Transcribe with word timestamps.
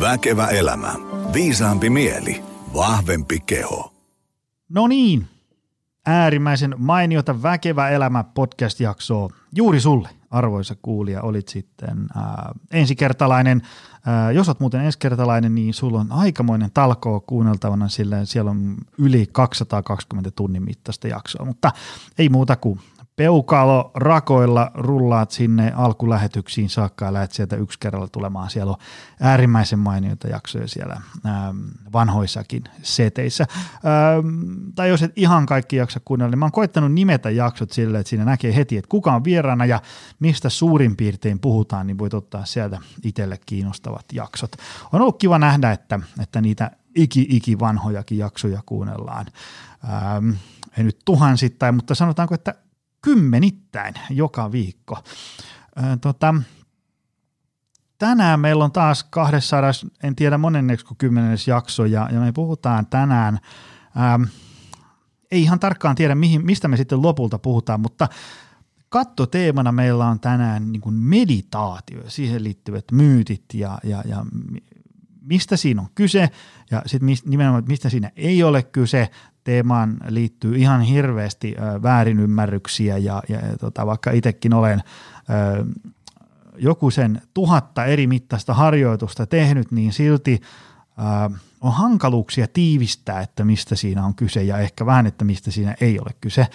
Väkevä 0.00 0.46
elämä. 0.46 0.94
Viisaampi 1.34 1.90
mieli. 1.90 2.42
Vahvempi 2.74 3.40
keho. 3.40 3.92
No 4.68 4.86
niin, 4.86 5.28
äärimmäisen 6.06 6.74
mainiota 6.78 7.42
Väkevä 7.42 7.88
elämä 7.88 8.24
podcast-jaksoa 8.24 9.30
juuri 9.56 9.80
sulle, 9.80 10.08
arvoisa 10.30 10.76
kuulija, 10.82 11.22
olit 11.22 11.48
sitten 11.48 12.06
ää, 12.16 12.52
ensikertalainen. 12.70 13.62
Ää, 14.06 14.32
jos 14.32 14.48
olet 14.48 14.60
muuten 14.60 14.80
ensikertalainen, 14.80 15.54
niin 15.54 15.74
sulla 15.74 16.00
on 16.00 16.12
aikamoinen 16.12 16.70
talkoo 16.74 17.20
kuunneltavana, 17.20 17.88
sillä 17.88 18.24
siellä 18.24 18.50
on 18.50 18.76
yli 18.98 19.26
220 19.32 20.30
tunnin 20.30 20.62
mittaista 20.62 21.08
jaksoa, 21.08 21.44
mutta 21.46 21.72
ei 22.18 22.28
muuta 22.28 22.56
kuin 22.56 22.80
peukalo 23.20 23.90
rakoilla 23.94 24.70
rullaat 24.74 25.30
sinne 25.30 25.72
alkulähetyksiin 25.76 26.68
saakka 26.68 27.04
ja 27.04 27.12
lähdet 27.12 27.32
sieltä 27.32 27.56
yksi 27.56 27.78
kerralla 27.78 28.08
tulemaan. 28.08 28.50
Siellä 28.50 28.70
on 28.70 28.78
äärimmäisen 29.20 29.78
mainioita 29.78 30.28
jaksoja 30.28 30.68
siellä 30.68 31.00
ähm, 31.26 31.58
vanhoissakin 31.92 32.64
seteissä. 32.82 33.46
Ähm, 33.50 34.28
tai 34.74 34.88
jos 34.88 35.02
et 35.02 35.12
ihan 35.16 35.46
kaikki 35.46 35.76
jaksa 35.76 36.00
kuunnella, 36.04 36.30
niin 36.30 36.38
mä 36.38 36.44
oon 36.44 36.52
koittanut 36.52 36.92
nimetä 36.92 37.30
jaksot 37.30 37.72
sille, 37.72 37.98
että 37.98 38.10
siinä 38.10 38.24
näkee 38.24 38.54
heti, 38.56 38.76
että 38.76 38.88
kuka 38.88 39.12
on 39.12 39.24
vieraana 39.24 39.66
ja 39.66 39.82
mistä 40.20 40.48
suurin 40.48 40.96
piirtein 40.96 41.40
puhutaan, 41.40 41.86
niin 41.86 41.98
voit 41.98 42.14
ottaa 42.14 42.44
sieltä 42.44 42.78
itselle 43.04 43.38
kiinnostavat 43.46 44.04
jaksot. 44.12 44.52
On 44.92 45.00
ollut 45.00 45.18
kiva 45.18 45.38
nähdä, 45.38 45.72
että, 45.72 46.00
että 46.20 46.40
niitä 46.40 46.70
iki-iki 46.94 47.58
vanhojakin 47.58 48.18
jaksoja 48.18 48.62
kuunnellaan. 48.66 49.26
Ähm, 49.84 50.30
ei 50.78 50.84
nyt 50.84 50.98
tuhansittain, 51.04 51.74
mutta 51.74 51.94
sanotaanko, 51.94 52.34
että 52.34 52.54
kymmenittäin 53.02 53.94
joka 54.10 54.52
viikko. 54.52 54.98
Tota, 56.00 56.34
tänään 57.98 58.40
meillä 58.40 58.64
on 58.64 58.72
taas 58.72 59.04
200, 59.04 59.70
en 60.02 60.16
tiedä 60.16 60.38
monenneksi 60.38 60.86
kuin 60.86 60.98
kymmenes 60.98 61.48
jakso, 61.48 61.84
ja, 61.84 62.08
ja 62.12 62.20
me 62.20 62.32
puhutaan 62.32 62.86
tänään, 62.86 63.38
ää, 63.96 64.20
ei 65.30 65.42
ihan 65.42 65.60
tarkkaan 65.60 65.96
tiedä 65.96 66.14
mihin, 66.14 66.46
mistä 66.46 66.68
me 66.68 66.76
sitten 66.76 67.02
lopulta 67.02 67.38
puhutaan, 67.38 67.80
mutta 67.80 68.08
kattoteemana 68.88 69.72
meillä 69.72 70.06
on 70.06 70.20
tänään 70.20 70.72
niin 70.72 70.80
kuin 70.80 70.94
meditaatio 70.94 72.02
siihen 72.08 72.44
liittyvät 72.44 72.84
myytit 72.92 73.44
ja, 73.54 73.78
ja, 73.84 74.02
ja 74.06 74.26
mistä 75.22 75.56
siinä 75.56 75.80
on 75.80 75.88
kyse 75.94 76.30
ja 76.70 76.82
sitten 76.86 77.16
nimenomaan, 77.24 77.64
mistä 77.68 77.88
siinä 77.88 78.10
ei 78.16 78.42
ole 78.42 78.62
kyse 78.62 79.10
teemaan 79.44 79.96
liittyy 80.08 80.56
ihan 80.56 80.80
hirveästi 80.80 81.56
väärinymmärryksiä 81.82 82.98
ja, 82.98 83.22
ja, 83.28 83.38
tota, 83.60 83.86
vaikka 83.86 84.10
itsekin 84.10 84.54
olen 84.54 84.82
ö, 85.30 85.64
joku 86.58 86.90
sen 86.90 87.22
tuhatta 87.34 87.84
eri 87.84 88.06
mittaista 88.06 88.54
harjoitusta 88.54 89.26
tehnyt, 89.26 89.72
niin 89.72 89.92
silti 89.92 90.40
ö, 90.98 91.38
on 91.60 91.72
hankaluuksia 91.72 92.46
tiivistää, 92.52 93.20
että 93.20 93.44
mistä 93.44 93.74
siinä 93.74 94.04
on 94.04 94.14
kyse 94.14 94.42
ja 94.42 94.58
ehkä 94.58 94.86
vähän, 94.86 95.06
että 95.06 95.24
mistä 95.24 95.50
siinä 95.50 95.74
ei 95.80 96.00
ole 96.00 96.10
kyse. 96.20 96.46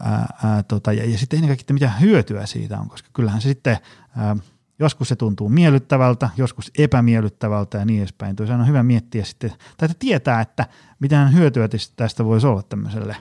Ää, 0.00 0.26
ää, 0.44 0.62
tota, 0.62 0.92
ja, 0.92 1.10
ja 1.10 1.18
sitten 1.18 1.36
ennen 1.36 1.48
kaikkea, 1.48 1.74
mitä 1.74 1.90
hyötyä 1.90 2.46
siitä 2.46 2.78
on, 2.78 2.88
koska 2.88 3.08
kyllähän 3.12 3.40
se 3.40 3.48
sitten 3.48 3.78
ää, 4.16 4.36
Joskus 4.78 5.08
se 5.08 5.16
tuntuu 5.16 5.48
miellyttävältä, 5.48 6.30
joskus 6.36 6.70
epämiellyttävältä 6.78 7.78
ja 7.78 7.84
niin 7.84 7.98
edespäin. 7.98 8.36
Toisaalta 8.36 8.62
on 8.62 8.68
hyvä 8.68 8.82
miettiä 8.82 9.24
sitten, 9.24 9.52
tai 9.76 9.88
tietää, 9.98 10.40
että 10.40 10.66
mitä 11.00 11.28
hyötyä 11.28 11.68
tästä 11.96 12.24
voisi 12.24 12.46
olla 12.46 12.62
tämmöiselle 12.62 13.16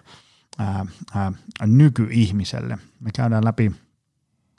ää, 0.60 0.86
ää, 1.16 1.32
nykyihmiselle. 1.66 2.78
Me 3.00 3.10
käydään 3.16 3.45
läpi, 3.45 3.72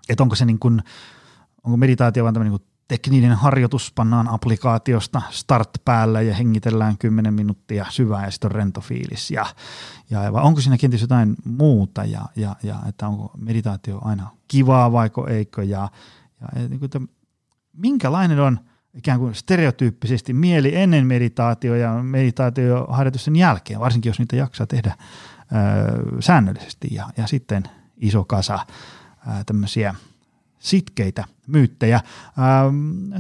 että 0.09 0.23
onko 0.23 0.35
se 0.35 0.45
niin 0.45 0.59
kuin, 0.59 0.83
onko 1.65 1.77
meditaatio 1.77 2.25
vain 2.25 2.35
tämmöinen 2.35 2.53
niin 2.53 2.75
tekninen 2.89 3.33
harjoitus, 3.33 3.93
pannaan 3.95 4.29
applikaatiosta 4.29 5.23
start 5.31 5.71
päällä 5.85 6.21
ja 6.23 6.35
hengitellään 6.35 6.99
10 6.99 7.35
minuuttia 7.35 7.87
syvää 7.89 8.25
ja 8.25 8.31
sitten 8.31 8.49
on 8.49 8.55
rento 8.55 8.81
fiilis. 8.81 9.31
Ja, 9.31 9.47
ja 10.11 10.21
onko 10.33 10.61
siinä 10.61 10.79
kenties 10.79 11.03
jotain 11.03 11.35
muuta 11.45 12.05
ja, 12.05 12.23
ja, 12.37 12.57
ja 12.63 12.77
että 12.89 13.09
onko 13.09 13.31
meditaatio 13.37 14.01
aina 14.05 14.31
kivaa 14.49 14.93
vaiko 14.93 15.27
eikö 15.27 15.63
ja, 15.63 15.89
ja, 16.57 16.69
niin 16.69 16.79
kuin, 16.79 16.85
että 16.85 17.01
minkälainen 17.73 18.41
on 18.41 18.61
ikään 18.95 19.19
kuin 19.19 19.35
stereotyyppisesti 19.35 20.33
mieli 20.33 20.77
ennen 20.77 21.07
meditaatio 21.07 21.75
ja 21.75 22.03
meditaatioharjoitusten 22.03 23.37
jälkeen, 23.37 23.81
varsinkin 23.81 24.11
jos 24.11 24.19
niitä 24.19 24.37
jaksaa 24.37 24.67
tehdä 24.67 24.95
ö, 24.97 26.23
säännöllisesti 26.23 26.89
ja, 26.91 27.07
ja 27.17 27.27
sitten 27.27 27.63
iso 27.97 28.25
kasa 28.25 28.59
ö, 29.27 29.31
tämmöisiä 29.47 29.95
sitkeitä 30.59 31.25
myyttejä. 31.47 32.01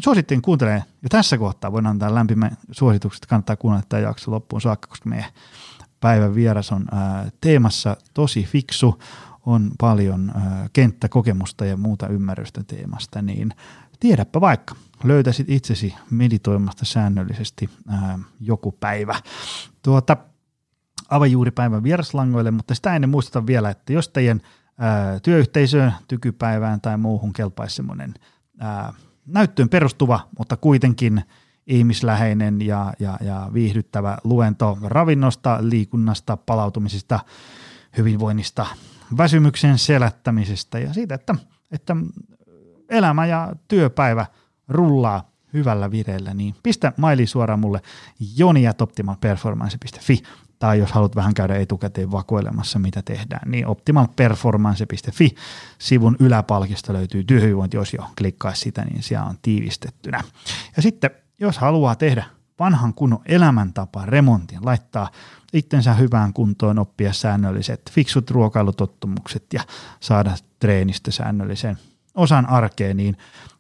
Suosittelen 0.04 0.42
kuuntelemaan 0.42 0.82
jo 1.02 1.08
tässä 1.08 1.38
kohtaa, 1.38 1.72
voin 1.72 1.86
antaa 1.86 2.14
lämpimän 2.14 2.56
suositukset, 2.70 3.26
kannattaa 3.26 3.56
kuunnella 3.56 3.86
tämä 3.88 4.00
jakso 4.00 4.30
loppuun 4.30 4.60
saakka, 4.60 4.88
koska 4.88 5.08
meidän 5.08 5.30
päivän 6.00 6.34
vieras 6.34 6.72
on 6.72 6.84
äh, 6.92 7.32
teemassa 7.40 7.96
tosi 8.14 8.44
fiksu, 8.44 8.98
on 9.46 9.70
paljon 9.78 10.32
kenttäkokemusta 10.72 11.64
ja 11.64 11.76
muuta 11.76 12.08
ymmärrystä 12.08 12.64
teemasta, 12.64 13.22
niin 13.22 13.50
tiedäpä 14.00 14.40
vaikka, 14.40 14.74
löytäisit 15.04 15.50
itsesi 15.50 15.94
meditoimasta 16.10 16.84
säännöllisesti 16.84 17.70
joku 18.40 18.72
päivä. 18.72 19.14
Tuota, 19.82 20.16
avajuuripäivän 21.08 21.82
vieraslangoille, 21.82 22.50
mutta 22.50 22.74
sitä 22.74 22.94
ennen 22.94 23.10
muistutan 23.10 23.46
vielä, 23.46 23.70
että 23.70 23.92
jos 23.92 24.08
teidän 24.08 24.40
työyhteisöön, 25.22 25.92
tykypäivään 26.08 26.80
tai 26.80 26.98
muuhun 26.98 27.32
kelpaisi 27.32 27.76
semmoinen 27.76 28.14
näyttöön 29.26 29.68
perustuva, 29.68 30.28
mutta 30.38 30.56
kuitenkin 30.56 31.22
ihmisläheinen 31.66 32.60
ja, 32.60 32.92
ja, 32.98 33.18
ja 33.20 33.50
viihdyttävä 33.54 34.18
luento 34.24 34.78
ravinnosta, 34.82 35.58
liikunnasta, 35.60 36.36
palautumisesta, 36.36 37.20
hyvinvoinnista, 37.96 38.66
väsymyksen 39.16 39.78
selättämisestä 39.78 40.78
ja 40.78 40.92
siitä, 40.92 41.14
että, 41.14 41.34
että 41.72 41.96
elämä 42.88 43.26
ja 43.26 43.52
työpäivä 43.68 44.26
rullaa 44.68 45.30
hyvällä 45.52 45.90
vireellä, 45.90 46.34
niin 46.34 46.54
pistä 46.62 46.92
maili 46.96 47.26
suoraan 47.26 47.60
mulle 47.60 47.82
joniatoptimalperformance.fi 48.36 50.22
tai 50.58 50.78
jos 50.78 50.92
haluat 50.92 51.16
vähän 51.16 51.34
käydä 51.34 51.56
etukäteen 51.56 52.12
vakoilemassa, 52.12 52.78
mitä 52.78 53.02
tehdään, 53.02 53.50
niin 53.50 53.66
optimalperformance.fi 53.66 55.34
sivun 55.78 56.16
yläpalkista 56.20 56.92
löytyy 56.92 57.24
työhyvinvointiosio, 57.24 58.04
klikkaa 58.18 58.54
sitä, 58.54 58.84
niin 58.84 59.02
siellä 59.02 59.26
on 59.26 59.38
tiivistettynä. 59.42 60.24
Ja 60.76 60.82
sitten, 60.82 61.10
jos 61.40 61.58
haluaa 61.58 61.94
tehdä 61.94 62.24
vanhan 62.58 62.94
kunnon 62.94 63.20
elämäntapa 63.26 64.06
remontin, 64.06 64.64
laittaa 64.64 65.10
itsensä 65.52 65.94
hyvään 65.94 66.32
kuntoon, 66.32 66.78
oppia 66.78 67.12
säännölliset 67.12 67.82
fiksut 67.90 68.30
ruokailutottumukset 68.30 69.44
ja 69.52 69.62
saada 70.00 70.36
treenistä 70.58 71.10
säännöllisen 71.10 71.78
osan 72.14 72.46
arkeen, 72.46 72.96
niin 72.96 73.16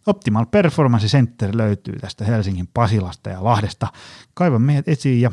Optimal 0.06 0.46
Performance 0.46 1.06
Center 1.06 1.56
löytyy 1.56 1.98
tästä 1.98 2.24
Helsingin 2.24 2.68
Pasilasta 2.74 3.30
ja 3.30 3.44
Lahdesta. 3.44 3.88
Kaiva 4.34 4.58
meidät 4.58 4.88
esiin 4.88 5.20
ja 5.20 5.32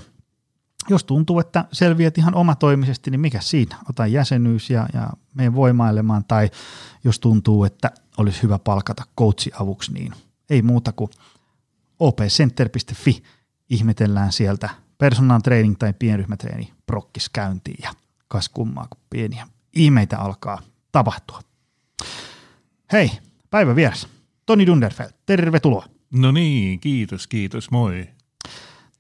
jos 0.89 1.03
tuntuu, 1.03 1.39
että 1.39 1.65
selviät 1.71 2.17
ihan 2.17 2.35
omatoimisesti, 2.35 3.11
niin 3.11 3.21
mikä 3.21 3.41
siinä? 3.41 3.77
Ota 3.89 4.07
jäsenyys 4.07 4.69
ja, 4.69 4.87
ja 4.93 5.09
mene 5.33 5.55
voimailemaan, 5.55 6.23
tai 6.27 6.49
jos 7.03 7.19
tuntuu, 7.19 7.63
että 7.63 7.91
olisi 8.17 8.43
hyvä 8.43 8.59
palkata 8.59 9.03
coachi-avuksi, 9.17 9.93
niin 9.93 10.13
ei 10.49 10.61
muuta 10.61 10.91
kuin 10.91 11.09
opcenter.fi 11.99 13.23
ihmetellään 13.71 14.31
sieltä 14.31 14.69
personal 14.97 15.39
training 15.39 15.75
tai 15.79 15.93
pienryhmätreeni 15.99 16.73
prokkis 16.85 17.29
käyntiin 17.29 17.83
ja 17.83 17.93
kas 18.27 18.49
kummaa, 18.49 18.87
kun 18.89 19.01
pieniä 19.09 19.47
ihmeitä 19.73 20.17
alkaa 20.17 20.61
tapahtua. 20.91 21.39
Hei, 22.91 23.11
päivä 23.49 23.75
vieras. 23.75 24.07
Toni 24.45 24.67
Dunderfeld, 24.67 25.11
tervetuloa. 25.25 25.85
No 26.13 26.31
niin, 26.31 26.79
kiitos, 26.79 27.27
kiitos, 27.27 27.71
moi. 27.71 28.07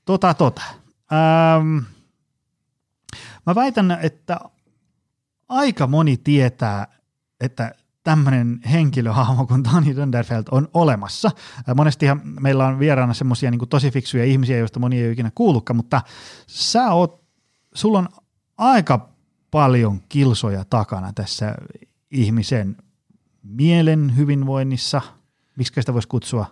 Tota, 0.05 0.33
tota. 0.33 0.61
Ähm, 1.11 1.77
mä 3.45 3.55
väitän, 3.55 3.97
että 4.01 4.39
aika 5.49 5.87
moni 5.87 6.17
tietää, 6.17 6.87
että 7.39 7.75
tämmöinen 8.03 8.61
henkilöhahmo 8.71 9.47
kuin 9.47 9.63
Tony 9.63 9.95
Dunderfeld 9.95 10.43
on 10.51 10.67
olemassa. 10.73 11.31
Äh, 11.69 11.75
monestihan 11.75 12.21
meillä 12.23 12.67
on 12.67 12.79
vieraana 12.79 13.13
semmoisia 13.13 13.51
niin 13.51 13.69
tosi 13.69 13.91
fiksuja 13.91 14.25
ihmisiä, 14.25 14.57
joista 14.57 14.79
moni 14.79 14.97
ei 14.97 15.05
ole 15.05 15.11
ikinä 15.11 15.31
kuullutkaan, 15.35 15.77
mutta 15.77 16.01
sä 16.47 16.91
oot, 16.91 17.23
sulla 17.73 17.99
on 17.99 18.09
aika 18.57 19.09
paljon 19.51 20.01
kilsoja 20.09 20.65
takana 20.65 21.13
tässä 21.13 21.55
ihmisen 22.11 22.77
mielen 23.43 24.13
hyvinvoinnissa. 24.17 25.01
Miksi 25.55 25.73
sitä 25.81 25.93
voisi 25.93 26.07
kutsua? 26.07 26.45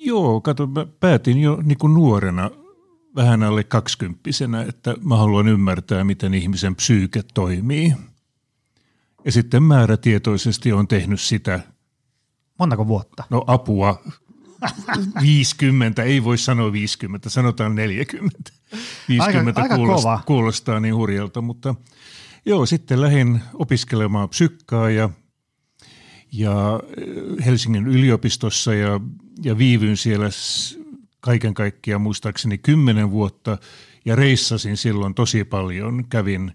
Joo, 0.00 0.40
kato, 0.40 0.66
mä 0.66 0.86
päätin 1.00 1.40
jo 1.40 1.58
niin 1.62 1.78
kuin 1.78 1.94
nuorena 1.94 2.50
vähän 3.16 3.42
alle 3.42 3.64
kaksikymppisenä, 3.64 4.62
että 4.62 4.94
mä 5.04 5.16
haluan 5.16 5.48
ymmärtää, 5.48 6.04
miten 6.04 6.34
ihmisen 6.34 6.76
psyyke 6.76 7.22
toimii. 7.34 7.94
Ja 9.24 9.32
sitten 9.32 9.62
määrätietoisesti 9.62 10.72
on 10.72 10.88
tehnyt 10.88 11.20
sitä. 11.20 11.60
Montako 12.58 12.86
vuotta? 12.86 13.24
No 13.30 13.44
apua, 13.46 14.02
50, 15.22 16.02
ei 16.02 16.24
voi 16.24 16.38
sanoa 16.38 16.72
50, 16.72 17.30
sanotaan 17.30 17.74
40. 17.74 18.52
50 19.08 19.62
aika 19.62 19.76
kuulostaa, 19.76 20.16
kova. 20.16 20.24
kuulostaa 20.26 20.80
niin 20.80 20.94
hurjalta, 20.94 21.40
mutta 21.40 21.74
joo, 22.46 22.66
sitten 22.66 23.00
lähdin 23.00 23.40
opiskelemaan 23.54 24.28
psykkaa 24.28 24.90
ja, 24.90 25.10
ja 26.32 26.80
eh, 26.96 27.46
Helsingin 27.46 27.86
yliopistossa 27.86 28.74
ja, 28.74 29.00
ja 29.42 29.58
viivyin 29.58 29.96
siellä 29.96 30.28
kaiken 31.20 31.54
kaikkiaan 31.54 32.02
muistaakseni 32.02 32.58
kymmenen 32.58 33.10
vuotta 33.10 33.58
ja 34.04 34.16
reissasin 34.16 34.76
silloin 34.76 35.14
tosi 35.14 35.44
paljon, 35.44 36.04
kävin 36.08 36.52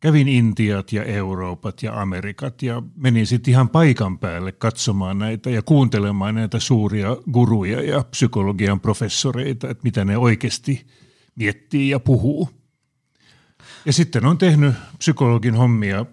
Kävin 0.00 0.28
Intiat 0.28 0.92
ja 0.92 1.04
Euroopat 1.04 1.82
ja 1.82 2.00
Amerikat 2.00 2.62
ja 2.62 2.82
menin 2.96 3.26
sitten 3.26 3.50
ihan 3.50 3.68
paikan 3.68 4.18
päälle 4.18 4.52
katsomaan 4.52 5.18
näitä 5.18 5.50
ja 5.50 5.62
kuuntelemaan 5.62 6.34
näitä 6.34 6.60
suuria 6.60 7.16
guruja 7.32 7.82
ja 7.82 8.04
psykologian 8.10 8.80
professoreita, 8.80 9.70
että 9.70 9.84
mitä 9.84 10.04
ne 10.04 10.16
oikeasti 10.16 10.86
miettii 11.34 11.88
ja 11.88 12.00
puhuu. 12.00 12.50
Ja 13.84 13.92
sitten 13.92 14.26
on 14.26 14.38
tehnyt 14.38 14.74
psykologin 14.98 15.54
hommia 15.54 16.06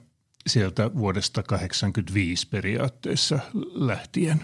sieltä 0.47 0.91
vuodesta 0.95 1.43
85 1.43 2.47
periaatteessa 2.49 3.39
lähtien. 3.73 4.43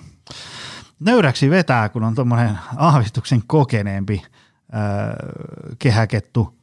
Nöyräksi 0.99 1.49
vetää, 1.49 1.89
kun 1.89 2.03
on 2.03 2.15
tuommoinen 2.15 2.57
aavistuksen 2.75 3.43
kokeneempi 3.47 4.21
äh, 4.23 4.29
kehäkettu 5.79 6.59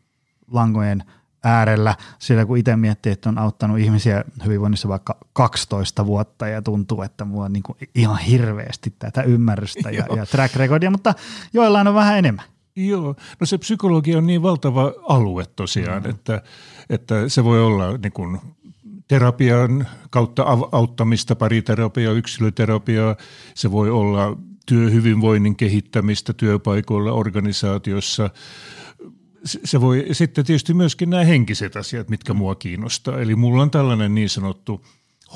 langojen 0.50 1.05
äärellä, 1.44 1.94
sillä 2.18 2.46
kun 2.46 2.58
itse 2.58 2.76
miettii, 2.76 3.12
että 3.12 3.28
on 3.28 3.38
auttanut 3.38 3.78
ihmisiä 3.78 4.24
hyvinvoinnissa 4.44 4.88
vaikka 4.88 5.16
12 5.32 6.06
vuotta 6.06 6.48
ja 6.48 6.62
tuntuu, 6.62 7.02
että 7.02 7.24
mulla 7.24 7.44
on 7.44 7.52
niin 7.52 7.62
kuin 7.62 7.78
ihan 7.94 8.18
hirveästi 8.18 8.94
tätä 8.98 9.22
ymmärrystä 9.22 9.90
ja, 9.90 10.06
ja 10.16 10.26
track 10.26 10.56
recordia, 10.56 10.90
mutta 10.90 11.14
joillain 11.52 11.88
on 11.88 11.94
vähän 11.94 12.18
enemmän. 12.18 12.44
Joo, 12.76 13.14
no 13.40 13.46
se 13.46 13.58
psykologia 13.58 14.18
on 14.18 14.26
niin 14.26 14.42
valtava 14.42 14.92
alue 15.08 15.44
tosiaan, 15.56 16.02
mm. 16.02 16.10
että, 16.10 16.42
että 16.90 17.28
se 17.28 17.44
voi 17.44 17.62
olla 17.62 17.96
niin 17.96 18.12
kuin 18.12 18.38
terapian 19.08 19.86
kautta 20.10 20.42
av- 20.42 20.68
auttamista, 20.72 21.36
pariterapiaa, 21.36 22.12
yksilöterapiaa, 22.12 23.16
se 23.54 23.70
voi 23.70 23.90
olla 23.90 24.36
työhyvinvoinnin 24.66 25.56
kehittämistä 25.56 26.32
työpaikoilla, 26.32 27.12
organisaatiossa, 27.12 28.30
se- 29.44 29.80
voi 29.80 30.06
sitten 30.12 30.44
tietysti 30.44 30.74
myöskin 30.74 31.10
nämä 31.10 31.24
henkiset 31.24 31.76
asiat, 31.76 32.08
mitkä 32.08 32.34
mua 32.34 32.54
kiinnostaa. 32.54 33.20
Eli 33.20 33.34
mulla 33.34 33.62
on 33.62 33.70
tällainen 33.70 34.14
niin 34.14 34.28
sanottu 34.28 34.86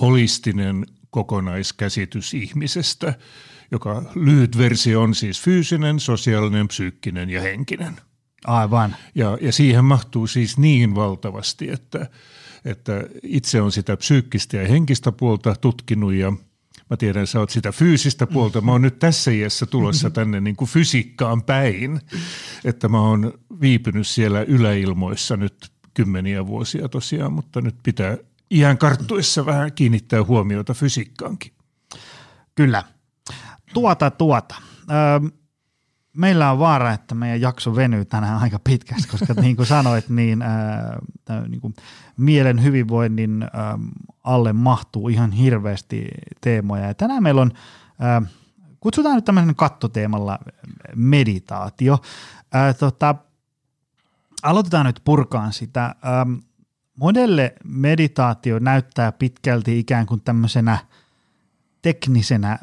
holistinen 0.00 0.86
kokonaiskäsitys 1.10 2.34
ihmisestä, 2.34 3.14
joka 3.70 4.02
lyhyt 4.14 4.58
versio 4.58 5.02
on 5.02 5.14
siis 5.14 5.40
fyysinen, 5.40 6.00
sosiaalinen, 6.00 6.68
psyykkinen 6.68 7.30
ja 7.30 7.40
henkinen. 7.40 7.96
Aivan. 8.44 8.96
Ja, 9.14 9.38
ja 9.40 9.52
siihen 9.52 9.84
mahtuu 9.84 10.26
siis 10.26 10.58
niin 10.58 10.94
valtavasti, 10.94 11.70
että, 11.70 12.10
että 12.64 13.04
itse 13.22 13.60
on 13.60 13.72
sitä 13.72 13.96
psyykkistä 13.96 14.56
ja 14.56 14.68
henkistä 14.68 15.12
puolta 15.12 15.54
tutkinut 15.60 16.14
ja 16.14 16.32
mä 16.90 16.96
tiedän, 16.96 17.26
sä 17.26 17.40
oot 17.40 17.50
sitä 17.50 17.72
fyysistä 17.72 18.26
puolta. 18.26 18.60
Mä 18.60 18.72
oon 18.72 18.82
nyt 18.82 18.98
tässä 18.98 19.30
iässä 19.30 19.66
tulossa 19.66 20.10
tänne 20.10 20.40
niin 20.40 20.56
kuin 20.56 20.68
fysiikkaan 20.68 21.42
päin, 21.42 22.00
että 22.64 22.88
mä 22.88 23.00
oon 23.00 23.32
viipynyt 23.60 24.06
siellä 24.06 24.42
yläilmoissa 24.42 25.36
nyt 25.36 25.72
kymmeniä 25.94 26.46
vuosia 26.46 26.88
tosiaan, 26.88 27.32
mutta 27.32 27.60
nyt 27.60 27.76
pitää 27.82 28.16
iän 28.50 28.78
karttuessa 28.78 29.46
vähän 29.46 29.72
kiinnittää 29.72 30.24
huomiota 30.24 30.74
fysiikkaankin. 30.74 31.52
Kyllä. 32.54 32.84
Tuota, 33.74 34.10
tuota. 34.10 34.54
Öö, 34.90 35.30
meillä 36.16 36.52
on 36.52 36.58
vaara, 36.58 36.92
että 36.92 37.14
meidän 37.14 37.40
jakso 37.40 37.76
venyy 37.76 38.04
tänään 38.04 38.38
aika 38.38 38.58
pitkästi, 38.64 39.08
koska 39.08 39.34
niin 39.34 39.56
kuin 39.56 39.66
sanoit, 39.66 40.08
niin, 40.08 40.42
öö, 40.42 41.48
niin 41.48 41.60
kuin 41.60 41.74
mielen 42.16 42.62
hyvinvoinnin 42.62 43.42
öö, 43.42 43.50
alle 44.24 44.52
mahtuu 44.52 45.08
ihan 45.08 45.32
hirveästi 45.32 46.08
teemoja. 46.40 46.86
Ja 46.86 46.94
tänään 46.94 47.22
meillä 47.22 47.40
on, 47.40 47.52
öö, 48.02 48.20
kutsutaan 48.80 49.14
nyt 49.14 49.24
tämmöisen 49.24 49.54
kattoteemalla 49.54 50.38
meditaatio. 50.96 51.98
Öö, 52.54 52.74
tota, 52.74 53.14
aloitetaan 54.42 54.86
nyt 54.86 55.00
purkaan 55.04 55.52
sitä. 55.52 55.94
Öö, 56.04 56.40
monelle 56.96 57.54
meditaatio 57.64 58.58
näyttää 58.58 59.12
pitkälti 59.12 59.78
ikään 59.78 60.06
kuin 60.06 60.20
tämmöisenä– 60.20 60.78
teknisenä 61.82 62.58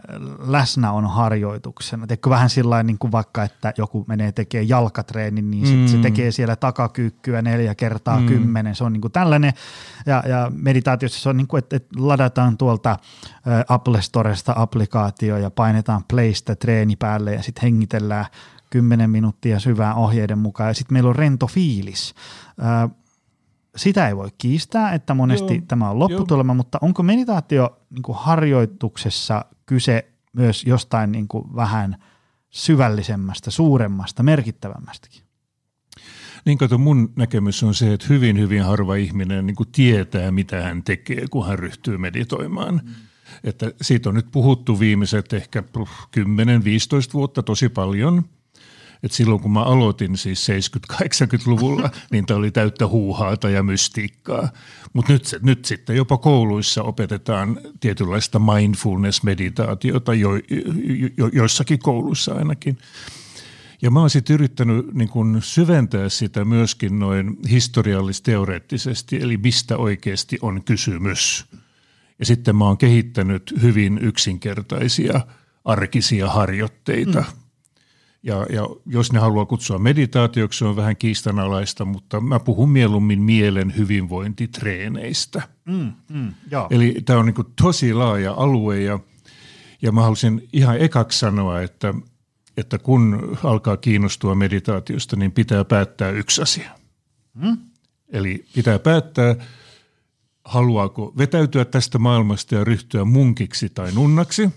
läsnäon 0.48 1.10
harjoituksena. 1.10 2.08
Teekö 2.08 2.30
vähän 2.30 2.50
sillä 2.50 2.84
niin 2.84 2.98
kuin 2.98 3.12
vaikka, 3.12 3.44
että 3.44 3.74
joku 3.78 4.06
menee 4.08 4.32
tekemään 4.32 4.70
jalkatreenin, 4.70 5.52
niin 5.52 5.68
sit 5.68 5.88
se 5.90 5.96
Mm. 5.98 6.02
tekee 6.02 6.32
siellä 6.32 6.56
takakyykkyä 6.56 7.42
neljä 7.42 7.76
kertaa 7.76 8.20
mm. 8.20 8.26
kymmenen. 8.26 8.76
Se 8.76 8.84
on 8.84 8.94
niin 8.94 9.02
kuin 9.02 9.12
tällainen. 9.12 9.54
Ja, 10.06 10.24
ja 10.28 10.52
meditaatiossa 10.56 11.20
se 11.20 11.30
on 11.30 11.38
niin 11.38 11.48
kuin, 11.48 11.60
että, 11.60 11.76
että 11.76 11.90
ladataan 11.98 12.58
tuolta 12.58 12.92
ä, 12.92 12.98
Apple 13.70 14.02
Storesta 14.02 14.54
applikaatio 14.56 15.38
ja 15.38 15.50
painetaan 15.52 16.04
playstä 16.08 16.56
treeni 16.56 16.96
päälle 16.96 17.34
ja 17.34 17.44
sitten 17.44 17.62
hengitellään 17.62 18.26
10 18.70 19.10
minuuttia 19.10 19.60
syvään 19.60 19.96
ohjeiden 19.96 20.40
mukaan 20.40 20.70
ja 20.70 20.74
sitten 20.74 20.94
meillä 20.94 21.10
on 21.10 21.16
rento 21.16 21.48
fiilis. 21.48 22.16
Ä, 22.62 22.90
sitä 23.78 24.08
ei 24.08 24.16
voi 24.16 24.30
kiistää, 24.38 24.94
että 24.94 25.14
monesti 25.14 25.54
Joo, 25.54 25.64
tämä 25.68 25.90
on 25.90 26.00
lopputulema, 26.00 26.54
mutta 26.54 26.78
onko 26.82 27.04
meditaatio 27.04 27.78
niin 27.90 28.04
kuin 28.04 28.18
harjoituksessa 28.18 29.46
kyse 29.66 30.12
myös 30.34 30.66
jostain 30.66 31.12
niin 31.12 31.28
kuin 31.28 31.56
vähän 31.56 31.96
syvällisemmästä, 32.50 33.52
suuremmasta, 33.52 34.24
merkittävämmästäkin? 34.24 35.22
Niin 36.46 36.58
kato, 36.58 36.78
mun 36.78 37.14
näkemys 37.16 37.64
on 37.64 37.74
se, 37.74 37.94
että 37.94 38.06
hyvin, 38.10 38.40
hyvin 38.40 38.64
harva 38.64 38.96
ihminen 38.96 39.46
niin 39.46 39.56
kuin 39.56 39.70
tietää, 39.72 40.32
mitä 40.32 40.64
hän 40.64 40.84
tekee, 40.84 41.26
kun 41.32 41.48
hän 41.48 41.60
ryhtyy 41.60 41.98
meditoimaan. 41.98 42.82
Mm. 42.86 42.94
Että 43.44 43.72
siitä 43.82 44.10
on 44.10 44.16
nyt 44.16 44.28
puhuttu 44.32 44.80
viimeiset 44.80 45.34
ehkä 45.34 45.64
10-15 45.78 47.14
vuotta 47.14 47.44
tosi 47.44 47.70
paljon. 47.70 48.24
Et 49.04 49.12
silloin 49.12 49.42
kun 49.42 49.52
mä 49.52 49.64
aloitin 49.64 50.18
siis 50.18 50.48
70-80-luvulla, 50.94 51.90
niin 52.12 52.26
tämä 52.26 52.38
oli 52.38 52.52
täyttä 52.52 52.88
huuhaata 52.88 53.50
ja 53.50 53.64
mystiikkaa. 53.64 54.50
Mutta 54.94 55.14
nyt, 55.14 55.36
nyt 55.42 55.66
sitten 55.66 55.96
jopa 55.96 56.18
kouluissa 56.18 56.84
opetetaan 56.84 57.60
tietynlaista 57.80 58.40
mindfulness-meditaatiota, 58.40 60.14
jo, 60.14 60.36
jo, 60.36 60.42
jo, 61.18 61.30
joissakin 61.34 61.80
kouluissa 61.80 62.34
ainakin. 62.34 62.78
Ja 63.82 63.92
mä 63.92 64.00
oon 64.00 64.10
sitten 64.10 64.34
yrittänyt 64.34 64.94
niin 64.94 65.10
kun 65.10 65.40
syventää 65.42 66.10
sitä 66.10 66.46
myöskin 66.46 67.00
noin 67.00 67.38
historiallis-teoreettisesti, 67.50 69.22
eli 69.22 69.38
mistä 69.38 69.78
oikeasti 69.78 70.38
on 70.42 70.64
kysymys. 70.64 71.46
Ja 72.20 72.26
sitten 72.26 72.56
mä 72.56 72.66
oon 72.66 72.78
kehittänyt 72.78 73.54
hyvin 73.62 73.98
yksinkertaisia 73.98 75.22
arkisia 75.66 76.30
harjoitteita. 76.30 77.24
Ja, 78.28 78.46
ja 78.50 78.70
jos 78.86 79.12
ne 79.12 79.20
haluaa 79.20 79.46
kutsua 79.46 79.80
meditaatioksi, 79.80 80.60
se 80.60 80.66
on 80.66 80.76
vähän 80.76 80.98
kiistanalaista, 80.98 81.86
mutta 81.86 82.22
mä 82.22 82.40
puhun 82.40 82.70
mieluummin 82.70 83.22
mielen 83.22 83.78
hyvinvointitreeneistä. 83.78 85.42
Mm, 85.66 85.94
mm, 86.10 86.34
joo. 86.52 86.68
Eli 86.70 86.96
tämä 87.06 87.20
on 87.20 87.26
niin 87.26 87.34
kuin 87.34 87.48
tosi 87.62 87.94
laaja 87.94 88.34
alue 88.34 88.82
ja, 88.82 89.00
ja 89.82 89.92
mä 89.92 90.02
haluaisin 90.02 90.50
ihan 90.54 90.78
ekaksi 90.78 91.20
sanoa, 91.20 91.62
että, 91.62 91.94
että 92.58 92.78
kun 92.78 93.38
alkaa 93.44 93.78
kiinnostua 93.78 94.36
meditaatiosta, 94.36 95.16
niin 95.16 95.32
pitää 95.32 95.66
päättää 95.66 96.10
yksi 96.10 96.42
asia. 96.42 96.72
Mm? 97.34 97.58
Eli 98.10 98.46
pitää 98.56 98.80
päättää, 98.80 99.36
haluaako 100.46 101.14
vetäytyä 101.18 101.66
tästä 101.66 102.00
maailmasta 102.00 102.56
ja 102.56 102.64
ryhtyä 102.64 103.06
munkiksi 103.06 103.70
tai 103.70 103.92
nunnaksi, 103.92 104.50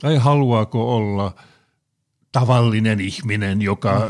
tai 0.00 0.16
haluaako 0.16 0.96
olla 0.96 1.34
tavallinen 2.32 3.00
ihminen, 3.00 3.62
joka 3.62 4.08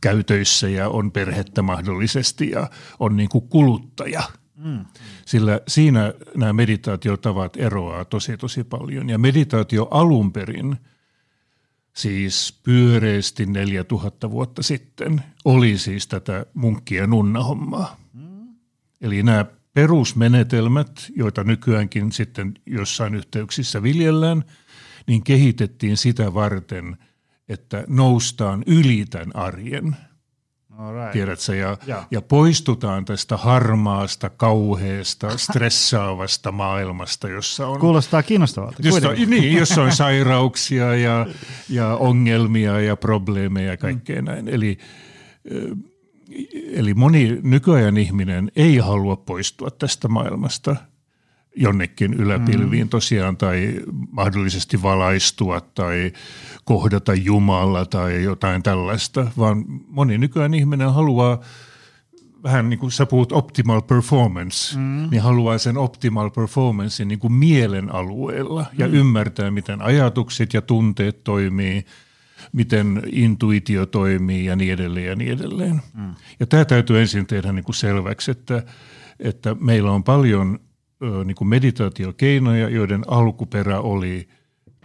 käy 0.00 0.24
töissä 0.24 0.68
ja 0.68 0.88
on 0.88 1.12
perhettä 1.12 1.62
mahdollisesti 1.62 2.50
ja 2.50 2.70
on 3.00 3.16
niin 3.16 3.28
kuin 3.28 3.48
kuluttaja. 3.48 4.22
Mm. 4.56 4.84
Sillä 5.26 5.60
siinä 5.68 6.14
nämä 6.36 6.52
meditaatiotavat 6.52 7.56
eroaa 7.56 8.04
tosi 8.04 8.36
tosi 8.36 8.64
paljon. 8.64 9.08
Ja 9.08 9.18
meditaatio 9.18 9.88
alun 9.90 10.32
perin, 10.32 10.76
siis 11.96 12.60
pyöreästi 12.62 13.46
4000 13.46 14.30
vuotta 14.30 14.62
sitten, 14.62 15.22
oli 15.44 15.78
siis 15.78 16.06
tätä 16.06 16.46
munkki- 16.54 16.94
ja 16.94 17.06
nunnahommaa. 17.06 17.96
Eli 19.00 19.22
nämä 19.22 19.44
perusmenetelmät, 19.74 21.06
joita 21.16 21.44
nykyäänkin 21.44 22.12
sitten 22.12 22.54
jossain 22.66 23.14
yhteyksissä 23.14 23.82
viljellään, 23.82 24.44
niin 25.06 25.24
kehitettiin 25.24 25.96
sitä 25.96 26.34
varten, 26.34 26.96
että 27.48 27.84
noustaan 27.88 28.62
yli 28.66 29.04
tämän 29.10 29.36
arjen. 29.36 29.96
Alright. 30.78 31.12
tiedätkö, 31.12 31.54
ja, 31.54 31.76
Joo. 31.86 32.02
ja 32.10 32.22
poistutaan 32.22 33.04
tästä 33.04 33.36
harmaasta, 33.36 34.30
kauheasta, 34.30 35.38
stressaavasta 35.38 36.52
maailmasta, 36.52 37.28
jossa 37.28 37.66
on 37.66 37.80
Kuulostaa 37.80 38.22
kiinnostavalta. 38.22 38.76
Jossa, 38.82 39.12
niin, 39.12 39.52
jossa 39.52 39.82
on 39.82 39.92
sairauksia 40.02 40.94
ja, 40.96 41.26
ja 41.68 41.96
ongelmia 41.96 42.80
ja 42.80 42.96
probleemeja 42.96 43.70
ja 43.70 43.76
kaikkea 43.76 44.22
mm. 44.22 44.24
näin. 44.24 44.48
Eli, 44.48 44.78
ö, 45.52 45.76
eli 46.72 46.94
moni 46.94 47.38
nykyajan 47.42 47.98
ihminen 47.98 48.52
ei 48.56 48.78
halua 48.78 49.16
poistua 49.16 49.70
tästä 49.70 50.08
maailmasta 50.08 50.76
jonnekin 51.56 52.14
yläpilviin 52.14 52.88
tosiaan 52.88 53.36
tai 53.36 53.74
mahdollisesti 54.10 54.82
valaistua 54.82 55.60
tai 55.60 56.12
kohdata 56.64 57.14
Jumala 57.14 57.86
tai 57.86 58.22
jotain 58.22 58.62
tällaista, 58.62 59.26
vaan 59.38 59.64
moni 59.88 60.18
nykyajan 60.18 60.54
ihminen 60.54 60.92
haluaa 60.92 61.40
vähän 62.42 62.68
niin 62.68 62.78
kuin 62.78 62.92
sä 62.92 63.06
puhut 63.06 63.32
optimal 63.32 63.82
performance, 63.82 64.78
mm. 64.78 65.08
niin 65.10 65.22
haluaa 65.22 65.58
sen 65.58 65.78
optimal 65.78 66.30
performancein 66.30 67.08
niin 67.08 67.18
kuin 67.18 67.32
mielen 67.32 67.94
alueella 67.94 68.66
ja 68.78 68.88
mm. 68.88 68.94
ymmärtää, 68.94 69.50
miten 69.50 69.82
ajatukset 69.82 70.54
ja 70.54 70.62
tunteet 70.62 71.24
toimii, 71.24 71.84
miten 72.52 73.02
intuitio 73.12 73.86
toimii 73.86 74.44
ja 74.44 74.56
niin 74.56 74.72
edelleen 74.72 75.06
ja 75.06 75.16
niin 75.16 75.32
edelleen. 75.32 75.82
Mm. 75.94 76.14
Ja 76.40 76.46
tämä 76.46 76.64
täytyy 76.64 77.00
ensin 77.00 77.26
tehdä 77.26 77.52
niin 77.52 77.64
kuin 77.64 77.74
selväksi, 77.74 78.30
että, 78.30 78.62
että 79.18 79.56
meillä 79.60 79.92
on 79.92 80.04
paljon 80.04 80.60
niin 81.24 81.34
kuin 81.34 81.48
meditaatiokeinoja, 81.48 82.68
joiden 82.68 83.02
alkuperä 83.06 83.80
oli 83.80 84.28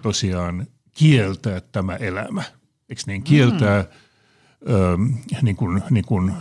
tosiaan 0.02 0.68
kieltää 0.98 1.62
tämä 1.62 1.96
elämä. 1.96 2.44
Eikö 2.90 3.02
niin? 3.08 3.24
Kieltää 3.24 3.82
mm 3.82 3.90
ö, 4.68 4.98
niin 5.42 5.56
kuin, 5.56 5.84
niin 5.90 6.06
kuin 6.06 6.34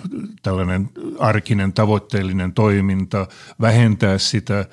tällainen 0.42 0.90
arkinen 1.18 1.72
tavoitteellinen 1.72 2.52
toiminta, 2.52 3.26
vähentää 3.60 4.18
sitä 4.18 4.66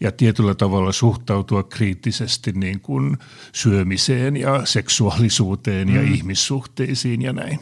ja 0.00 0.12
tietyllä 0.12 0.54
tavalla 0.54 0.92
suhtautua 0.92 1.62
kriittisesti 1.62 2.52
niin 2.52 2.80
kuin 2.80 3.18
syömiseen 3.52 4.36
ja 4.36 4.64
seksuaalisuuteen 4.64 5.88
mm. 5.88 5.94
ja 5.94 6.02
ihmissuhteisiin 6.02 7.22
ja 7.22 7.32
näin. 7.32 7.60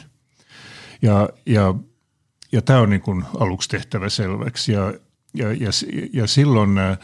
Ja, 1.03 1.29
ja, 1.47 1.75
ja 2.53 2.63
tämä 2.63 2.81
on 2.81 2.91
niin 2.91 3.01
kuin 3.01 3.25
aluksi 3.39 3.69
tehtävä 3.69 4.09
selväksi 4.09 4.73
ja, 4.73 4.95
ja, 5.35 5.53
ja, 5.53 5.71
ja 6.13 6.27
silloin 6.27 6.75
nämä 6.75 6.97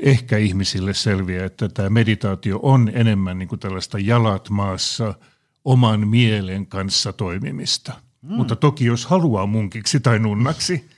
ehkä 0.00 0.38
ihmisille 0.38 0.94
selviää, 0.94 1.46
että 1.46 1.68
tämä 1.68 1.90
meditaatio 1.90 2.60
on 2.62 2.90
enemmän 2.94 3.38
niin 3.38 3.48
kuin 3.48 3.58
tällaista 3.58 3.98
jalat 3.98 4.50
maassa– 4.50 5.14
oman 5.64 6.08
mielen 6.08 6.66
kanssa 6.66 7.12
toimimista. 7.12 7.92
Mm. 8.22 8.34
Mutta 8.34 8.56
toki 8.56 8.84
jos 8.84 9.06
haluaa 9.06 9.46
munkiksi 9.46 10.00
tai 10.00 10.18
nunnaksi, 10.18 10.88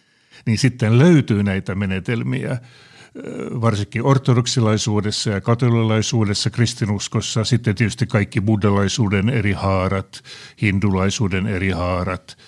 niin 0.46 0.58
sitten 0.58 0.98
löytyy 0.98 1.42
näitä 1.42 1.74
menetelmiä, 1.74 2.58
varsinkin 3.60 4.04
ortodoksilaisuudessa 4.04 5.30
ja 5.30 5.40
katolilaisuudessa, 5.40 6.50
kristinuskossa, 6.50 7.44
sitten 7.44 7.74
tietysti 7.74 8.06
kaikki 8.06 8.40
buddhalaisuuden 8.40 9.28
eri 9.28 9.52
haarat, 9.52 10.22
hindulaisuuden 10.62 11.46
eri 11.46 11.70
haarat, 11.70 12.38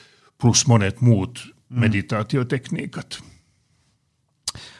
plus 0.40 0.66
monet 0.66 1.00
muut 1.00 1.54
mm. 1.68 1.80
meditaatiotekniikat. 1.80 3.22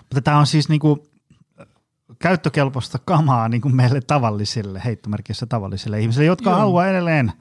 Mutta 0.07 0.21
tämä 0.21 0.39
on 0.39 0.47
siis 0.47 0.69
niinku 0.69 1.09
käyttökelpoista 2.19 2.99
kamaa 3.05 3.49
niin 3.49 3.61
kuin 3.61 3.77
meille 3.77 4.01
tavallisille, 4.01 4.83
heittomerkissä 4.85 5.47
tavallisille 5.47 6.01
ihmisille, 6.01 6.27
jotka 6.27 6.51
Joo. 6.51 6.59
haluaa 6.59 6.87
edelleen 6.87 7.33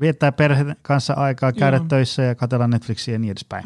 viettää 0.00 0.32
perheen 0.32 0.76
kanssa 0.82 1.14
aikaa, 1.14 1.52
käydä 1.52 1.76
Joo. 1.76 1.86
töissä 1.88 2.22
ja 2.22 2.34
katsella 2.34 2.68
Netflixiä 2.68 3.14
ja 3.14 3.18
niin 3.18 3.30
edespäin. 3.30 3.64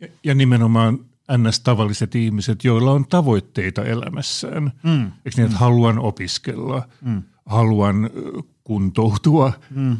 Ja, 0.00 0.08
ja 0.24 0.34
nimenomaan 0.34 0.98
ns-tavalliset 1.38 2.14
ihmiset, 2.14 2.64
joilla 2.64 2.92
on 2.92 3.06
tavoitteita 3.06 3.84
elämässään. 3.84 4.72
Mm. 4.82 5.02
Eikö 5.02 5.36
niin, 5.36 5.44
että 5.44 5.56
mm. 5.56 5.60
haluan 5.60 5.98
opiskella, 5.98 6.82
mm. 7.00 7.22
haluan 7.46 8.10
kuntoutua, 8.64 9.52
mm. 9.70 9.96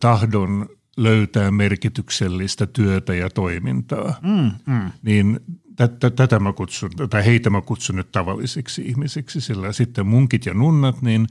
tahdon 0.00 0.68
löytää 0.96 1.50
merkityksellistä 1.50 2.66
työtä 2.66 3.14
ja 3.14 3.30
toimintaa, 3.30 4.14
mm. 4.22 4.50
Mm. 4.74 4.90
niin 5.02 5.40
tätä, 5.78 6.10
tätä 6.10 6.38
mä 6.38 6.52
kutsun, 6.52 6.90
tai 7.10 7.26
heitä 7.26 7.50
mä 7.50 7.60
kutsun 7.60 7.96
nyt 7.96 8.12
tavallisiksi 8.12 8.82
ihmisiksi, 8.82 9.40
sillä 9.40 9.72
sitten 9.72 10.06
munkit 10.06 10.46
ja 10.46 10.54
nunnat, 10.54 11.02
niin 11.02 11.26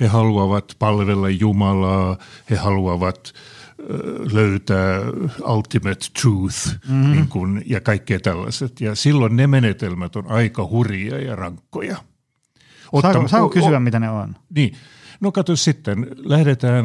he 0.00 0.06
haluavat 0.06 0.76
palvella 0.78 1.28
Jumalaa, 1.28 2.16
he 2.50 2.56
haluavat 2.56 3.32
löytää 4.32 5.00
ultimate 5.46 6.06
truth 6.22 6.66
mm-hmm. 6.88 7.12
niin 7.12 7.28
kun, 7.28 7.62
ja 7.66 7.80
kaikkea 7.80 8.20
tällaiset. 8.20 8.80
Ja 8.80 8.94
silloin 8.94 9.36
ne 9.36 9.46
menetelmät 9.46 10.16
on 10.16 10.26
aika 10.26 10.66
hurjia 10.66 11.18
ja 11.18 11.36
rankkoja. 11.36 11.96
Otta, 12.92 13.12
saako, 13.12 13.28
saako 13.28 13.48
kysyä, 13.48 13.76
o, 13.76 13.80
mitä 13.80 14.00
ne 14.00 14.10
on? 14.10 14.36
Niin. 14.54 14.76
No 15.20 15.32
kato 15.32 15.56
sitten, 15.56 16.06
lähdetään 16.16 16.84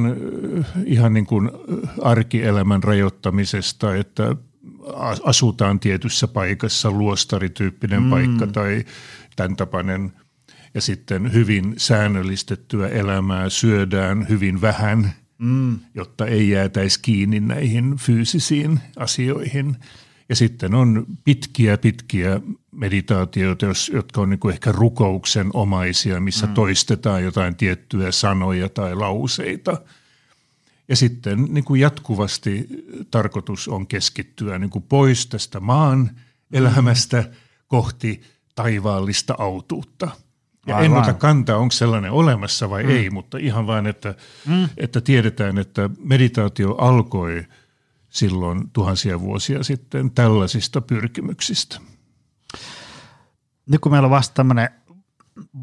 ihan 0.85 1.13
niin 1.13 1.25
kuin 1.25 1.51
arkielämän 2.01 2.83
rajoittamisesta, 2.83 3.95
että 3.95 4.35
asutaan 5.23 5.79
tietyssä 5.79 6.27
paikassa, 6.27 6.91
luostarityyppinen 6.91 8.03
mm. 8.03 8.09
paikka 8.09 8.47
tai 8.47 8.85
tämän 9.35 9.55
tapainen, 9.55 10.13
ja 10.73 10.81
sitten 10.81 11.33
hyvin 11.33 11.73
säännöllistettyä 11.77 12.87
elämää 12.87 13.49
syödään 13.49 14.29
hyvin 14.29 14.61
vähän, 14.61 15.13
mm. 15.37 15.79
jotta 15.95 16.25
ei 16.25 16.49
jäätäisi 16.49 16.99
kiinni 17.01 17.39
näihin 17.39 17.97
fyysisiin 17.97 18.79
asioihin. 18.97 19.75
Ja 20.29 20.35
sitten 20.35 20.73
on 20.73 21.05
pitkiä, 21.23 21.77
pitkiä 21.77 22.41
meditaatioita, 22.71 23.65
jotka 23.93 24.21
on 24.21 24.29
niin 24.29 24.39
kuin 24.39 24.53
ehkä 24.53 24.71
rukouksen 24.71 25.49
omaisia, 25.53 26.19
missä 26.19 26.47
mm. 26.47 26.53
toistetaan 26.53 27.23
jotain 27.23 27.55
tiettyjä 27.55 28.11
sanoja 28.11 28.69
tai 28.69 28.95
lauseita– 28.95 29.77
ja 30.91 30.95
sitten 30.97 31.47
niin 31.49 31.63
kuin 31.63 31.81
jatkuvasti 31.81 32.67
tarkoitus 33.11 33.67
on 33.67 33.87
keskittyä 33.87 34.59
niin 34.59 34.69
kuin 34.69 34.83
pois 34.89 35.27
tästä 35.27 35.59
maan 35.59 36.11
elämästä 36.53 37.23
kohti 37.67 38.21
taivaallista 38.55 39.35
autuutta. 39.37 40.07
Ja 40.67 40.75
Aivan. 40.75 40.97
en 40.97 41.03
ota 41.03 41.13
kantaa, 41.13 41.57
onko 41.57 41.71
sellainen 41.71 42.11
olemassa 42.11 42.69
vai 42.69 42.83
mm. 42.83 42.89
ei, 42.89 43.09
mutta 43.09 43.37
ihan 43.37 43.67
vain, 43.67 43.87
että, 43.87 44.15
mm. 44.45 44.69
että 44.77 45.01
tiedetään, 45.01 45.57
että 45.57 45.89
meditaatio 46.03 46.75
alkoi 46.75 47.45
silloin 48.09 48.69
tuhansia 48.73 49.21
vuosia 49.21 49.63
sitten 49.63 50.11
tällaisista 50.11 50.81
pyrkimyksistä. 50.81 51.79
Nyt 53.65 53.81
kun 53.81 53.91
meillä 53.91 54.05
on 54.05 54.11
vasta 54.11 54.33
tämmöinen 54.33 54.69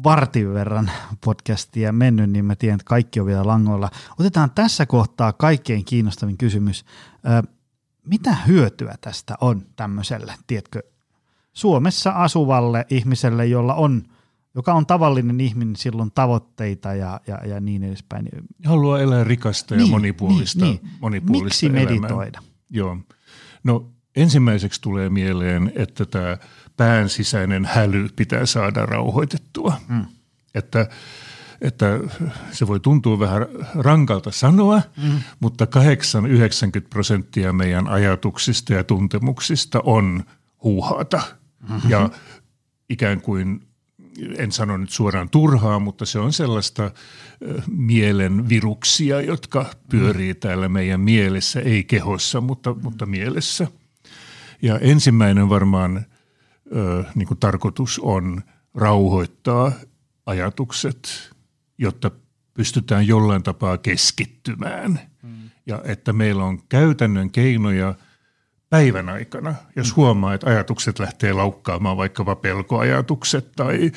vartin 0.03 0.53
verran 0.53 0.91
podcastia 1.25 1.91
mennyt, 1.93 2.29
niin 2.29 2.45
mä 2.45 2.55
tiedän, 2.55 2.75
että 2.75 2.89
kaikki 2.89 3.19
on 3.19 3.25
vielä 3.25 3.45
langoilla. 3.45 3.89
Otetaan 4.19 4.51
tässä 4.51 4.85
kohtaa 4.85 5.33
kaikkein 5.33 5.85
kiinnostavin 5.85 6.37
kysymys. 6.37 6.85
Ö, 7.25 7.47
mitä 8.05 8.35
hyötyä 8.35 8.95
tästä 9.01 9.35
on 9.41 9.65
tämmöiselle, 9.75 10.33
tiedätkö, 10.47 10.83
Suomessa 11.53 12.11
asuvalle 12.11 12.85
ihmiselle, 12.89 13.45
jolla 13.45 13.73
on, 13.73 14.03
joka 14.55 14.73
on 14.73 14.85
tavallinen 14.85 15.39
ihminen, 15.39 15.75
silloin 15.75 16.11
tavoitteita 16.15 16.93
ja, 16.93 17.21
ja, 17.27 17.47
ja 17.47 17.59
niin 17.59 17.83
edespäin. 17.83 18.29
Haluaa 18.65 18.99
elää 18.99 19.23
rikasta 19.23 19.75
ja 19.75 19.81
niin, 19.81 19.91
monipuolista, 19.91 20.65
niin, 20.65 20.79
niin. 20.83 20.93
monipuolista 20.99 21.45
Miksi 21.45 21.65
elämää. 21.65 21.85
meditoida? 21.85 22.41
Joo. 22.69 22.97
No 23.63 23.91
ensimmäiseksi 24.15 24.81
tulee 24.81 25.09
mieleen, 25.09 25.71
että 25.75 26.05
tämä 26.05 26.37
pään 26.79 27.09
sisäinen 27.09 27.65
häly 27.65 28.07
pitää 28.15 28.45
saada 28.45 28.85
rauhoitettua. 28.85 29.81
Mm. 29.87 30.05
Että, 30.55 30.89
että 31.61 31.99
se 32.51 32.67
voi 32.67 32.79
tuntua 32.79 33.19
vähän 33.19 33.47
rankalta 33.75 34.31
sanoa, 34.31 34.81
mm. 35.03 35.19
mutta 35.39 35.65
8-90 35.65 35.69
prosenttia 36.89 37.53
meidän 37.53 37.87
ajatuksista 37.87 38.73
ja 38.73 38.83
tuntemuksista 38.83 39.81
on 39.83 40.23
huuhaata. 40.63 41.21
Mm-hmm. 41.69 41.89
Ja 41.89 42.09
ikään 42.89 43.21
kuin, 43.21 43.67
en 44.37 44.51
sano 44.51 44.77
nyt 44.77 44.89
suoraan 44.89 45.29
turhaa, 45.29 45.79
mutta 45.79 46.05
se 46.05 46.19
on 46.19 46.33
sellaista 46.33 46.91
mielen 47.67 48.49
viruksia, 48.49 49.21
jotka 49.21 49.65
pyörii 49.89 50.33
mm. 50.33 50.39
täällä 50.39 50.69
meidän 50.69 51.01
mielessä, 51.01 51.59
ei 51.59 51.83
kehossa, 51.83 52.41
mutta, 52.41 52.75
mutta 52.83 53.05
mielessä. 53.05 53.67
Ja 54.61 54.79
ensimmäinen 54.79 55.49
varmaan– 55.49 56.05
ö, 56.75 57.03
niin 57.15 57.27
kuin 57.27 57.39
tarkoitus 57.39 57.99
on 57.99 58.41
rauhoittaa 58.75 59.71
ajatukset, 60.25 61.31
jotta 61.77 62.11
pystytään 62.53 63.07
jollain 63.07 63.43
tapaa 63.43 63.77
keskittymään. 63.77 64.99
Mm. 65.23 65.49
Ja 65.65 65.81
että 65.83 66.13
meillä 66.13 66.43
on 66.43 66.61
käytännön 66.69 67.31
keinoja 67.31 67.95
päivän 68.69 69.09
aikana, 69.09 69.55
jos 69.75 69.95
huomaa, 69.95 70.33
että 70.33 70.49
ajatukset 70.49 70.99
lähtee 70.99 71.33
laukkaamaan, 71.33 71.97
vaikkapa 71.97 72.35
pelkoajatukset 72.35 73.51
tai, 73.55 73.91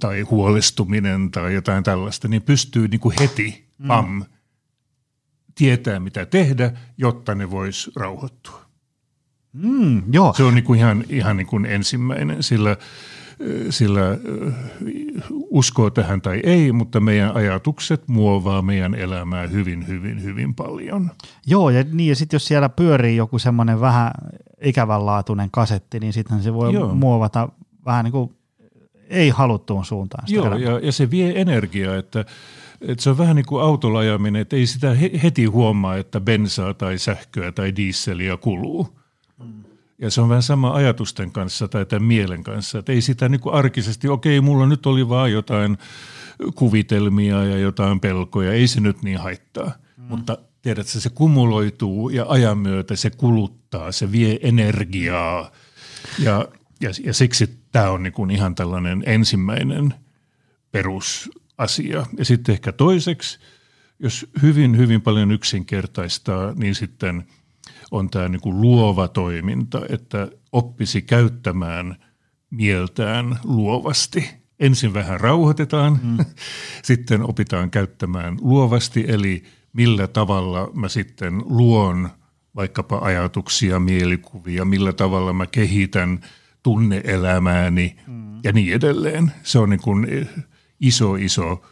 tai 0.00 0.20
huolestuminen 0.20 1.30
tai 1.30 1.54
jotain 1.54 1.84
tällaista, 1.84 2.28
niin 2.28 2.42
pystyy 2.42 2.88
niin 2.88 3.00
kuin 3.00 3.14
heti, 3.20 3.68
pam, 3.86 4.24
tietää 5.54 6.00
mitä 6.00 6.26
tehdä, 6.26 6.72
jotta 6.98 7.34
ne 7.34 7.50
vois 7.50 7.90
rauhoittua. 7.96 8.65
Mm, 9.62 10.02
joo. 10.12 10.34
Se 10.34 10.42
on 10.42 10.54
niin 10.54 10.64
kuin 10.64 10.78
ihan, 10.78 11.04
ihan 11.08 11.36
niin 11.36 11.46
kuin 11.46 11.66
ensimmäinen, 11.66 12.42
sillä, 12.42 12.76
sillä 13.70 14.02
uskoo 15.32 15.90
tähän 15.90 16.20
tai 16.20 16.40
ei, 16.44 16.72
mutta 16.72 17.00
meidän 17.00 17.36
ajatukset 17.36 18.08
muovaa 18.08 18.62
meidän 18.62 18.94
elämää 18.94 19.46
hyvin, 19.46 19.86
hyvin, 19.86 20.22
hyvin 20.22 20.54
paljon. 20.54 21.10
Joo, 21.46 21.70
ja, 21.70 21.84
niin, 21.92 22.08
ja 22.08 22.16
sitten 22.16 22.36
jos 22.36 22.46
siellä 22.46 22.68
pyörii 22.68 23.16
joku 23.16 23.38
semmoinen 23.38 23.80
vähän 23.80 24.10
ikävänlaatuinen 24.60 25.50
kasetti, 25.50 26.00
niin 26.00 26.12
sitten 26.12 26.42
se 26.42 26.54
voi 26.54 26.74
Joo. 26.74 26.94
muovata 26.94 27.48
vähän 27.84 28.04
niin 28.04 28.12
kuin 28.12 28.36
ei 29.08 29.28
haluttuun 29.28 29.84
suuntaan. 29.84 30.28
Sitä 30.28 30.40
Joo, 30.40 30.56
ja, 30.56 30.78
ja 30.78 30.92
se 30.92 31.10
vie 31.10 31.40
energiaa, 31.40 31.96
että, 31.96 32.24
että 32.80 33.02
se 33.02 33.10
on 33.10 33.18
vähän 33.18 33.36
niin 33.36 33.46
kuin 33.46 33.62
autolla 33.62 33.98
ajaminen, 33.98 34.42
että 34.42 34.56
ei 34.56 34.66
sitä 34.66 34.96
heti 35.22 35.44
huomaa, 35.44 35.96
että 35.96 36.20
bensaa 36.20 36.74
tai 36.74 36.98
sähköä 36.98 37.52
tai 37.52 37.76
diisseliä 37.76 38.36
kuluu. 38.36 38.96
Ja 39.98 40.10
se 40.10 40.20
on 40.20 40.28
vähän 40.28 40.42
sama 40.42 40.74
ajatusten 40.74 41.32
kanssa 41.32 41.68
tai 41.68 41.86
tämän 41.86 42.08
mielen 42.08 42.44
kanssa, 42.44 42.78
että 42.78 42.92
ei 42.92 43.00
sitä 43.00 43.28
niin 43.28 43.40
kuin 43.40 43.54
arkisesti, 43.54 44.08
okei, 44.08 44.40
mulla 44.40 44.66
nyt 44.66 44.86
oli 44.86 45.08
vaan 45.08 45.32
jotain 45.32 45.78
kuvitelmia 46.54 47.44
ja 47.44 47.58
jotain 47.58 48.00
pelkoja, 48.00 48.52
ei 48.52 48.66
se 48.66 48.80
nyt 48.80 49.02
niin 49.02 49.18
haittaa. 49.18 49.72
Mm. 49.96 50.04
Mutta 50.04 50.38
tiedätkö, 50.62 51.00
se 51.00 51.10
kumuloituu 51.10 52.08
ja 52.08 52.24
ajan 52.28 52.58
myötä 52.58 52.96
se 52.96 53.10
kuluttaa, 53.10 53.92
se 53.92 54.12
vie 54.12 54.38
energiaa 54.42 55.50
ja, 56.18 56.48
ja, 56.80 56.90
ja 57.04 57.14
siksi 57.14 57.58
tämä 57.72 57.90
on 57.90 58.02
niin 58.02 58.12
kuin 58.12 58.30
ihan 58.30 58.54
tällainen 58.54 59.02
ensimmäinen 59.06 59.94
perusasia. 60.72 62.06
Ja 62.18 62.24
sitten 62.24 62.52
ehkä 62.52 62.72
toiseksi, 62.72 63.38
jos 63.98 64.26
hyvin, 64.42 64.76
hyvin 64.76 65.02
paljon 65.02 65.30
yksinkertaistaa, 65.30 66.52
niin 66.54 66.74
sitten– 66.74 67.24
on 67.90 68.10
tämä 68.10 68.28
niin 68.28 68.40
kuin 68.40 68.60
luova 68.60 69.08
toiminta, 69.08 69.80
että 69.88 70.28
oppisi 70.52 71.02
käyttämään 71.02 71.96
mieltään 72.50 73.38
luovasti. 73.44 74.30
Ensin 74.60 74.94
vähän 74.94 75.20
rauhoitetaan, 75.20 76.00
mm. 76.02 76.16
sitten 76.82 77.22
opitaan 77.22 77.70
käyttämään 77.70 78.36
luovasti, 78.40 79.04
eli 79.08 79.42
millä 79.72 80.06
tavalla 80.06 80.70
mä 80.74 80.88
sitten 80.88 81.42
luon 81.44 82.08
vaikkapa 82.56 82.98
ajatuksia, 82.98 83.80
mielikuvia, 83.80 84.64
millä 84.64 84.92
tavalla 84.92 85.32
mä 85.32 85.46
kehitän 85.46 86.20
tunneelämääni 86.62 87.96
mm. 88.06 88.40
ja 88.44 88.52
niin 88.52 88.74
edelleen. 88.74 89.32
Se 89.42 89.58
on 89.58 89.70
niin 89.70 89.82
kuin 89.82 90.28
iso, 90.80 91.14
iso 91.14 91.62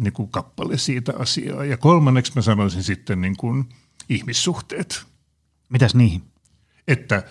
niin 0.00 0.12
kuin 0.12 0.28
kappale 0.28 0.78
siitä 0.78 1.12
asiaa. 1.18 1.64
Ja 1.64 1.76
kolmanneksi 1.76 2.32
mä 2.34 2.42
sanoisin 2.42 2.82
sitten 2.82 3.20
niin 3.20 3.36
kuin 3.36 3.64
ihmissuhteet. 4.08 5.06
Mitäs 5.68 5.94
niihin? 5.94 6.22
Että 6.88 7.22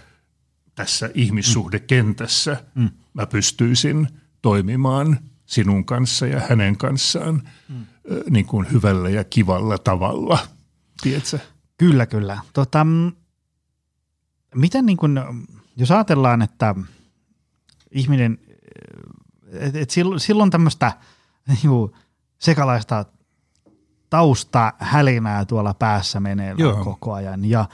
tässä 0.76 1.10
ihmissuhdekentässä 1.14 2.64
mm. 2.76 2.90
mä 3.14 3.26
pystyisin 3.26 4.08
toimimaan 4.42 5.20
sinun 5.46 5.86
kanssa 5.86 6.28
ja 6.28 6.40
hänen 6.50 6.78
kanssaan 6.78 7.50
mm. 7.70 7.86
niin 8.30 8.46
kuin 8.46 8.72
hyvällä 8.72 9.10
ja 9.10 9.24
kivalla 9.24 9.78
tavalla, 9.78 10.40
tiedätkö? 11.02 11.40
Kyllä, 11.78 12.06
kyllä. 12.06 12.42
Tota, 12.54 12.86
miten 14.56 14.86
niin 14.86 14.98
kuin, 14.98 15.20
jos 15.76 15.92
ajatellaan, 15.92 16.42
että 16.42 16.76
ihminen, 17.92 18.40
että 19.52 19.80
et 19.80 19.90
silloin, 19.90 20.20
silloin 20.20 20.52
tämmöistä 20.52 20.98
niin 21.48 21.92
sekalaista 22.40 23.06
tausta 24.10 24.74
hälinää 24.80 25.46
tuolla 25.46 25.74
päässä 25.74 26.20
meneillään 26.20 26.84
koko 26.84 27.14
ajan. 27.14 27.46
Ja, 27.46 27.66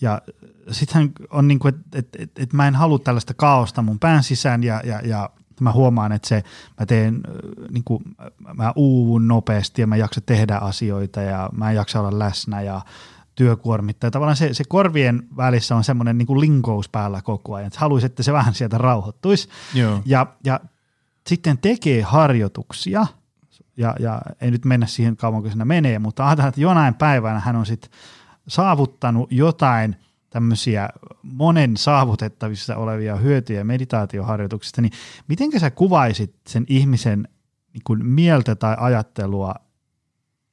ja 0.00 0.22
sittenhän 0.70 1.12
on 1.30 1.48
niin 1.48 1.58
kuin, 1.58 1.74
että 1.74 1.98
et, 1.98 2.08
et, 2.18 2.30
et 2.38 2.52
mä 2.52 2.68
en 2.68 2.74
halua 2.74 2.98
tällaista 2.98 3.34
kaaosta 3.34 3.82
mun 3.82 3.98
pään 3.98 4.22
sisään 4.22 4.62
ja, 4.64 4.80
ja, 4.84 5.00
ja 5.04 5.30
mä 5.60 5.72
huomaan, 5.72 6.12
että 6.12 6.28
se, 6.28 6.42
mä 6.80 6.86
teen, 6.86 7.20
niin 7.70 7.84
kuin, 7.84 8.04
mä 8.54 8.72
uuvun 8.76 9.28
nopeasti 9.28 9.80
ja 9.80 9.86
mä 9.86 9.96
jaksa 9.96 10.20
tehdä 10.20 10.56
asioita 10.56 11.20
ja 11.20 11.50
mä 11.52 11.70
en 11.70 11.76
jaksa 11.76 12.00
olla 12.00 12.18
läsnä 12.18 12.62
ja 12.62 12.80
työkuormittaa. 13.34 14.10
Tavallaan 14.10 14.36
se, 14.36 14.54
se 14.54 14.64
korvien 14.68 15.22
välissä 15.36 15.76
on 15.76 15.84
semmoinen 15.84 16.18
niin 16.18 16.40
linkous 16.40 16.88
päällä 16.88 17.22
koko 17.22 17.54
ajan, 17.54 17.66
että 17.66 17.80
haluaisi, 17.80 18.06
että 18.06 18.22
se 18.22 18.32
vähän 18.32 18.54
sieltä 18.54 18.78
rauhoittuisi. 18.78 19.48
Joo. 19.74 20.02
Ja, 20.04 20.26
ja 20.44 20.60
sitten 21.26 21.58
tekee 21.58 22.02
harjoituksia– 22.02 23.06
ja, 23.82 23.96
ja 24.00 24.20
ei 24.40 24.50
nyt 24.50 24.64
mennä 24.64 24.86
siihen 24.86 25.16
kauan, 25.16 25.42
kun 25.42 25.50
siinä 25.50 25.64
menee, 25.64 25.98
mutta 25.98 26.26
ajatellaan, 26.26 26.48
että 26.48 26.60
jonain 26.60 26.94
päivänä 26.94 27.40
hän 27.40 27.56
on 27.56 27.66
sitten 27.66 27.90
saavuttanut 28.48 29.32
jotain 29.32 29.96
tämmöisiä 30.30 30.88
monen 31.22 31.76
saavutettavissa 31.76 32.76
olevia 32.76 33.16
hyötyjä 33.16 33.64
meditaatioharjoituksista, 33.64 34.82
niin 34.82 34.92
miten 35.28 35.60
sä 35.60 35.70
kuvaisit 35.70 36.34
sen 36.46 36.64
ihmisen 36.68 37.28
niin 37.72 37.82
kuin 37.84 38.06
mieltä 38.06 38.54
tai 38.54 38.76
ajattelua 38.78 39.54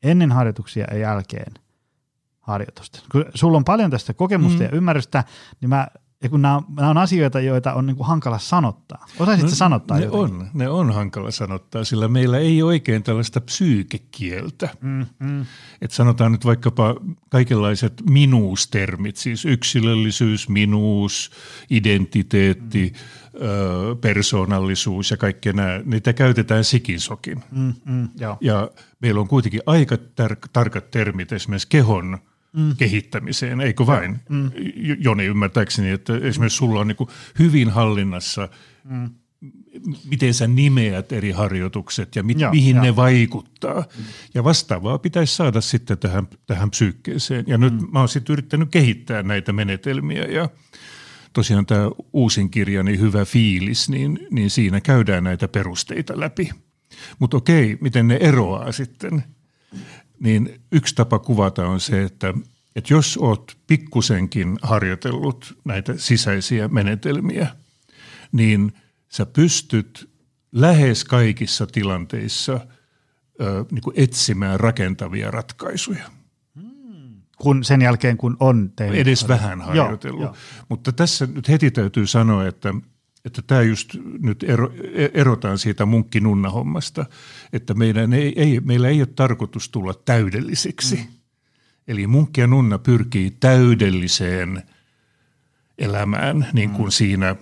ennen 0.03 0.31
harjoituksia 0.31 0.87
ja 0.91 0.97
jälkeen 0.97 1.53
harjoitusta? 2.39 2.99
Kun 3.11 3.25
sulla 3.33 3.57
on 3.57 3.65
paljon 3.65 3.91
tästä 3.91 4.13
kokemusta 4.13 4.59
mm. 4.59 4.63
ja 4.63 4.69
ymmärrystä, 4.71 5.23
niin 5.61 5.69
mä 5.69 5.87
ja 6.23 6.29
kun 6.29 6.41
nämä 6.41 6.55
on, 6.55 6.63
nämä 6.75 6.89
on 6.89 6.97
asioita, 6.97 7.39
joita 7.39 7.73
on 7.73 7.85
niin 7.85 7.95
kuin 7.95 8.07
hankala 8.07 8.39
sanottaa. 8.39 9.05
Osaisitko 9.19 9.49
no, 9.49 9.55
sanottaa 9.55 9.97
ne 9.97 10.05
jotenkin? 10.05 10.39
on, 10.39 10.49
ne 10.53 10.69
on 10.69 10.93
hankala 10.93 11.31
sanottaa, 11.31 11.83
sillä 11.83 12.07
meillä 12.07 12.37
ei 12.37 12.63
oikein 12.63 13.03
tällaista 13.03 13.41
psyykekieltä. 13.41 14.69
Mm, 14.81 15.05
mm. 15.19 15.45
Et 15.81 15.91
sanotaan 15.91 16.31
nyt 16.31 16.45
vaikkapa 16.45 16.95
kaikenlaiset 17.29 17.93
minuustermit, 18.09 19.17
siis 19.17 19.45
yksilöllisyys, 19.45 20.49
minuus, 20.49 21.31
identiteetti, 21.69 22.93
mm. 22.93 23.39
ö, 23.41 23.95
persoonallisuus 23.95 25.11
ja 25.11 25.17
kaikkea 25.17 25.53
nämä, 25.53 25.81
niitä 25.85 26.13
käytetään 26.13 26.63
sikinsokin. 26.63 27.43
Mm, 27.51 27.73
mm, 27.85 28.09
ja 28.41 28.71
meillä 28.99 29.21
on 29.21 29.27
kuitenkin 29.27 29.61
aika 29.65 29.95
tar- 29.95 30.49
tarkat 30.53 30.91
termit 30.91 31.31
esimerkiksi 31.31 31.67
kehon– 31.69 32.17
mm. 32.53 32.75
kehittämiseen, 32.77 33.61
eikö 33.61 33.85
vain? 33.85 34.19
Mm. 34.29 34.51
Joni 34.99 35.25
ymmärtääkseni, 35.25 35.89
että 35.89 36.17
esimerkiksi 36.17 36.57
sulla 36.57 36.79
on 36.79 36.87
niin 36.87 37.07
hyvin 37.39 37.69
hallinnassa, 37.69 38.49
mm. 38.83 39.09
miten 40.09 40.33
sä 40.33 40.47
nimeät 40.47 41.11
eri 41.11 41.31
harjoitukset 41.31 42.15
ja 42.15 42.23
mit, 42.23 42.39
ja, 42.39 42.51
mihin 42.51 42.75
ja. 42.75 42.81
ne 42.81 42.95
vaikuttaa. 42.95 43.79
Mm. 43.79 44.03
Ja 44.33 44.43
vastaavaa 44.43 44.97
pitäisi 44.97 45.35
saada 45.35 45.61
sitten 45.61 45.97
tähän, 45.97 46.27
tähän 46.47 46.69
psyykkeeseen. 46.69 47.45
Ja 47.47 47.57
nyt 47.57 47.81
mm. 47.81 47.87
mä 47.91 47.99
oon 47.99 48.09
sitten 48.09 48.33
yrittänyt 48.33 48.69
kehittää 48.71 49.23
näitä 49.23 49.53
menetelmiä 49.53 50.25
ja 50.25 50.49
tosiaan 51.33 51.65
tämä 51.65 51.89
uusin 52.13 52.49
kirjani 52.49 52.99
Hyvä 52.99 53.25
fiilis, 53.25 53.89
niin, 53.89 54.27
niin 54.31 54.49
siinä 54.49 54.81
käydään 54.81 55.23
näitä 55.23 55.47
perusteita 55.47 56.19
läpi. 56.19 56.49
Mutta 57.19 57.37
okei, 57.37 57.77
miten 57.81 58.07
ne 58.07 58.17
eroaa 58.21 58.71
sitten– 58.71 59.23
niin 60.19 60.61
yksi 60.71 60.95
tapa 60.95 61.19
kuvata 61.19 61.67
on 61.67 61.79
se, 61.79 62.03
että, 62.03 62.33
että 62.75 62.93
jos 62.93 63.17
olet 63.17 63.57
pikkusenkin 63.67 64.57
harjoitellut 64.61 65.57
näitä 65.65 65.93
sisäisiä 65.97 66.67
menetelmiä, 66.67 67.47
niin 68.31 68.73
sä 69.09 69.25
pystyt 69.25 70.09
lähes 70.51 71.05
kaikissa 71.05 71.67
tilanteissa 71.67 72.59
ö, 73.41 73.65
niin 73.71 73.81
kuin 73.81 73.93
etsimään 73.97 74.59
rakentavia 74.59 75.31
ratkaisuja. 75.31 76.11
Kun 77.37 77.63
sen 77.63 77.81
jälkeen, 77.81 78.17
kun 78.17 78.37
on 78.39 78.71
tehnyt. 78.75 78.99
Edes 78.99 79.27
vähän 79.27 79.61
harjoitellut. 79.61 80.21
Joo, 80.21 80.33
joo. 80.33 80.65
Mutta 80.69 80.91
tässä 80.91 81.27
nyt 81.27 81.49
heti 81.49 81.71
täytyy 81.71 82.07
sanoa, 82.07 82.47
että– 82.47 82.73
että 83.29 83.41
tämä 83.41 83.61
just 83.61 83.95
nyt 84.19 84.43
ero, 84.43 84.73
erotaan 85.13 85.57
siitä 85.57 85.85
munkkinunnahommasta, 85.85 87.05
että 87.53 87.73
meidän 87.73 88.13
ei, 88.13 88.33
ei, 88.35 88.59
meillä 88.59 88.89
ei 88.89 89.01
ole 89.01 89.09
tarkoitus 89.15 89.69
tulla 89.69 89.93
täydellisiksi. 89.93 90.95
Mm. 90.95 91.03
Eli 91.87 92.07
munkki 92.07 92.41
ja 92.41 92.47
nunna 92.47 92.79
pyrkii 92.79 93.31
täydelliseen 93.31 94.63
elämään, 95.77 96.47
niin 96.53 96.69
kuin 96.69 96.87
mm. 96.87 96.91
siinä, 96.91 97.35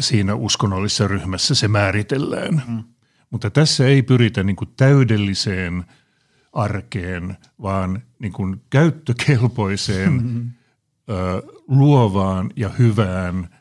siinä 0.00 0.34
uskonnollisessa 0.34 1.08
ryhmässä 1.08 1.54
se 1.54 1.68
määritellään. 1.68 2.62
Mm. 2.68 2.84
Mutta 3.30 3.50
tässä 3.50 3.86
ei 3.86 4.02
pyritä 4.02 4.42
niin 4.42 4.56
kuin 4.56 4.70
täydelliseen 4.76 5.84
arkeen, 6.52 7.36
vaan 7.62 8.02
niin 8.18 8.32
kuin 8.32 8.62
käyttökelpoiseen, 8.70 10.12
mm-hmm. 10.12 10.50
ö, 11.10 11.42
luovaan 11.68 12.50
ja 12.56 12.68
hyvään– 12.68 13.48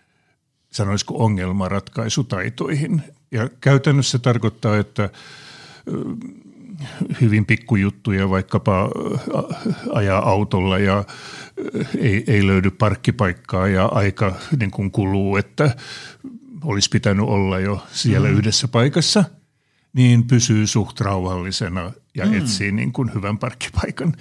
sanoisiko 0.75 1.23
ongelmanratkaisutaitoihin. 1.23 3.01
Ja 3.31 3.49
käytännössä 3.61 4.19
tarkoittaa, 4.19 4.77
että 4.77 5.09
hyvin 7.21 7.45
pikkujuttuja, 7.45 8.29
vaikkapa 8.29 8.89
ajaa 9.93 10.29
autolla 10.29 10.79
ja 10.79 11.03
ei, 11.97 12.23
ei 12.27 12.47
löydy 12.47 12.71
parkkipaikkaa 12.71 13.67
ja 13.67 13.85
aika 13.85 14.35
niin 14.59 14.71
kuin 14.71 14.91
kuluu, 14.91 15.37
että 15.37 15.75
olisi 16.63 16.89
pitänyt 16.89 17.25
olla 17.25 17.59
jo 17.59 17.83
siellä 17.91 18.27
mm. 18.27 18.37
yhdessä 18.37 18.67
paikassa, 18.67 19.23
niin 19.93 20.27
pysyy 20.27 20.67
suht 20.67 21.01
rauhallisena 21.01 21.91
ja 22.15 22.25
mm. 22.25 22.33
etsii 22.33 22.71
niin 22.71 22.91
kuin 22.91 23.13
hyvän 23.13 23.37
parkkipaikan. 23.37 24.13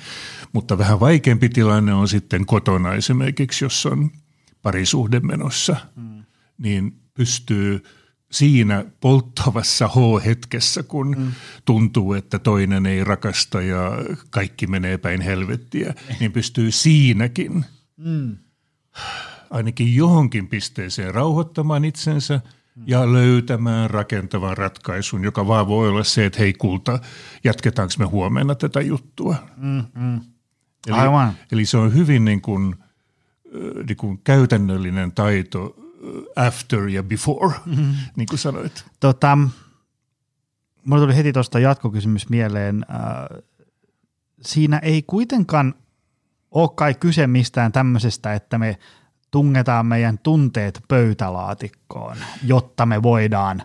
Mutta 0.53 0.79
vähän 0.79 1.01
vaikeampi 1.01 1.49
tilanne 1.49 1.95
on 1.95 2.09
sitten 2.09 2.47
kotona 2.47 2.95
esimerkiksi, 2.95 3.65
jos 3.65 3.87
on 3.87 4.11
parisuhde 4.63 5.21
menossa, 5.21 5.77
mm. 5.97 6.14
Niin 6.59 7.01
pystyy 7.15 7.83
siinä 8.31 8.85
polttavassa 9.01 9.89
H-hetkessä, 9.89 10.83
kun 10.83 11.17
mm. 11.19 11.33
tuntuu, 11.65 12.13
että 12.13 12.39
toinen 12.39 12.87
ei 12.87 13.05
rakasta 13.05 13.63
ja 13.63 13.93
kaikki 14.31 14.67
menee 14.67 14.99
päin 14.99 15.21
helvettiä, 15.21 15.95
niin 16.21 16.33
pystyy 16.33 16.71
siinäkin 16.71 17.65
mm. 17.97 18.37
ainakin 19.51 19.95
johonkin 19.95 20.49
pisteeseen 20.49 21.15
rauhoittamaan 21.15 21.85
itsensä– 21.85 22.41
ja 22.87 23.13
löytämään 23.13 23.91
rakentavan 23.91 24.57
ratkaisun, 24.57 25.25
joka 25.25 25.47
vaan 25.47 25.69
voi 25.69 25.89
olla 25.89 26.05
se, 26.05 26.27
että 26.27 26.39
hei 26.39 26.53
kulta, 26.53 26.99
jatketaanko 27.45 27.95
me 27.99 28.05
huomenna 28.05 28.55
tätä 28.55 28.81
juttua. 28.81 29.37
Mm, 29.57 29.85
mm. 29.95 30.21
Eli, 30.87 30.97
Aivan. 30.97 31.33
eli 31.53 31.67
se 31.67 31.77
on 31.77 31.95
hyvin 31.95 32.25
niin 32.25 32.41
kuin, 32.41 32.75
niin 33.89 33.97
kuin 33.97 34.21
käytännöllinen 34.25 35.13
taito 35.13 35.77
after 36.37 36.89
ja 36.89 37.03
before, 37.03 37.55
mm-hmm. 37.67 37.95
niin 38.17 38.27
kuin 38.31 38.39
sanoit. 38.39 38.85
Tota, 39.01 39.39
mulla 40.85 41.03
tuli 41.03 41.17
heti 41.17 41.33
tuosta 41.33 41.59
jatkokysymys 41.59 42.29
mieleen. 42.29 42.87
Siinä 44.41 44.79
ei 44.79 45.03
kuitenkaan 45.03 45.75
ole 46.51 46.69
kai 46.75 46.95
kyse 46.95 47.27
mistään 47.27 47.73
tämmöisestä, 47.73 48.35
että 48.35 48.59
me– 48.59 48.79
tungetaan 49.35 49.87
meidän 49.87 50.19
tunteet 50.19 50.81
pöytälaatikkoon, 50.89 52.17
jotta 52.45 52.87
me 52.87 53.03
voidaan 53.03 53.63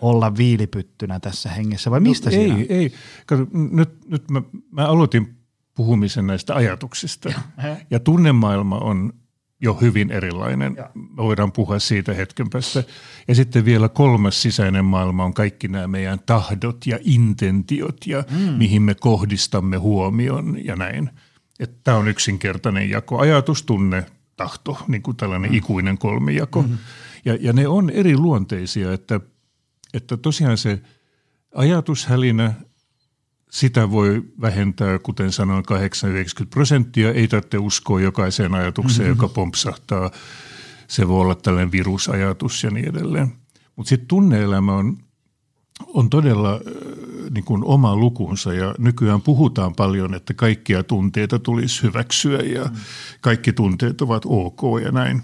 olla 0.00 0.36
viilipyttynä 0.36 1.20
tässä 1.20 1.48
hengessä, 1.50 1.90
vai 1.90 2.00
mistä 2.00 2.30
no, 2.30 2.36
Ei, 2.36 2.66
ei. 2.68 2.92
Kato, 3.26 3.46
nyt, 3.52 4.08
nyt 4.08 4.30
mä, 4.30 4.42
mä 4.70 4.86
aloitin 4.86 5.36
puhumisen 5.74 6.26
näistä 6.26 6.54
ajatuksista, 6.54 7.32
ja 7.90 8.00
tunnemaailma 8.00 8.78
on 8.78 9.12
jo 9.62 9.74
hyvin 9.74 10.10
erilainen. 10.10 10.74
Ja. 10.76 10.90
Me 10.94 11.16
voidaan 11.16 11.52
puhua 11.52 11.78
siitä 11.78 12.14
hetken 12.14 12.50
päästä. 12.50 12.84
Ja 13.28 13.34
sitten 13.34 13.64
vielä 13.64 13.88
kolmas 13.88 14.42
sisäinen 14.42 14.84
maailma 14.84 15.24
on 15.24 15.34
kaikki 15.34 15.68
nämä 15.68 15.86
meidän 15.86 16.20
tahdot 16.26 16.86
ja 16.86 16.98
intentiot 17.04 18.06
ja 18.06 18.24
mm. 18.30 18.38
mihin 18.38 18.82
me 18.82 18.94
kohdistamme 18.94 19.76
huomion 19.76 20.64
ja 20.64 20.76
näin. 20.76 21.10
Tämä 21.84 21.96
on 21.96 22.08
yksinkertainen 22.08 22.90
jako. 22.90 23.18
Ajatus, 23.18 23.62
tunne, 23.62 24.06
tahto, 24.36 24.78
niin 24.88 25.02
kuin 25.02 25.16
tällainen 25.16 25.50
mm. 25.50 25.56
ikuinen 25.56 25.98
kolmijako. 25.98 26.62
Mm-hmm. 26.62 26.78
Ja, 27.24 27.38
ja 27.40 27.52
ne 27.52 27.68
on 27.68 27.90
eri 27.90 28.16
luonteisia, 28.16 28.92
että, 28.92 29.20
että 29.94 30.16
tosiaan 30.16 30.58
se 30.58 30.82
ajatushälinä, 31.54 32.54
sitä 33.52 33.90
voi 33.90 34.22
vähentää, 34.40 34.98
kuten 34.98 35.32
sanoin, 35.32 35.64
8-90 36.42 36.46
prosenttia. 36.50 37.12
Ei 37.12 37.28
tarvitse 37.28 37.58
uskoa 37.58 38.00
jokaiseen 38.00 38.54
ajatukseen, 38.54 39.08
mm-hmm. 39.08 39.22
joka 39.22 39.34
pompsahtaa. 39.34 40.10
Se 40.88 41.08
voi 41.08 41.20
olla 41.20 41.34
tällainen 41.34 41.72
virusajatus 41.72 42.64
ja 42.64 42.70
niin 42.70 42.88
edelleen. 42.88 43.32
Mutta 43.76 43.88
sitten 43.88 44.08
tunneelämä 44.08 44.74
on, 44.74 44.98
on 45.86 46.10
todella 46.10 46.60
niin 47.30 47.44
kuin 47.44 47.64
oma 47.64 47.96
lukunsa 47.96 48.52
ja 48.52 48.74
nykyään 48.78 49.22
puhutaan 49.22 49.74
paljon, 49.74 50.14
että 50.14 50.34
kaikkia 50.34 50.82
tunteita 50.82 51.38
tulisi 51.38 51.82
hyväksyä 51.82 52.38
ja 52.38 52.64
mm. 52.64 52.76
kaikki 53.20 53.52
tunteet 53.52 54.02
ovat 54.02 54.22
ok 54.26 54.60
ja 54.84 54.92
näin. 54.92 55.22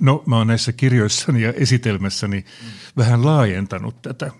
No 0.00 0.22
mä 0.26 0.36
oon 0.36 0.46
näissä 0.46 0.72
kirjoissani 0.72 1.42
ja 1.42 1.52
esitelmässäni 1.52 2.38
mm. 2.38 2.68
vähän 2.96 3.24
laajentanut 3.24 4.02
tätä. 4.02 4.30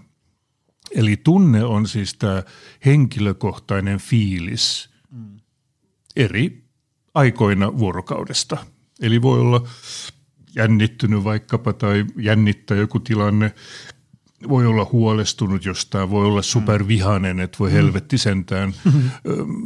Eli 0.97 1.17
tunne 1.17 1.65
on 1.65 1.89
siis 1.89 2.15
tämä 2.15 2.43
henkilökohtainen 2.85 3.99
fiilis 3.99 4.91
mm. 5.11 5.41
eri 6.17 6.65
aikoina 7.15 7.79
vuorokaudesta. 7.79 8.57
Eli 9.01 9.23
voi 9.23 9.41
olla 9.41 9.69
jännittynyt 10.55 11.25
vaikkapa 11.25 11.73
tai 11.73 12.05
jännittää 12.17 12.77
joku 12.77 13.01
tilanne 13.01 13.55
voi 14.49 14.67
olla 14.67 14.89
huolestunut 14.93 15.65
jostain, 15.65 16.11
voi 16.11 16.27
olla 16.27 16.43
supervihanen, 16.43 17.41
että 17.41 17.59
voi 17.59 17.69
mm. 17.69 17.75
helvetti 17.75 18.19
sentään, 18.19 18.75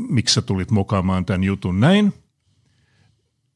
miksi 0.08 0.34
sä 0.34 0.42
tulit 0.42 0.70
mokaamaan 0.70 1.26
tämän 1.26 1.44
jutun 1.44 1.80
näin. 1.80 2.12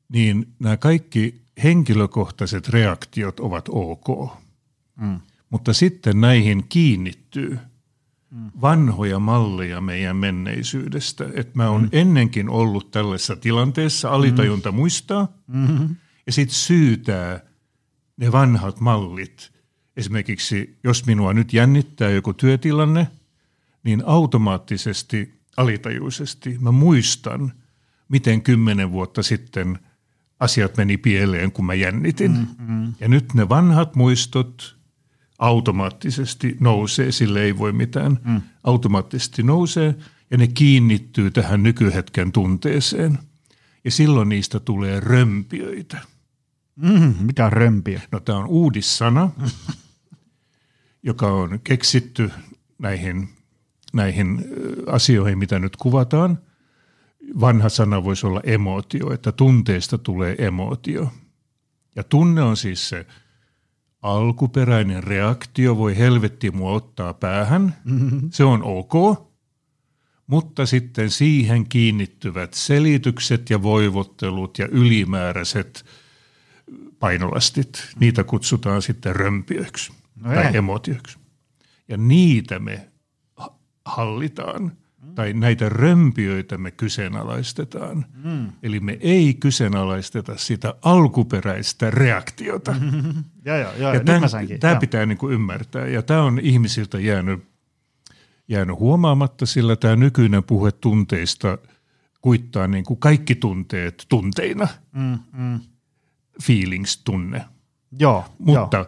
Niin 0.09 0.55
nämä 0.59 0.77
kaikki 0.77 1.43
henkilökohtaiset 1.63 2.69
reaktiot 2.69 3.41
ovat 3.41 3.69
ok. 3.69 4.31
Mm. 4.97 5.21
Mutta 5.55 5.73
sitten 5.73 6.21
näihin 6.21 6.65
kiinnittyy 6.69 7.59
vanhoja 8.61 9.19
malleja 9.19 9.81
meidän 9.81 10.17
menneisyydestä. 10.17 11.25
Että 11.35 11.53
mä 11.55 11.69
oon 11.69 11.83
mm. 11.83 11.89
ennenkin 11.93 12.49
ollut 12.49 12.91
tällaisessa 12.91 13.37
tilanteessa, 13.37 14.11
alitajunta 14.11 14.73
mm. 14.73 14.77
muistaa, 14.77 15.29
mm-hmm. 15.47 15.97
ja 16.27 16.33
sitten 16.33 16.55
syytää 16.55 17.41
ne 18.17 18.33
vanhat 18.33 18.81
mallit– 18.81 19.51
Esimerkiksi 19.97 20.79
jos 20.85 21.07
minua 21.07 21.33
nyt 21.33 21.53
jännittää 21.53 22.11
joku 22.11 22.33
työtilanne, 22.33 23.09
niin 23.85 24.03
automaattisesti, 24.07 25.41
alitajuisesti 25.57 26.59
mä 26.61 26.71
muistan, 26.71 27.53
miten 28.09 28.43
kymmenen 28.43 28.93
vuotta 28.93 29.23
sitten 29.23 29.79
asiat 30.41 30.77
meni 30.77 30.97
pieleen, 30.97 31.53
kun 31.53 31.65
mä 31.65 31.75
jännitin. 31.75 32.33
Mm-hmm. 32.33 32.95
Ja 33.01 33.09
nyt 33.09 33.35
ne 33.35 33.49
vanhat 33.49 33.97
muistot 33.97 34.77
automaattisesti 35.39 36.57
nousee, 36.61 37.13
sille 37.13 37.43
ei 37.43 37.59
voi 37.59 37.73
mitään, 37.73 38.19
mm. 38.25 38.41
automaattisesti 38.65 39.43
nousee 39.43 39.95
ja 40.31 40.39
ne 40.39 40.47
kiinnittyy 40.47 41.31
tähän 41.31 41.63
nykyhetken 41.63 42.33
tunteeseen. 42.33 43.19
Ja 43.85 43.91
silloin 43.91 44.29
niistä 44.29 44.61
tulee 44.61 45.01
römpiöitä. 45.01 45.99
Mm, 46.77 47.15
mitä 47.21 47.47
on 47.47 47.53
römpiö? 47.53 48.01
No 48.13 48.21
tämä 48.21 48.39
on 48.39 48.47
uudissana. 48.47 49.31
joka 51.03 51.27
on 51.27 51.61
keksitty 51.65 52.31
näihin, 52.79 53.29
näihin 53.93 54.45
asioihin, 54.87 55.39
mitä 55.39 55.59
nyt 55.59 55.77
kuvataan. 55.77 56.39
Vanha 57.41 57.69
sana 57.69 58.05
voisi 58.05 58.27
olla 58.27 58.41
emootio, 58.45 59.13
että 59.13 59.33
tunteesta 59.33 59.99
tulee 59.99 60.35
emootio. 60.39 61.13
Ja 61.97 62.05
tunne 62.05 62.43
on 62.43 62.57
siis 62.57 62.89
se 62.89 63.07
alkuperäinen 64.05 65.05
reaktio, 65.05 65.77
voi 65.77 65.99
helvetti 65.99 66.51
mua 66.51 66.73
ottaa 66.73 67.15
päähän, 67.15 67.77
mm-hmm. 67.85 68.21
se 68.31 68.45
on 68.45 68.63
ok, 68.63 68.93
mutta 70.27 70.67
sitten 70.67 71.11
siihen 71.11 71.69
kiinnittyvät 71.69 72.55
selitykset 72.55 73.51
ja 73.51 73.63
voivottelut 73.63 74.59
ja 74.59 74.69
ylimääräiset 74.71 75.85
painolastit, 76.99 77.89
niitä 78.01 78.25
kutsutaan 78.25 78.83
sitten 78.83 79.17
römpiöiksi 79.17 79.93
no 80.17 80.35
tai 80.35 80.47
ei. 80.47 80.57
emotioiksi. 80.57 81.19
Ja 81.89 81.97
niitä 81.97 82.59
me 82.59 82.89
hallitaan, 83.85 84.73
mm. 85.05 85.15
tai 85.15 85.33
näitä 85.33 85.69
römpiöitä 85.69 86.59
me 86.59 86.71
kyseenalaistetaan. 86.71 88.07
Mm. 88.25 88.53
Eli 88.63 88.81
me 88.81 88.99
ei 89.01 89.35
kyseenalaisteta 89.35 90.37
sitä 90.37 90.75
alkuperäistä 90.83 91.91
reaktiota. 91.91 92.75
Mm-hmm. 92.85 93.25
ja, 93.45 93.57
ja, 93.57 93.73
ja, 93.79 93.95
ja 93.95 94.01
tämän, 94.01 94.31
tämä 94.61 94.77
pitää 94.77 95.07
niin 95.07 95.19
kuin 95.19 95.35
ymmärtää, 95.35 95.87
ja 95.87 96.03
tämä 96.03 96.23
on 96.23 96.39
ihmisiltä 96.43 96.99
jäänyt, 97.01 97.45
jäänyt 98.49 98.79
huomaamatta, 98.79 99.47
sillä 99.47 99.77
tämä 99.77 99.97
nykyinen 99.97 100.45
puhe 100.45 100.73
tunteista 100.73 101.59
kuittaa 102.21 102.67
niin 102.67 102.85
kuin 102.85 103.01
kaikki 103.01 103.35
tunteet 103.35 104.07
tunteina. 104.09 104.69
Mm, 104.93 105.19
mm. 105.33 105.61
Feelings, 106.43 107.03
tunne. 107.05 107.45
Joo, 107.99 108.25
Mutta 108.39 108.77
jo 108.77 108.87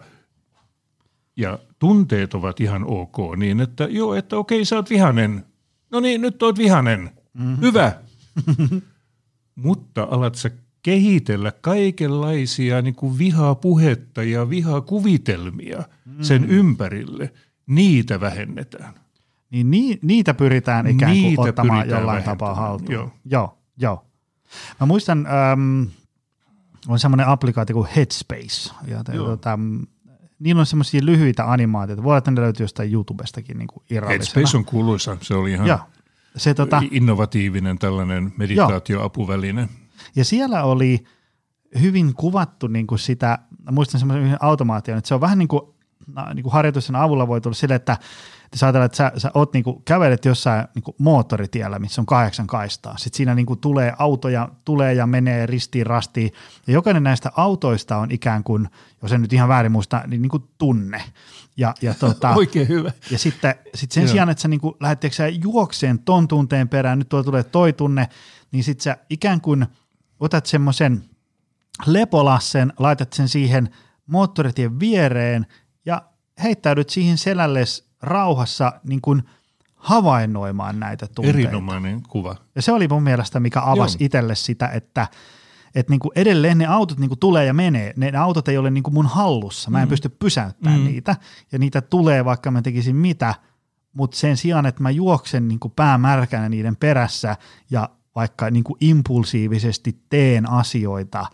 ja 1.36 1.58
tunteet 1.78 2.34
ovat 2.34 2.60
ihan 2.60 2.84
ok, 2.86 3.36
niin 3.36 3.60
että 3.60 3.84
joo, 3.84 4.14
että 4.14 4.36
okei, 4.36 4.64
sä 4.64 4.76
oot 4.76 4.90
vihanen. 4.90 5.44
No 5.90 6.00
niin, 6.00 6.20
nyt 6.20 6.42
oot 6.42 6.58
vihanen. 6.58 7.10
Mm-hmm. 7.34 7.60
Hyvä. 7.60 7.92
Mutta 9.54 10.08
alat 10.10 10.34
sä 10.34 10.50
kehitellä 10.82 11.52
kaikenlaisia 11.60 12.82
niin 12.82 12.94
kuin 12.94 13.18
vihapuhetta 13.18 14.22
ja 14.22 14.50
vihakuvitelmia 14.50 15.78
mm-hmm. 15.78 16.22
sen 16.22 16.44
ympärille. 16.44 17.32
Niitä 17.66 18.20
vähennetään. 18.20 18.94
Niin 19.50 19.70
ni, 19.70 19.98
niitä 20.02 20.34
pyritään 20.34 20.86
ikään 20.86 21.12
kuin 21.12 21.22
niitä 21.22 21.42
ottamaan 21.42 21.88
jollain 21.88 22.22
tapaa 22.22 22.54
haltuun. 22.54 22.92
Joo. 22.92 23.12
joo, 23.24 23.58
joo. 23.78 24.06
Mä 24.80 24.86
muistan, 24.86 25.26
ähm, 25.26 25.82
on 26.88 26.98
semmoinen 26.98 27.28
applikaatio 27.28 27.74
kuin 27.74 27.88
Headspace. 27.96 28.74
Ja 28.86 29.04
te, 29.04 29.12
tota, 29.12 29.58
niillä 30.38 30.60
on 30.60 30.66
semmoisia 30.66 31.00
lyhyitä 31.04 31.52
animaatioita. 31.52 32.02
Voi 32.02 32.10
olla, 32.10 32.18
että 32.18 32.30
ne 32.30 32.40
löytyy 32.40 32.64
jostain 32.64 32.92
YouTubestakin 32.92 33.58
niin 33.58 33.68
irrallisena. 33.90 34.34
Headspace 34.34 34.56
on 34.56 34.64
kuuluisa. 34.64 35.16
Se 35.20 35.34
oli 35.34 35.52
ihan 35.52 35.66
ja, 35.66 35.78
se, 36.36 36.54
tota, 36.54 36.82
innovatiivinen 36.90 37.78
tällainen 37.78 38.32
meditaatioapuväline. 38.36 39.60
Joo. 39.60 39.70
Ja 40.16 40.24
siellä 40.24 40.64
oli 40.64 41.04
hyvin 41.80 42.14
kuvattu 42.14 42.66
niin 42.66 42.86
kuin 42.86 42.98
sitä, 42.98 43.38
muistan 43.70 43.98
semmoisen 43.98 44.36
automaation, 44.40 44.98
että 44.98 45.08
se 45.08 45.14
on 45.14 45.20
vähän 45.20 45.38
niin 45.38 45.48
kuin 45.48 45.62
niin 46.34 46.42
kuin 46.42 46.52
harjoitusten 46.52 46.96
avulla 46.96 47.28
voi 47.28 47.40
tulla 47.40 47.54
sille, 47.54 47.74
että 47.74 47.96
sä 48.54 48.66
ajatellaan, 48.66 48.86
että 48.86 48.96
sä, 48.96 49.12
sä 49.16 49.30
oot, 49.34 49.52
niin 49.52 49.64
kuin, 49.64 49.82
kävelet 49.84 50.24
jossain 50.24 50.64
niin 50.74 50.82
kuin 50.82 50.94
moottoritiellä, 50.98 51.78
missä 51.78 52.02
on 52.02 52.06
kahdeksan 52.06 52.46
kaistaa. 52.46 52.96
Sitten 52.96 53.16
siinä 53.16 53.34
niin 53.34 53.46
kuin, 53.46 53.58
tulee 53.58 53.92
autoja, 53.98 54.48
tulee 54.64 54.94
ja 54.94 55.06
menee 55.06 55.46
ristiin 55.46 55.86
rastiin. 55.86 56.32
Ja 56.66 56.72
jokainen 56.72 57.02
näistä 57.02 57.32
autoista 57.36 57.96
on 57.96 58.10
ikään 58.10 58.44
kuin, 58.44 58.68
jos 59.02 59.12
en 59.12 59.22
nyt 59.22 59.32
ihan 59.32 59.48
väärin 59.48 59.72
muista, 59.72 60.02
niin, 60.06 60.22
niin 60.22 60.30
kuin 60.30 60.42
tunne. 60.58 61.02
Ja, 61.56 61.74
ja, 61.82 61.94
tota, 61.94 62.34
Oikein 62.36 62.68
hyvä. 62.68 62.92
Ja 63.10 63.18
sitten 63.18 63.54
sit 63.74 63.92
sen 63.92 64.02
Joo. 64.02 64.10
sijaan, 64.10 64.28
että 64.28 64.42
sä, 64.42 64.48
niin 64.48 64.60
kuin, 64.60 64.74
lähdet 64.80 65.12
sä 65.12 65.28
juokseen 65.28 65.98
ton 65.98 66.28
tunteen 66.28 66.68
perään, 66.68 66.98
nyt 66.98 67.08
tuolla 67.08 67.24
tulee 67.24 67.44
toi 67.44 67.72
tunne, 67.72 68.08
niin 68.52 68.64
sitten 68.64 68.82
sä 68.82 68.96
ikään 69.10 69.40
kuin 69.40 69.66
otat 70.20 70.46
semmoisen 70.46 71.04
lepolassen, 71.86 72.72
laitat 72.78 73.12
sen 73.12 73.28
siihen 73.28 73.68
moottoritien 74.06 74.80
viereen 74.80 75.46
heittäydyt 76.42 76.90
siihen 76.90 77.18
selälle 77.18 77.64
rauhassa 78.02 78.72
niin 78.84 79.00
kuin 79.00 79.22
havainnoimaan 79.74 80.80
näitä 80.80 81.06
tunteita. 81.14 81.38
Erinomainen 81.38 82.02
kuva. 82.02 82.36
Ja 82.54 82.62
se 82.62 82.72
oli 82.72 82.88
mun 82.88 83.02
mielestä, 83.02 83.40
mikä 83.40 83.62
avasi 83.64 83.96
itselle 84.00 84.34
sitä, 84.34 84.68
että, 84.68 85.08
että 85.74 85.92
niin 85.92 86.00
kuin 86.00 86.12
edelleen 86.14 86.58
ne 86.58 86.66
autot 86.66 86.98
niin 86.98 87.08
kuin 87.08 87.18
tulee 87.18 87.44
ja 87.44 87.54
menee. 87.54 87.92
Ne, 87.96 88.10
ne 88.10 88.18
autot 88.18 88.48
ei 88.48 88.58
ole 88.58 88.70
niin 88.70 88.82
kuin 88.82 88.94
mun 88.94 89.06
hallussa. 89.06 89.70
Mä 89.70 89.82
en 89.82 89.88
mm. 89.88 89.90
pysty 89.90 90.08
pysäyttämään 90.08 90.80
mm. 90.80 90.86
niitä. 90.86 91.16
Ja 91.52 91.58
niitä 91.58 91.80
tulee, 91.80 92.24
vaikka 92.24 92.50
mä 92.50 92.62
tekisin 92.62 92.96
mitä. 92.96 93.34
Mutta 93.92 94.16
sen 94.16 94.36
sijaan, 94.36 94.66
että 94.66 94.82
mä 94.82 94.90
juoksen 94.90 95.48
niin 95.48 95.60
kuin 95.60 95.72
päämärkänä 95.76 96.48
niiden 96.48 96.76
perässä 96.76 97.36
ja 97.70 97.88
vaikka 98.14 98.50
niin 98.50 98.64
kuin 98.64 98.76
impulsiivisesti 98.80 100.00
teen 100.08 100.50
asioita 100.50 101.26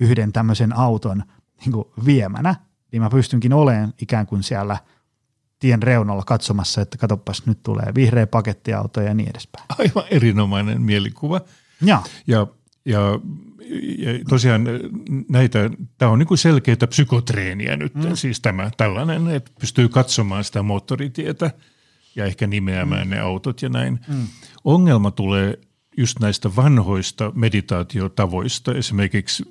yhden 0.00 0.32
tämmöisen 0.32 0.76
auton 0.76 1.22
niin 1.60 1.72
kuin 1.72 1.84
viemänä, 2.04 2.54
niin 2.92 3.02
mä 3.02 3.10
pystynkin 3.10 3.52
olemaan 3.52 3.94
ikään 3.98 4.26
kuin 4.26 4.42
siellä– 4.42 4.78
tien 5.58 5.82
reunalla 5.82 6.22
katsomassa, 6.24 6.80
että 6.80 6.98
katoppas 6.98 7.46
nyt 7.46 7.62
tulee 7.62 7.92
vihreä 7.94 8.26
pakettiauto 8.26 9.00
ja 9.00 9.14
niin 9.14 9.30
edespäin. 9.30 9.64
Aivan 9.78 10.04
erinomainen 10.10 10.82
mielikuva. 10.82 11.40
Ja, 11.82 12.02
ja, 12.26 12.46
ja, 12.84 13.00
ja 13.98 14.24
tosiaan 14.28 14.64
näitä, 15.28 15.70
tämä 15.98 16.10
on 16.10 16.18
niin 16.18 16.26
kuin 16.26 16.38
selkeitä 16.38 16.86
psykotreeniä 16.86 17.76
nyt, 17.76 17.94
mm. 17.94 18.14
siis 18.14 18.40
tämä 18.40 18.70
tällainen, 18.76 19.28
että 19.28 19.50
pystyy 19.60 19.88
katsomaan 19.88 20.44
sitä 20.44 20.62
moottoritietä 20.62 21.50
ja 22.16 22.24
ehkä 22.24 22.46
nimeämään 22.46 23.06
mm. 23.06 23.10
ne 23.10 23.20
autot 23.20 23.62
ja 23.62 23.68
näin. 23.68 24.00
Mm. 24.08 24.26
Ongelma 24.64 25.10
tulee 25.10 25.58
just 25.96 26.20
näistä 26.20 26.56
vanhoista 26.56 27.32
meditaatiotavoista, 27.34 28.74
esimerkiksi 28.74 29.44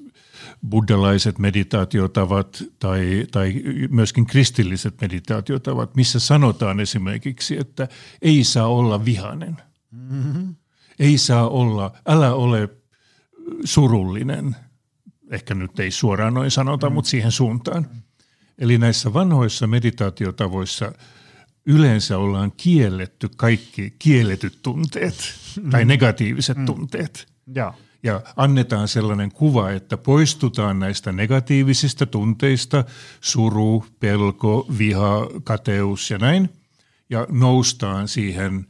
buddhalaiset 0.69 1.39
meditaatiotavat 1.39 2.63
tai, 2.79 3.27
tai 3.31 3.53
myöskin 3.89 4.25
kristilliset 4.25 5.01
meditaatiotavat, 5.01 5.95
missä 5.95 6.19
sanotaan 6.19 6.79
esimerkiksi, 6.79 7.57
että 7.57 7.87
ei 8.21 8.43
saa 8.43 8.67
olla 8.67 9.05
vihainen. 9.05 9.57
Mm-hmm. 9.91 10.55
Ei 10.99 11.17
saa 11.17 11.49
olla, 11.49 11.93
älä 12.07 12.33
ole 12.33 12.69
surullinen. 13.63 14.55
Ehkä 15.31 15.55
nyt 15.55 15.79
ei 15.79 15.91
suoraan 15.91 16.33
noin 16.33 16.51
sanota, 16.51 16.87
mm-hmm. 16.87 16.93
mutta 16.93 17.09
siihen 17.09 17.31
suuntaan. 17.31 17.87
Eli 18.57 18.77
näissä 18.77 19.13
vanhoissa 19.13 19.67
meditaatiotavoissa 19.67 20.91
yleensä 21.65 22.17
ollaan 22.17 22.51
kielletty 22.57 23.29
kaikki 23.37 23.95
kielletyt 23.99 24.59
tunteet 24.61 25.15
mm-hmm. 25.15 25.71
tai 25.71 25.85
negatiiviset 25.85 26.57
mm-hmm. 26.57 26.65
tunteet. 26.65 27.27
Ja 27.55 27.73
ja 28.03 28.21
annetaan 28.35 28.87
sellainen 28.87 29.31
kuva, 29.31 29.71
että 29.71 29.97
poistutaan 29.97 30.79
näistä 30.79 31.11
negatiivisista 31.11 32.05
tunteista, 32.05 32.83
suru, 33.21 33.85
pelko, 33.99 34.67
viha, 34.77 35.27
kateus 35.43 36.11
ja 36.11 36.17
näin, 36.17 36.49
ja 37.09 37.27
noustaan 37.29 38.07
siihen 38.07 38.67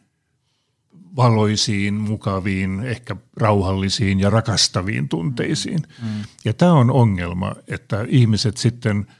valoisiin, 1.16 1.94
mukaviin, 1.94 2.80
ehkä 2.80 3.16
rauhallisiin 3.38 4.20
ja 4.20 4.30
rakastaviin 4.30 5.10
tunteisiin. 5.10 5.82
Mm. 6.02 6.24
Ja 6.46 6.54
tämä 6.54 6.74
on 6.74 6.92
ongelma, 6.92 7.56
että 7.68 8.06
ihmiset 8.10 8.58
sitten– 8.58 9.08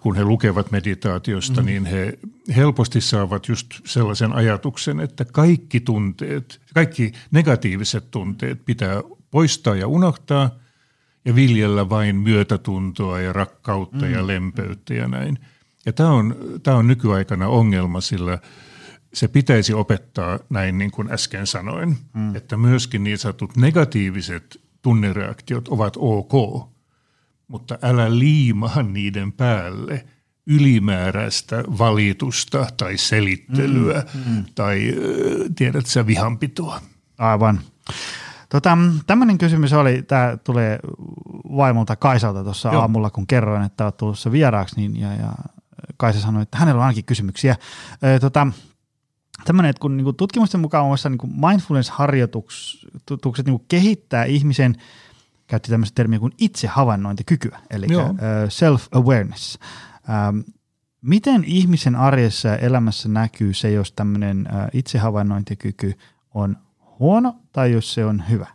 kun 0.00 0.16
he 0.16 0.24
lukevat 0.24 0.70
meditaatiosta, 0.70 1.60
mm. 1.60 1.66
niin 1.66 1.84
he 1.84 2.18
helposti 2.56 3.00
saavat 3.00 3.48
just 3.48 3.66
sellaisen 3.84 4.32
ajatuksen, 4.32 5.00
että 5.00 5.24
kaikki 5.24 5.80
tunteet, 5.80 6.60
kaikki 6.74 7.12
negatiiviset 7.30 8.10
tunteet 8.10 8.64
pitää 8.64 9.02
poistaa 9.30 9.76
ja 9.76 9.86
unohtaa 9.86 10.50
ja 11.24 11.34
viljellä 11.34 11.88
vain 11.88 12.16
myötätuntoa 12.16 13.20
ja 13.20 13.32
rakkautta 13.32 14.06
mm. 14.06 14.12
ja 14.12 14.26
lempeyttä 14.26 14.94
ja 14.94 15.08
näin. 15.08 15.38
Ja 15.86 15.92
tämä 15.92 16.10
on, 16.10 16.36
tämä 16.62 16.76
on 16.76 16.86
nykyaikana 16.86 17.48
ongelma, 17.48 18.00
sillä 18.00 18.38
se 19.12 19.28
pitäisi 19.28 19.74
opettaa 19.74 20.38
näin 20.50 20.78
niin 20.78 20.90
kuin 20.90 21.12
äsken 21.12 21.46
sanoin, 21.46 21.96
mm. 22.14 22.36
että 22.36 22.56
myöskin 22.56 23.04
niin 23.04 23.18
sanotut 23.18 23.56
negatiiviset 23.56 24.60
tunnereaktiot 24.82 25.68
ovat 25.68 25.94
ok– 25.96 26.32
mutta 27.50 27.78
älä 27.82 28.18
liimaa 28.18 28.82
niiden 28.82 29.32
päälle 29.32 30.04
ylimääräistä 30.46 31.64
valitusta 31.78 32.66
tai 32.76 32.96
selittelyä 32.96 34.04
mm, 34.14 34.34
mm. 34.34 34.44
tai 34.54 34.94
tiedät 35.56 35.86
sä 35.86 36.06
vihanpitoa. 36.06 36.80
Aivan. 37.18 37.60
Tota, 38.48 38.78
tämmöinen 39.06 39.38
kysymys 39.38 39.72
oli, 39.72 40.02
tämä 40.02 40.38
tulee 40.44 40.78
vaimolta 41.56 41.96
Kaisalta 41.96 42.44
tuossa 42.44 42.70
aamulla, 42.70 43.10
kun 43.10 43.26
kerroin, 43.26 43.62
että 43.62 43.84
olet 43.84 43.96
tulossa 43.96 44.32
vieraaksi, 44.32 44.76
niin, 44.76 45.00
ja, 45.00 45.14
ja 45.14 45.32
Kaisa 45.96 46.20
sanoi, 46.20 46.42
että 46.42 46.58
hänellä 46.58 46.78
on 46.78 46.84
ainakin 46.84 47.04
kysymyksiä. 47.04 47.56
E, 48.02 48.18
tota, 48.18 48.46
tämmöinen, 49.44 49.70
että 49.70 49.80
kun 49.80 49.96
niin 49.96 50.16
tutkimusten 50.16 50.60
mukaan 50.60 50.86
muassa 50.86 51.10
niin 51.10 51.40
mindfulness-harjoitukset 51.40 53.46
niin 53.46 53.64
kehittää 53.68 54.24
ihmisen– 54.24 54.76
käytti 55.50 55.70
tämmöistä 55.70 55.94
termiä 55.94 56.18
kuin 56.18 56.32
itsehavainnointikykyä, 56.38 57.60
eli 57.70 57.86
Joo. 57.88 58.14
self-awareness. 58.48 59.58
Ähm, 60.10 60.38
miten 61.02 61.44
ihmisen 61.44 61.96
arjessa 61.96 62.48
ja 62.48 62.56
elämässä 62.56 63.08
näkyy 63.08 63.54
se, 63.54 63.70
jos 63.70 63.92
tämmöinen 63.92 64.48
itsehavainnointikyky 64.72 65.94
on 66.34 66.56
huono 66.98 67.36
tai 67.52 67.72
jos 67.72 67.94
se 67.94 68.04
on 68.04 68.22
hyvä? 68.30 68.46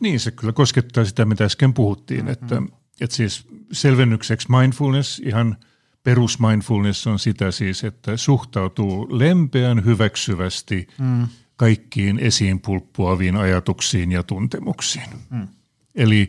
Niin, 0.00 0.20
se 0.20 0.30
kyllä 0.30 0.52
koskettaa 0.52 1.04
sitä, 1.04 1.24
mitä 1.24 1.44
äsken 1.44 1.74
puhuttiin, 1.74 2.20
mm-hmm. 2.20 2.32
että, 2.32 2.62
että 3.00 3.16
siis 3.16 3.48
selvennykseksi 3.72 4.48
mindfulness, 4.50 5.18
ihan 5.18 5.56
perus 6.02 6.38
mindfulness 6.38 7.06
on 7.06 7.18
sitä 7.18 7.50
siis, 7.50 7.84
että 7.84 8.16
suhtautuu 8.16 9.06
lempeän 9.10 9.84
hyväksyvästi 9.84 10.88
mm. 10.98 11.28
kaikkiin 11.56 12.18
esiin 12.18 12.60
pulppuaviin 12.60 13.36
ajatuksiin 13.36 14.12
ja 14.12 14.22
tuntemuksiin. 14.22 15.08
Mm. 15.30 15.48
Eli 15.94 16.28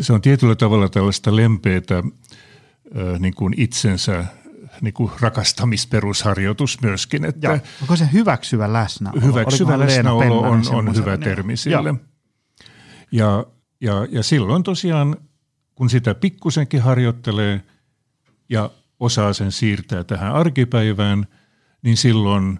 se 0.00 0.12
on 0.12 0.20
tietyllä 0.20 0.54
tavalla 0.54 0.88
tällaista 0.88 1.36
lempeätä 1.36 2.02
niin 3.18 3.34
kuin 3.34 3.54
itsensä 3.56 4.24
niin 4.80 4.94
kuin 4.94 5.12
rakastamisperusharjoitus 5.20 6.80
myöskin. 6.82 7.24
Että 7.24 7.48
ja, 7.48 7.58
onko 7.82 7.96
se 7.96 8.08
hyväksyvä 8.12 8.72
läsnäolo? 8.72 9.20
Hyväksyvä 9.20 9.78
läsnäolo 9.78 10.40
on, 10.40 10.62
on 10.70 10.96
hyvä 10.96 11.18
termi 11.18 11.56
sille. 11.56 11.94
Ja, 13.12 13.46
ja, 13.80 14.06
ja 14.10 14.22
silloin 14.22 14.62
tosiaan, 14.62 15.16
kun 15.74 15.90
sitä 15.90 16.14
pikkusenkin 16.14 16.82
harjoittelee 16.82 17.64
ja 18.48 18.70
osaa 19.00 19.32
sen 19.32 19.52
siirtää 19.52 20.04
tähän 20.04 20.32
arkipäivään, 20.32 21.26
niin 21.82 21.96
silloin 21.96 22.58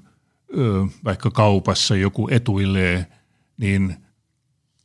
vaikka 1.05 1.31
kaupassa 1.31 1.97
joku 1.97 2.29
etuilee, 2.31 3.07
niin– 3.57 3.97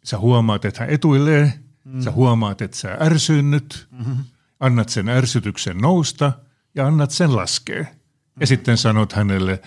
sä 0.06 0.20
huomaat, 0.20 0.66
että 0.66 0.80
hän 0.80 0.90
etuilee, 0.90 1.54
mm. 1.84 2.02
sä 2.02 2.12
huomaat, 2.12 2.62
että 2.62 2.78
sä 2.78 2.98
ärsynnyt, 3.02 3.88
mm-hmm. 3.92 4.16
annat 4.60 4.90
sen 4.90 5.10
ärsytyksen 5.10 5.78
nousta 5.78 6.32
ja 6.76 6.88
annat 6.88 7.12
sen 7.12 7.36
laskea. 7.36 7.82
Mm-hmm. 7.82 8.40
Ja 8.40 8.48
sitten 8.48 8.78
sanot 8.78 9.14
hänelle, 9.14 9.62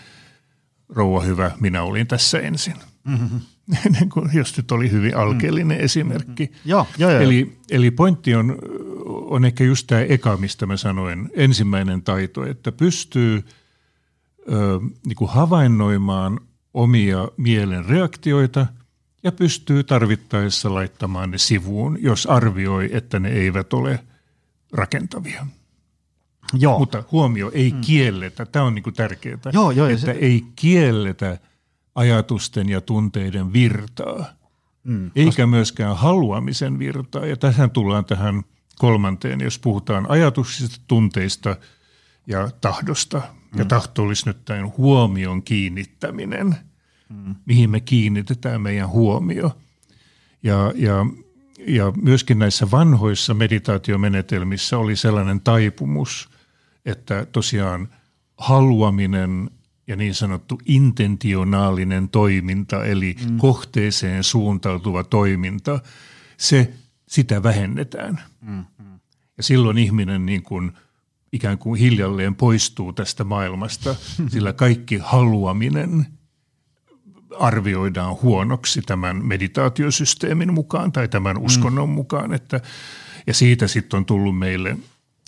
rouva 0.88 1.20
hyvä, 1.20 1.50
minä 1.60 1.82
olin 1.82 2.06
tässä 2.06 2.40
ensin. 2.40 2.74
Mm-hmm. 3.04 3.40
Jos 4.38 4.56
nyt 4.56 4.72
oli 4.72 4.90
hyvin 4.90 5.16
alkeellinen 5.16 5.76
mm-hmm. 5.76 5.84
esimerkki. 5.84 6.44
Mm-hmm. 6.44 6.70
Joo, 6.70 6.86
joo, 6.98 7.10
joo. 7.10 7.20
Eli, 7.20 7.58
eli 7.70 7.90
pointti 7.90 8.34
on, 8.34 8.58
on 9.06 9.44
ehkä 9.44 9.64
just 9.64 9.86
tämä 9.86 10.00
eka, 10.00 10.36
mistä 10.36 10.66
mä 10.66 10.76
sanoin, 10.76 11.30
ensimmäinen 11.34 12.02
taito, 12.02 12.46
että 12.46 12.72
pystyy 12.72 13.44
ö, 14.52 14.80
niin 15.06 15.16
kuin 15.16 15.30
havainnoimaan 15.30 16.40
omia 16.74 17.28
mielen 17.36 17.84
reaktioita– 17.84 18.66
ja 19.22 19.32
pystyy 19.32 19.84
tarvittaessa 19.84 20.74
laittamaan 20.74 21.30
ne 21.30 21.38
sivuun, 21.38 21.98
jos 22.00 22.26
arvioi, 22.26 22.88
että 22.92 23.18
ne 23.18 23.28
eivät 23.28 23.72
ole 23.72 24.04
rakentavia. 24.72 25.46
Joo. 26.52 26.78
Mutta 26.78 27.04
huomio, 27.12 27.50
ei 27.54 27.72
mm. 27.72 27.80
kielletä, 27.80 28.46
tämä 28.46 28.64
on 28.64 28.74
niinku 28.74 28.92
tärkeää, 28.92 29.38
joo, 29.52 29.70
joo, 29.70 29.88
että 29.88 30.06
se... 30.06 30.10
ei 30.10 30.44
kielletä 30.56 31.38
ajatusten 31.94 32.68
ja 32.68 32.80
tunteiden 32.80 33.52
virtaa, 33.52 34.24
mm, 34.84 35.10
eikä 35.16 35.28
koska... 35.28 35.46
myöskään 35.46 35.96
haluamisen 35.96 36.78
virtaa. 36.78 37.26
Ja 37.26 37.36
tähän 37.36 37.70
tullaan 37.70 38.04
tähän 38.04 38.42
kolmanteen, 38.78 39.40
jos 39.40 39.58
puhutaan 39.58 40.10
ajatuksista, 40.10 40.80
tunteista 40.88 41.56
ja 42.26 42.50
tahdosta. 42.60 43.22
Ja 43.56 43.64
mm. 43.64 43.68
tahto 43.68 44.02
olisi 44.02 44.26
nyt 44.26 44.44
tämän 44.44 44.72
huomion 44.76 45.42
kiinnittäminen, 45.42 46.56
mm. 47.08 47.34
mihin 47.46 47.70
me 47.70 47.80
kiinnitetään 47.80 48.62
meidän 48.62 48.88
huomio. 48.88 49.58
Ja, 50.42 50.72
ja, 50.76 51.06
ja 51.66 51.92
myöskin 52.02 52.38
näissä 52.38 52.70
vanhoissa 52.70 53.34
meditaatiomenetelmissä 53.34 54.78
oli 54.78 54.96
sellainen 54.96 55.40
taipumus, 55.40 56.28
että 56.84 57.26
tosiaan 57.32 57.88
haluaminen 58.36 59.50
ja 59.86 59.96
niin 59.96 60.14
sanottu 60.14 60.60
intentionaalinen 60.66 62.08
toiminta, 62.08 62.84
eli 62.84 63.16
mm. 63.30 63.36
kohteeseen 63.36 64.24
suuntautuva 64.24 65.04
toiminta, 65.04 65.80
se, 66.36 66.72
sitä 67.08 67.42
vähennetään. 67.42 68.20
Mm. 68.40 68.64
Ja 69.36 69.42
silloin 69.42 69.78
ihminen 69.78 70.26
niin 70.26 70.42
kuin 70.42 70.72
ikään 71.32 71.58
kuin 71.58 71.80
hiljalleen 71.80 72.34
poistuu 72.34 72.92
tästä 72.92 73.24
maailmasta, 73.24 73.94
sillä 74.32 74.52
kaikki 74.52 74.98
haluaminen 75.02 76.06
arvioidaan 77.38 78.16
huonoksi 78.22 78.82
tämän 78.82 79.26
meditaatiosysteemin 79.26 80.54
mukaan 80.54 80.92
tai 80.92 81.08
tämän 81.08 81.36
mm. 81.36 81.44
uskonnon 81.44 81.88
mm. 81.88 81.94
mukaan. 81.94 82.32
Että, 82.32 82.60
ja 83.26 83.34
siitä 83.34 83.66
sitten 83.66 83.98
on 83.98 84.04
tullut 84.04 84.38
meille, 84.38 84.76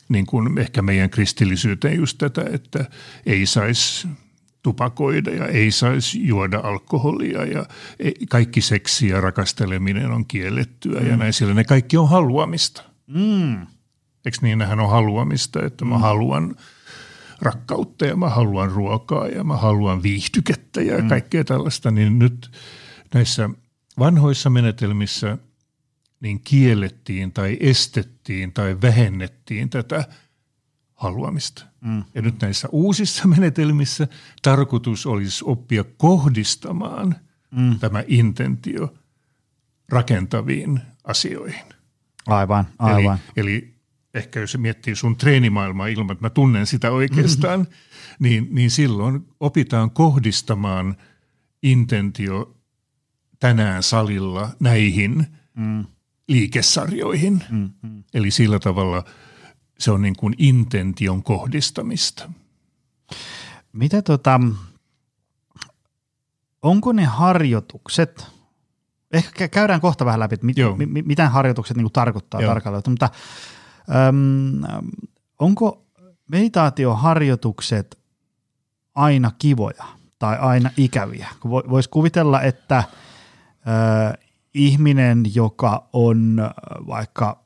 niin 0.09 0.27
kuin 0.27 0.59
ehkä 0.59 0.83
meidän 0.83 1.11
kristillisyyteen 1.11 1.97
just 1.97 2.19
tätä, 2.19 2.45
että 2.53 2.85
ei 3.27 3.47
saisi 3.47 4.09
tupakoida 4.63 5.31
ja 5.31 5.47
ei 5.47 5.71
saisi 5.71 6.27
juoda 6.27 6.61
alkoholia 6.63 7.45
ja 7.45 7.67
kaikki 8.29 8.61
seksi 8.61 9.09
ja 9.09 9.21
rakasteleminen 9.21 10.11
on 10.11 10.27
kiellettyä 10.27 11.01
mm. 11.01 11.07
ja 11.07 11.17
näin, 11.17 11.33
sillä 11.33 11.55
ne 11.55 11.65
kaikki 11.65 11.97
on 11.97 12.09
haluamista. 12.09 12.83
Mm. 13.07 13.67
Eikö 14.25 14.39
niin, 14.43 14.59
nehän 14.59 14.81
on 14.81 14.91
haluamista, 14.91 15.67
että 15.67 15.85
mä 15.85 15.95
mm. 15.95 16.01
haluan 16.01 16.57
rakkautta 17.43 18.07
ja 18.07 18.17
mä 18.17 18.29
haluan 18.29 18.71
ruokaa 18.71 19.29
ja 19.29 19.45
mä 19.45 19.57
haluan 19.57 20.03
viihtykettä 20.03 20.83
ja 20.83 20.99
mm. 20.99 21.09
kaikkea 21.09 21.45
tällaista, 21.45 21.91
niin 21.91 22.19
nyt 22.19 22.51
näissä 23.15 23.51
vanhoissa 23.99 24.51
menetelmissä 24.51 25.39
niin 26.21 26.41
kiellettiin 26.41 27.33
tai 27.33 27.57
estettiin 27.61 28.53
tai 28.53 28.77
vähennettiin 28.83 29.71
tätä 29.71 30.05
haluamista. 30.95 31.65
Mm. 31.81 32.05
Ja 32.15 32.23
nyt 32.23 32.41
näissä 32.41 32.69
uusissa 32.73 33.29
menetelmissä 33.29 34.09
tarkoitus 34.43 35.07
olisi 35.07 35.45
oppia 35.47 35.85
kohdistamaan 35.85 37.17
mm. 37.51 37.79
tämä 37.79 38.05
intentio 38.07 38.95
rakentaviin 39.89 40.81
asioihin. 41.05 41.65
Aivan, 42.27 42.67
aivan. 42.79 43.19
Eli, 43.37 43.47
eli 43.47 43.80
ehkä 44.15 44.41
jos 44.41 44.59
miettii 44.59 44.97
sun 44.97 45.17
treenimaailmaa 45.17 45.87
ilman, 45.87 46.13
että 46.13 46.25
mä 46.25 46.31
tunnen 46.31 46.67
sitä 46.67 46.91
oikeastaan, 46.91 47.61
mm-hmm. 47.61 48.17
niin, 48.19 48.49
niin 48.51 48.71
silloin 48.71 49.29
opitaan 49.41 49.91
kohdistamaan 49.91 50.97
intentio 51.63 52.57
tänään 53.41 53.83
salilla 53.83 54.51
näihin 54.61 55.27
mm. 55.57 55.85
liikesarjoihin. 56.29 57.45
Mm-hmm. 57.51 58.05
Eli 58.15 58.31
sillä 58.31 58.59
tavalla 58.59 59.05
se 59.79 59.91
on 59.91 60.03
niin 60.03 60.17
kuin 60.17 60.35
intention 60.39 61.23
kohdistamista. 61.23 62.31
Mitä 63.73 64.03
tota, 64.03 64.41
onko 66.63 66.93
ne 66.93 67.05
harjoitukset, 67.05 68.27
ehkä 69.13 69.49
käydään 69.49 69.81
kohta 69.81 70.05
vähän 70.05 70.21
läpi, 70.21 70.35
että 70.35 70.47
mit, 70.47 70.57
mi, 70.77 71.03
mitä 71.03 71.29
harjoitukset 71.29 71.77
niin 71.77 71.93
tarkoittaa 71.93 72.41
tarkalleen, 72.41 72.83
mutta 72.89 73.11
Öm, 73.89 74.63
onko 75.39 75.87
meditaatioharjoitukset 76.31 77.99
aina 78.95 79.31
kivoja 79.39 79.85
tai 80.19 80.39
aina 80.39 80.71
ikäviä? 80.77 81.29
Voisi 81.45 81.89
kuvitella, 81.89 82.43
että 82.43 82.85
ö, 82.87 84.19
ihminen, 84.55 85.25
joka 85.35 85.89
on 85.93 86.51
vaikka 86.87 87.45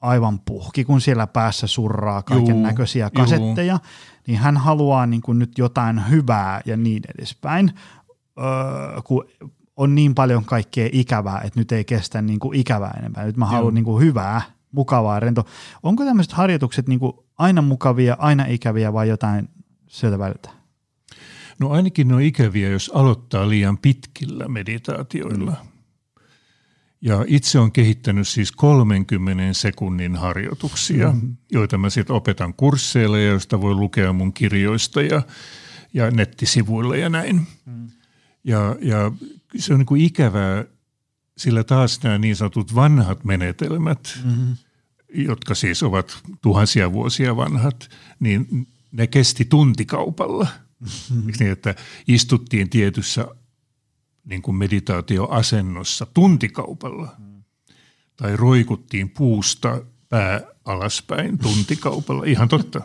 aivan 0.00 0.40
puhki, 0.40 0.84
kun 0.84 1.00
siellä 1.00 1.26
päässä 1.26 1.66
surraa 1.66 2.22
kaiken 2.22 2.62
näköisiä 2.62 3.10
kasetteja, 3.10 3.72
juu. 3.72 3.90
niin 4.26 4.38
hän 4.38 4.56
haluaa 4.56 5.06
niin 5.06 5.22
kuin 5.22 5.38
nyt 5.38 5.58
jotain 5.58 6.10
hyvää 6.10 6.60
ja 6.64 6.76
niin 6.76 7.02
edespäin, 7.18 7.72
öö, 8.38 9.02
kun 9.04 9.24
on 9.76 9.94
niin 9.94 10.14
paljon 10.14 10.44
kaikkea 10.44 10.88
ikävää, 10.92 11.40
että 11.40 11.60
nyt 11.60 11.72
ei 11.72 11.84
kestä 11.84 12.22
niin 12.22 12.38
kuin 12.38 12.58
ikävää 12.58 12.94
enempää. 12.98 13.24
Nyt 13.24 13.36
mä 13.36 13.46
haluan 13.46 13.74
niin 13.74 13.84
kuin 13.84 14.04
hyvää 14.04 14.42
mukavaa, 14.72 15.20
rento. 15.20 15.46
Onko 15.82 16.04
tämmöiset 16.04 16.32
harjoitukset 16.32 16.88
niin 16.88 16.98
kuin 16.98 17.12
aina 17.38 17.62
mukavia, 17.62 18.16
aina 18.18 18.44
ikäviä 18.44 18.92
vai 18.92 19.08
jotain 19.08 19.48
sieltä 19.88 20.18
väliltä? 20.18 20.50
No 21.58 21.70
ainakin 21.70 22.08
ne 22.08 22.14
on 22.14 22.22
ikäviä, 22.22 22.68
jos 22.68 22.90
aloittaa 22.94 23.48
liian 23.48 23.78
pitkillä 23.78 24.48
meditaatioilla. 24.48 25.50
Mm. 25.50 25.68
Ja 27.00 27.24
itse 27.26 27.58
on 27.58 27.72
kehittänyt 27.72 28.28
siis 28.28 28.52
30 28.52 29.52
sekunnin 29.52 30.16
harjoituksia, 30.16 31.12
mm. 31.12 31.36
joita 31.52 31.78
mä 31.78 31.90
sitten 31.90 32.16
opetan 32.16 32.54
kursseilla 32.54 33.18
ja 33.18 33.26
joista 33.26 33.60
voi 33.60 33.74
lukea 33.74 34.12
mun 34.12 34.32
kirjoista 34.32 35.02
ja, 35.02 35.22
ja 35.94 36.10
nettisivuilla 36.10 36.96
ja 36.96 37.08
näin. 37.08 37.46
Mm. 37.66 37.88
Ja, 38.44 38.76
ja 38.80 39.12
se 39.56 39.72
on 39.72 39.78
niin 39.78 39.86
kuin 39.86 40.00
ikävää 40.00 40.64
sillä 41.42 41.64
taas 41.64 42.02
nämä 42.02 42.18
niin 42.18 42.36
sanotut 42.36 42.74
vanhat 42.74 43.24
menetelmät, 43.24 44.18
mm-hmm. 44.24 44.56
jotka 45.14 45.54
siis 45.54 45.82
ovat 45.82 46.22
tuhansia 46.42 46.92
vuosia 46.92 47.36
vanhat, 47.36 47.90
niin 48.20 48.66
ne 48.92 49.06
kesti 49.06 49.44
tuntikaupalla. 49.44 50.46
Mm-hmm. 50.80 51.32
Niin, 51.38 51.52
että 51.52 51.74
istuttiin 52.08 52.70
tietyssä 52.70 53.28
niin 54.24 54.42
kuin 54.42 54.54
meditaatioasennossa 54.54 56.06
tuntikaupalla. 56.14 57.16
Mm. 57.18 57.42
Tai 58.16 58.36
roikuttiin 58.36 59.10
puusta 59.10 59.82
pää 60.08 60.40
alaspäin 60.64 61.38
tuntikaupalla. 61.38 62.24
Ihan 62.24 62.48
totta. 62.48 62.82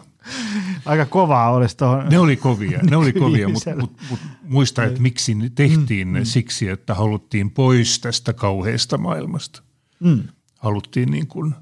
Aika 0.85 1.05
kovaa 1.05 1.51
olisi 1.51 1.77
tuohon. 1.77 2.09
Ne 2.09 2.19
oli 2.19 2.35
kovia, 2.35 2.79
ne 2.89 2.97
oli 2.97 3.13
kovia 3.23 3.49
mutta 3.49 3.75
mut, 3.75 4.01
mut 4.09 4.19
muista, 4.43 4.83
että 4.83 5.01
miksi 5.01 5.35
ne 5.35 5.51
tehtiin 5.55 6.07
mm, 6.07 6.17
mm. 6.17 6.25
siksi, 6.25 6.69
että 6.69 6.93
haluttiin 6.93 7.51
pois 7.51 7.99
tästä 7.99 8.33
kauheasta 8.33 8.97
maailmasta. 8.97 9.61
Mm. 9.99 10.23
Haluttiin 10.59 11.11
niin 11.11 11.27
kuin, 11.27 11.55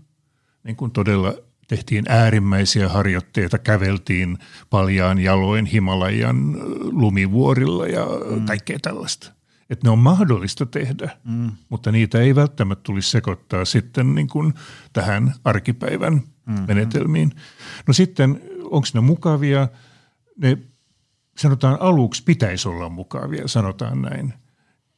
niin 0.63 0.75
kuin 0.75 0.91
todella 0.91 1.33
tehtiin 1.67 2.05
äärimmäisiä 2.07 2.89
harjoitteita, 2.89 3.57
käveltiin 3.57 4.37
paljaan 4.69 5.19
jaloin 5.19 5.65
Himalajan 5.65 6.55
lumivuorilla 6.79 7.87
ja 7.87 8.05
mm. 8.29 8.45
kaikkea 8.45 8.79
tällaista. 8.81 9.31
Että 9.69 9.87
ne 9.87 9.91
on 9.91 9.99
mahdollista 9.99 10.65
tehdä, 10.65 11.17
mm. 11.23 11.51
mutta 11.69 11.91
niitä 11.91 12.21
ei 12.21 12.35
välttämättä 12.35 12.83
tulisi 12.83 13.09
sekoittaa 13.09 13.65
sitten 13.65 14.15
niin 14.15 14.27
kuin 14.27 14.53
tähän 14.93 15.33
arkipäivän 15.43 16.21
mm. 16.45 16.55
menetelmiin. 16.67 17.31
No 17.87 17.93
sitten 17.93 18.41
onko 18.75 18.87
ne 18.93 19.01
mukavia? 19.01 19.67
Ne 20.37 20.57
sanotaan 21.37 21.77
aluksi 21.81 22.23
pitäisi 22.23 22.67
olla 22.67 22.89
mukavia, 22.89 23.47
sanotaan 23.47 24.01
näin. 24.01 24.33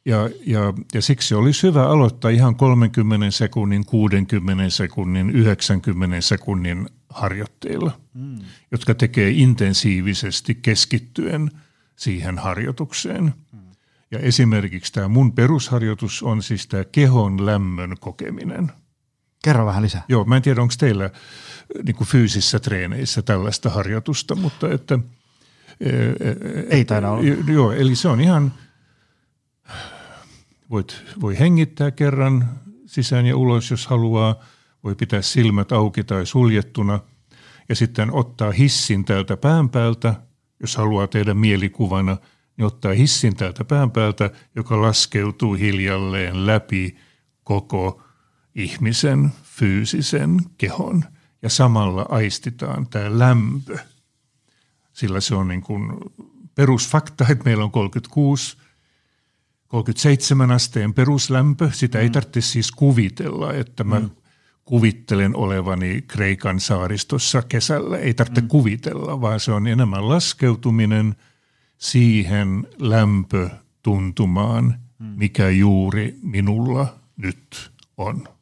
Ja, 0.05 0.29
ja, 0.45 0.73
ja 0.93 1.01
siksi 1.01 1.35
olisi 1.35 1.67
hyvä 1.67 1.87
aloittaa 1.87 2.31
ihan 2.31 2.55
30 2.55 3.31
sekunnin, 3.31 3.85
60 3.85 4.69
sekunnin, 4.69 5.29
90 5.29 6.21
sekunnin 6.21 6.89
harjoitteilla, 7.09 7.91
mm. 8.13 8.37
jotka 8.71 8.95
tekee 8.95 9.29
intensiivisesti 9.29 10.55
keskittyen 10.55 11.51
siihen 11.95 12.37
harjoitukseen. 12.37 13.23
Mm. 13.23 13.59
Ja 14.11 14.19
esimerkiksi 14.19 14.93
tämä 14.93 15.07
mun 15.07 15.33
perusharjoitus 15.33 16.23
on 16.23 16.43
siis 16.43 16.67
tämä 16.67 16.83
kehon 16.85 17.45
lämmön 17.45 17.95
kokeminen. 17.99 18.71
Kerro 19.47 19.65
vähän 19.65 19.83
lisää. 19.83 20.03
Joo, 20.07 20.25
mä 20.25 20.35
en 20.35 20.41
tiedä, 20.41 20.61
onko 20.61 20.73
teillä 20.77 21.09
niin 21.83 21.95
kuin 21.95 22.07
fyysisissä 22.07 22.59
treeneissä 22.59 23.21
tällaista 23.21 23.69
harjoitusta, 23.69 24.35
mutta 24.35 24.71
että... 24.71 24.99
E, 25.79 25.89
e, 25.89 26.35
Ei 26.69 26.85
taida 26.85 27.11
olla. 27.11 27.23
Joo, 27.47 27.71
eli 27.71 27.95
se 27.95 28.07
on 28.07 28.21
ihan, 28.21 28.53
voit, 30.69 31.03
voi 31.21 31.39
hengittää 31.39 31.91
kerran 31.91 32.49
sisään 32.85 33.25
ja 33.25 33.37
ulos, 33.37 33.71
jos 33.71 33.87
haluaa, 33.87 34.35
voi 34.83 34.95
pitää 34.95 35.21
silmät 35.21 35.71
auki 35.71 36.03
tai 36.03 36.25
suljettuna 36.25 36.99
ja 37.69 37.75
sitten 37.75 38.13
ottaa 38.13 38.51
hissin 38.51 39.05
täältä 39.05 39.37
pään 39.37 39.69
päältä, 39.69 40.13
jos 40.59 40.75
haluaa 40.75 41.07
tehdä 41.07 41.33
mielikuvana, 41.33 42.17
niin 42.57 42.65
ottaa 42.65 42.93
hissin 42.93 43.35
täältä 43.35 43.65
pään 43.65 43.91
päältä, 43.91 44.29
joka 44.55 44.81
laskeutuu 44.81 45.53
hiljalleen 45.53 46.45
läpi 46.45 46.97
koko 47.43 48.03
ihmisen 48.55 49.31
fyysisen 49.57 50.39
kehon– 50.57 51.03
ja 51.41 51.49
samalla 51.49 52.05
aistitaan 52.09 52.87
tämä 52.87 53.19
lämpö. 53.19 53.77
Sillä 54.93 55.21
se 55.21 55.35
on 55.35 55.47
niin 55.47 55.61
kuin 55.61 55.91
perusfakta, 56.55 57.25
että 57.29 57.45
meillä 57.45 57.63
on 57.63 57.71
36 57.71 58.57
37 59.67 60.51
asteen 60.51 60.93
peruslämpö, 60.93 61.69
sitä 61.73 61.99
ei 61.99 62.07
mm. 62.07 62.11
tarvitse 62.11 62.41
siis 62.41 62.71
kuvitella, 62.71 63.53
että 63.53 63.83
mä 63.83 63.99
mm. 63.99 64.09
kuvittelen 64.65 65.35
olevani 65.35 66.03
Kreikan 66.07 66.59
saaristossa 66.59 67.41
kesällä. 67.41 67.97
Ei 67.97 68.13
tarvitse 68.13 68.41
mm. 68.41 68.47
kuvitella, 68.47 69.21
vaan 69.21 69.39
se 69.39 69.51
on 69.51 69.67
enemmän 69.67 70.09
laskeutuminen 70.09 71.15
siihen 71.77 72.67
lämpötuntumaan, 72.79 74.79
mm. 74.99 75.05
mikä 75.05 75.49
juuri 75.49 76.19
minulla 76.21 76.95
nyt 77.17 77.71
on. 77.97 78.36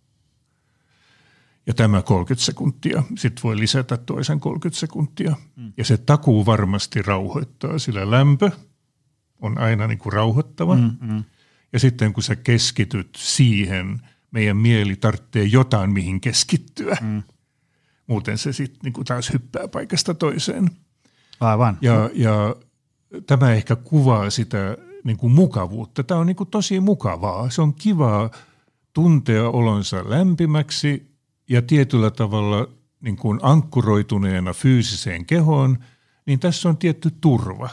Ja 1.67 1.73
tämä 1.73 2.01
30 2.01 2.45
sekuntia, 2.45 3.03
sitten 3.17 3.43
voi 3.43 3.59
lisätä 3.59 3.97
toisen 3.97 4.39
30 4.39 4.79
sekuntia. 4.79 5.35
Mm. 5.55 5.73
Ja 5.77 5.85
se 5.85 5.97
takuu 5.97 6.45
varmasti 6.45 7.01
rauhoittaa, 7.01 7.79
sillä 7.79 8.11
lämpö 8.11 8.51
on 9.41 9.57
aina 9.57 9.87
niin 9.87 9.97
kuin 9.97 10.13
rauhoittava. 10.13 10.75
Mm, 10.75 10.97
mm. 11.01 11.23
Ja 11.73 11.79
sitten 11.79 12.13
kun 12.13 12.23
sä 12.23 12.35
keskityt 12.35 13.09
siihen, 13.17 14.01
meidän 14.31 14.57
mieli 14.57 14.95
tarvitsee 14.95 15.43
jotain, 15.43 15.89
mihin 15.89 16.21
keskittyä. 16.21 16.97
Mm. 17.01 17.23
Muuten 18.07 18.37
se 18.37 18.53
sitten 18.53 18.79
niin 18.83 18.93
kuin 18.93 19.05
taas 19.05 19.33
hyppää 19.33 19.67
paikasta 19.67 20.13
toiseen. 20.13 20.69
Aivan. 21.39 21.77
Ja, 21.81 22.09
ja 22.13 22.55
tämä 23.27 23.53
ehkä 23.53 23.75
kuvaa 23.75 24.29
sitä 24.29 24.77
niin 25.03 25.17
kuin 25.17 25.33
mukavuutta. 25.33 26.03
Tämä 26.03 26.19
on 26.19 26.27
niin 26.27 26.35
kuin 26.35 26.49
tosi 26.49 26.79
mukavaa. 26.79 27.49
Se 27.49 27.61
on 27.61 27.73
kivaa 27.73 28.29
tuntea 28.93 29.49
olonsa 29.49 30.09
lämpimäksi 30.09 31.14
ja 31.49 31.61
tietyllä 31.61 32.11
tavalla 32.11 32.67
niin 33.01 33.15
kuin 33.15 33.39
ankkuroituneena 33.41 34.53
fyysiseen 34.53 35.25
kehoon, 35.25 35.77
niin 36.25 36.39
tässä 36.39 36.69
on 36.69 36.77
tietty 36.77 37.11
turva. 37.21 37.69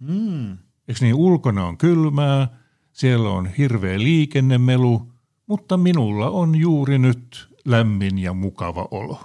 Mm. 0.00 0.50
Eikö 0.88 1.00
niin, 1.00 1.14
ulkona 1.14 1.64
on 1.64 1.78
kylmää, 1.78 2.48
siellä 2.92 3.30
on 3.30 3.46
hirveä 3.46 3.98
liikennemelu, 3.98 5.12
mutta 5.46 5.76
minulla 5.76 6.30
on 6.30 6.56
juuri 6.56 6.98
nyt 6.98 7.48
lämmin 7.64 8.18
ja 8.18 8.32
mukava 8.32 8.88
olo. 8.90 9.20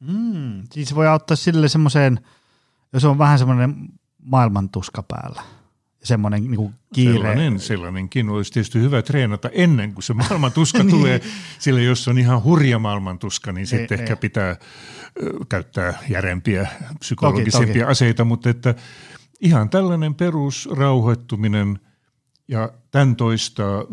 Mm. 0.00 0.62
Siis 0.72 0.94
voi 0.94 1.06
auttaa 1.06 1.36
sille 1.36 1.68
semmoiseen, 1.68 2.20
jos 2.92 3.04
on 3.04 3.18
vähän 3.18 3.38
semmoinen 3.38 3.88
maailmantuska 4.22 5.02
päällä– 5.02 5.42
semmoinen 6.08 6.50
niin 6.50 6.74
kiire. 6.94 7.12
Sellainen, 7.12 7.60
sellainenkin 7.60 8.28
olisi 8.28 8.52
tietysti 8.52 8.80
hyvä 8.80 9.02
treenata 9.02 9.50
ennen 9.52 9.94
kuin 9.94 10.02
se 10.02 10.14
maailmantuska 10.14 10.78
niin. 10.82 10.90
tulee, 10.90 11.20
sillä 11.58 11.80
jos 11.80 12.08
on 12.08 12.18
ihan 12.18 12.44
hurja 12.44 12.78
maailmantuska, 12.78 13.52
niin 13.52 13.66
sitten 13.66 14.00
ehkä 14.00 14.12
ei. 14.12 14.18
pitää 14.20 14.56
käyttää 15.48 15.98
järempiä 16.08 16.68
psykologisimpia 16.98 17.66
toki, 17.66 17.78
toki. 17.78 17.90
aseita, 17.90 18.24
mutta 18.24 18.50
että 18.50 18.74
ihan 19.40 19.70
tällainen 19.70 20.14
perusrauhoittuminen 20.14 21.78
ja 22.48 22.72
tämän 22.90 23.16
toistaa 23.16 23.82
5-10 23.82 23.86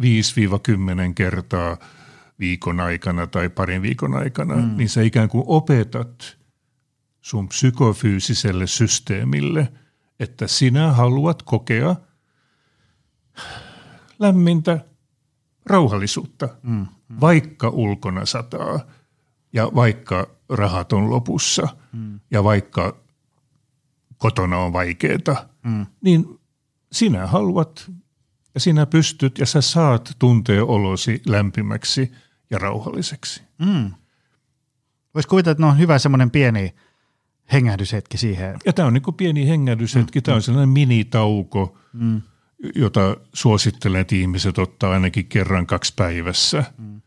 kertaa 1.16 1.78
viikon 2.40 2.80
aikana 2.80 3.28
tai 3.28 3.50
parin 3.50 3.82
viikon 3.82 4.14
aikana, 4.14 4.56
mm. 4.56 4.78
niin 4.78 4.90
sä 4.90 5.02
ikään 5.02 5.30
kuin 5.30 5.44
opetat 5.48 6.38
sun 7.22 7.48
psykofyysiselle 7.48 8.68
systeemille– 8.68 9.68
että 10.20 10.48
sinä 10.48 10.92
haluat 10.92 11.44
kokea 11.44 11.96
lämmintä 14.20 14.80
rauhallisuutta, 15.66 16.50
mm, 16.64 16.74
mm. 16.74 16.88
vaikka 17.22 17.70
ulkona 17.70 18.26
sataa 18.26 18.80
ja 19.54 19.72
vaikka 19.76 20.28
rahat 20.50 20.94
on 20.94 21.10
lopussa 21.10 21.68
mm. 21.94 22.20
ja 22.32 22.44
vaikka 22.44 22.98
kotona 24.18 24.58
on 24.58 24.74
vaikeaa, 24.74 25.50
mm. 25.64 25.86
niin 26.02 26.40
sinä 26.92 27.28
haluat 27.28 27.92
ja 28.54 28.60
sinä 28.60 28.86
pystyt 28.86 29.38
ja 29.38 29.46
sä 29.46 29.62
saat 29.62 30.16
tuntea 30.20 30.66
olosi 30.66 31.22
lämpimäksi 31.26 32.12
ja 32.50 32.60
rauhalliseksi. 32.60 33.44
Mm. 33.60 33.92
Voisi 35.14 35.30
kuvitella, 35.30 35.52
että 35.52 35.64
ne 35.64 35.70
on 35.70 35.78
hyvä 35.78 36.00
semmoinen 36.00 36.32
pieni 36.32 36.76
hengähdyshetki 37.54 38.18
siihen. 38.18 38.58
Ja 38.66 38.74
tämä 38.74 38.88
on 38.88 38.94
niin 38.94 39.02
kuin 39.02 39.16
pieni 39.16 39.48
hengähdyshetki, 39.48 40.20
mm. 40.20 40.24
tämä 40.24 40.36
on 40.36 40.42
sellainen 40.42 40.70
minitauko, 40.70 41.78
mm. 41.94 42.22
jota 42.76 43.18
suosittelen, 43.34 44.02
että 44.02 44.16
ihmiset 44.16 44.58
ottaa 44.58 44.92
ainakin 44.92 45.26
kerran 45.26 45.68
kaksi 45.68 45.94
päivässä. 45.96 46.64
Mm. 46.78 47.02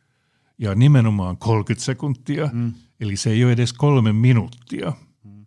Ja 0.59 0.75
nimenomaan 0.75 1.37
30 1.37 1.85
sekuntia, 1.85 2.51
mm. 2.53 2.73
eli 3.01 3.17
se 3.17 3.31
ei 3.31 3.45
ole 3.45 3.53
edes 3.53 3.73
kolme 3.73 4.13
minuuttia. 4.13 4.93
Mm. 5.25 5.47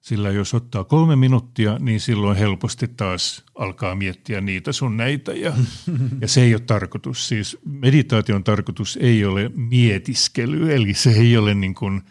Sillä 0.00 0.30
jos 0.30 0.54
ottaa 0.54 0.84
kolme 0.84 1.16
minuuttia, 1.16 1.78
niin 1.78 2.00
silloin 2.00 2.36
helposti 2.36 2.88
taas 2.88 3.44
alkaa 3.54 3.94
miettiä 3.94 4.40
niitä 4.40 4.72
sun 4.72 4.96
näitä. 4.96 5.32
Ja, 5.32 5.52
ja 6.20 6.28
se 6.28 6.42
ei 6.42 6.54
ole 6.54 6.62
tarkoitus, 6.66 7.28
siis 7.28 7.58
meditaation 7.64 8.44
tarkoitus 8.44 8.98
ei 9.00 9.24
ole 9.24 9.50
mietiskely, 9.54 10.74
eli 10.74 10.94
se 10.94 11.10
ei 11.10 11.36
ole 11.36 11.54
niin 11.54 11.74
kuin– 11.74 12.02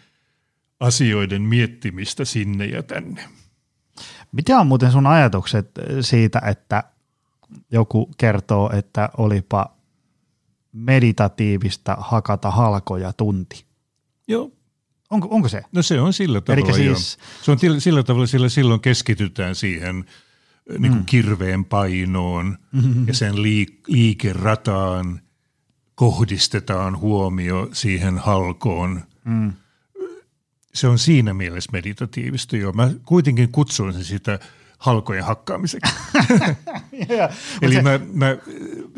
asioiden 0.80 1.42
miettimistä 1.42 2.26
sinne 2.26 2.66
ja 2.66 2.84
tänne. 2.84 3.26
Mitä 4.32 4.60
on 4.60 4.68
muuten 4.68 4.92
sun 4.92 5.08
ajatukset 5.08 5.72
siitä, 6.02 6.42
että 6.46 6.84
joku 7.72 8.12
kertoo, 8.18 8.72
että 8.74 9.10
olipa 9.18 9.76
meditatiivista 10.72 11.98
hakata 12.00 12.52
halkoja 12.52 13.14
tunti? 13.14 13.66
Joo. 14.28 14.52
Onko, 15.10 15.28
onko 15.32 15.48
se? 15.48 15.62
No 15.72 15.82
se 15.82 16.02
on 16.02 16.14
sillä 16.14 16.42
tavalla, 16.42 16.74
siis... 16.74 17.18
Se 17.42 17.52
on 17.52 17.58
sillä 17.80 18.04
tavalla, 18.04 18.28
sillä 18.28 18.50
silloin 18.50 18.82
keskitytään 18.82 19.56
siihen 19.56 20.06
niin 20.80 20.92
kuin 20.92 21.02
mm. 21.02 21.06
kirveen 21.06 21.66
painoon 21.66 22.58
mm-hmm. 22.72 23.08
ja 23.08 23.14
sen 23.14 23.34
liik- 23.34 23.84
liikerataan 23.88 25.22
kohdistetaan 25.96 26.98
huomio 26.98 27.70
siihen 27.74 28.18
halkoon. 28.18 29.02
Mm 29.26 29.54
se 30.74 30.88
on 30.88 31.00
siinä 31.00 31.34
mielessä 31.34 31.72
meditatiivista 31.72 32.58
jo. 32.58 32.72
Mä 32.72 32.92
kuitenkin 33.06 33.52
kutsuin 33.52 34.04
sitä 34.04 34.40
halkojen 34.80 35.24
hakkaamiseksi. 35.24 35.94
yeah, 37.10 37.32
Eli 37.62 37.76
se... 37.76 37.82
mä, 37.82 38.00
mä 38.14 38.38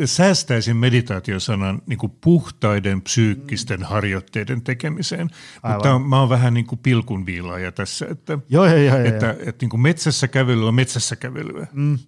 säästäisin 0.05 0.77
meditaatiosanan 0.77 1.81
niin 1.85 1.99
kuin 1.99 2.13
puhtaiden 2.21 3.01
psyykkisten 3.01 3.79
mm. 3.79 3.85
harjoitteiden 3.85 4.61
tekemiseen, 4.61 5.29
Aivan. 5.63 5.77
mutta 5.77 5.99
mä 5.99 6.19
oon 6.19 6.29
vähän 6.29 6.53
niin 6.53 6.65
kuin 6.65 6.79
pilkunviilaaja 6.79 7.71
tässä, 7.71 8.07
että, 8.09 8.39
joo, 8.49 8.65
joo, 8.65 8.77
joo, 8.77 8.97
että, 8.97 9.25
joo. 9.25 9.31
että, 9.31 9.49
että 9.49 9.63
niin 9.63 9.69
kuin 9.69 9.81
metsässä 9.81 10.27
kävelyä 10.27 10.67
on 10.67 10.75
metsässä 10.75 11.15
kävelyä. 11.15 11.67
Mm. 11.73 11.99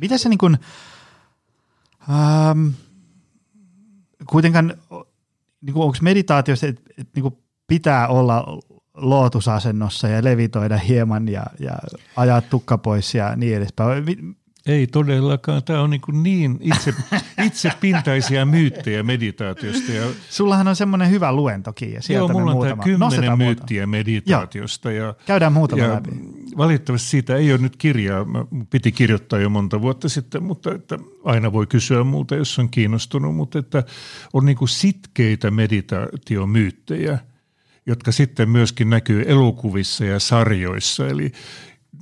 Mitä 0.00 0.18
se 0.18 0.28
niin 0.28 0.38
kuin, 0.38 0.58
ähm, 2.10 2.68
kuitenkaan, 4.26 4.74
niin 5.60 5.74
kuin 5.74 5.84
onko 5.84 5.96
meditaatiossa, 6.02 6.66
että, 6.66 6.82
että 6.98 7.12
niin 7.14 7.22
kuin 7.22 7.34
pitää 7.66 8.08
olla 8.08 8.58
lootusasennossa 8.94 10.08
ja 10.08 10.24
levitoida 10.24 10.78
hieman 10.78 11.28
ja, 11.28 11.42
ja 11.60 11.72
ajaa 12.16 12.40
tukka 12.40 12.78
pois 12.78 13.14
ja 13.14 13.36
niin 13.36 13.56
edespäin. 13.56 14.36
Ei 14.66 14.86
todellakaan. 14.86 15.62
Tämä 15.64 15.80
on 15.80 15.90
niin, 15.90 16.22
niin 16.22 16.58
itse, 16.60 16.94
itsepintaisia 17.46 18.44
myyttejä 18.44 19.02
meditaatiosta. 19.02 19.92
Ja 19.92 20.06
Sullahan 20.30 20.68
on 20.68 20.76
semmoinen 20.76 21.10
hyvä 21.10 21.32
luentokin. 21.32 21.92
Ja 21.92 22.02
sieltä 22.02 22.32
Joo, 22.32 22.40
mulla 22.40 22.52
on 22.52 22.68
tämä 22.68 22.82
kymmenen 22.82 23.38
myyttiä 23.38 23.86
meditaatiosta. 23.86 24.92
Ja, 24.92 25.14
Käydään 25.26 25.52
muutama 25.52 25.82
ja 25.82 25.94
läpi. 25.94 26.10
Valitettavasti 26.56 27.08
siitä 27.08 27.36
ei 27.36 27.52
ole 27.52 27.60
nyt 27.60 27.76
kirjaa. 27.76 28.24
Mä 28.24 28.44
piti 28.70 28.92
kirjoittaa 28.92 29.38
jo 29.38 29.50
monta 29.50 29.82
vuotta 29.82 30.08
sitten, 30.08 30.42
mutta 30.42 30.74
että 30.74 30.98
aina 31.24 31.52
voi 31.52 31.66
kysyä 31.66 32.04
multa, 32.04 32.36
jos 32.36 32.58
on 32.58 32.68
kiinnostunut. 32.68 33.36
Mutta 33.36 33.58
että 33.58 33.82
on 34.32 34.46
niin 34.46 34.68
sitkeitä 34.68 35.50
meditaatiomyyttejä– 35.50 37.18
jotka 37.86 38.12
sitten 38.12 38.50
myöskin 38.50 38.90
näkyy 38.90 39.24
elokuvissa 39.26 40.04
ja 40.04 40.18
sarjoissa. 40.18 41.08
Eli 41.08 41.32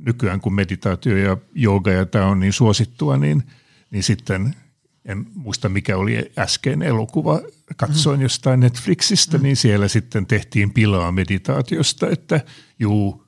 nykyään 0.07 0.41
kun 0.41 0.55
meditaatio 0.55 1.17
ja 1.17 1.37
jooga 1.55 1.91
ja 1.91 2.07
tämä 2.07 2.27
on 2.27 2.41
niin 2.41 2.53
suosittua, 2.53 3.17
niin, 3.17 3.43
niin 3.91 4.03
sitten 4.03 4.55
en 5.05 5.27
muista 5.35 5.69
mikä 5.69 5.97
oli 5.97 6.33
äsken 6.39 6.83
elokuva, 6.83 7.41
katsoin 7.77 8.19
mm. 8.19 8.23
jostain 8.23 8.61
Netflixistä, 8.61 9.39
mm. 9.39 9.43
niin 9.43 9.57
siellä 9.57 9.89
sitten 9.89 10.27
tehtiin 10.27 10.73
pilaa 10.73 11.13
meditaatiosta, 11.13 12.11
että 12.11 12.41
juu, 12.79 13.27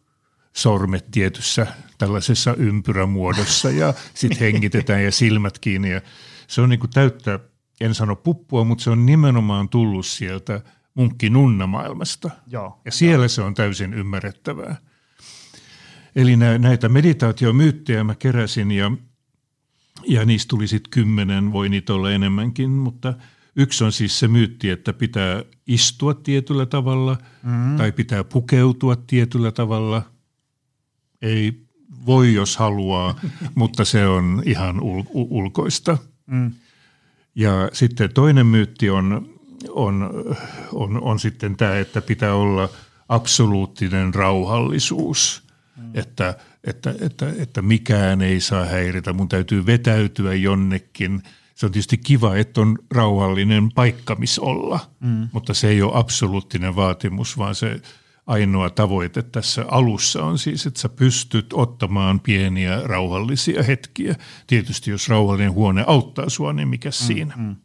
sormet 0.52 1.10
tietyssä 1.10 1.66
tällaisessa 1.98 2.54
ympyrämuodossa 2.54 3.70
ja 3.70 3.94
sitten 4.14 4.38
hengitetään 4.38 5.04
ja 5.04 5.12
silmät 5.12 5.58
kiinni. 5.58 5.90
Ja 5.90 6.00
se 6.46 6.60
on 6.60 6.68
niin 6.68 6.80
kuin 6.80 6.90
täyttä, 6.90 7.38
en 7.80 7.94
sano 7.94 8.16
puppua, 8.16 8.64
mutta 8.64 8.84
se 8.84 8.90
on 8.90 9.06
nimenomaan 9.06 9.68
tullut 9.68 10.06
sieltä 10.06 10.60
munkki 10.94 11.30
maailmasta. 11.66 12.30
Joo, 12.46 12.80
ja 12.84 12.92
siellä 12.92 13.22
joo. 13.22 13.28
se 13.28 13.42
on 13.42 13.54
täysin 13.54 13.94
ymmärrettävää. 13.94 14.76
Eli 16.16 16.36
näitä 16.36 16.88
meditaatiomyyttejä 16.88 18.04
mä 18.04 18.14
keräsin 18.14 18.70
ja, 18.70 18.92
ja 20.06 20.24
niistä 20.24 20.48
tuli 20.48 20.68
sitten 20.68 20.90
kymmenen, 20.90 21.52
voi 21.52 21.68
niitä 21.68 21.94
olla 21.94 22.10
enemmänkin, 22.10 22.70
mutta 22.70 23.14
yksi 23.56 23.84
on 23.84 23.92
siis 23.92 24.18
se 24.18 24.28
myytti, 24.28 24.70
että 24.70 24.92
pitää 24.92 25.42
istua 25.66 26.14
tietyllä 26.14 26.66
tavalla 26.66 27.18
mm. 27.42 27.76
tai 27.76 27.92
pitää 27.92 28.24
pukeutua 28.24 28.96
tietyllä 28.96 29.52
tavalla. 29.52 30.02
Ei 31.22 31.64
voi, 32.06 32.34
jos 32.34 32.56
haluaa, 32.56 33.20
mutta 33.54 33.84
se 33.84 34.06
on 34.06 34.42
ihan 34.46 34.76
ul- 34.80 35.06
ulkoista. 35.14 35.98
Mm. 36.26 36.52
Ja 37.34 37.70
sitten 37.72 38.12
toinen 38.14 38.46
myytti 38.46 38.90
on 38.90 39.33
on, 39.68 40.10
on, 40.72 41.02
on 41.02 41.18
sitten 41.18 41.56
tämä, 41.56 41.78
että 41.78 42.02
pitää 42.02 42.34
olla 42.34 42.68
absoluuttinen 43.08 44.14
rauhallisuus, 44.14 45.42
mm. 45.76 45.90
että, 45.94 46.34
että, 46.64 46.94
että, 47.00 47.32
että 47.38 47.62
mikään 47.62 48.22
ei 48.22 48.40
saa 48.40 48.64
häiritä, 48.64 49.12
mun 49.12 49.28
täytyy 49.28 49.66
vetäytyä 49.66 50.34
jonnekin. 50.34 51.22
Se 51.54 51.66
on 51.66 51.72
tietysti 51.72 51.98
kiva, 51.98 52.36
että 52.36 52.60
on 52.60 52.78
rauhallinen 52.90 53.72
paikka, 53.72 54.14
missä 54.14 54.42
olla, 54.42 54.80
mm. 55.00 55.28
mutta 55.32 55.54
se 55.54 55.68
ei 55.68 55.82
ole 55.82 55.92
absoluuttinen 55.94 56.76
vaatimus, 56.76 57.38
vaan 57.38 57.54
se 57.54 57.80
ainoa 58.26 58.70
tavoite 58.70 59.22
tässä 59.22 59.64
alussa 59.68 60.24
on 60.24 60.38
siis, 60.38 60.66
että 60.66 60.80
sä 60.80 60.88
pystyt 60.88 61.52
ottamaan 61.52 62.20
pieniä 62.20 62.80
rauhallisia 62.84 63.62
hetkiä. 63.62 64.14
Tietysti 64.46 64.90
jos 64.90 65.08
rauhallinen 65.08 65.52
huone 65.52 65.84
auttaa 65.86 66.28
sua, 66.28 66.52
niin 66.52 66.68
mikä 66.68 66.88
mm, 66.88 66.92
siinä. 66.92 67.34
Mm. 67.36 67.56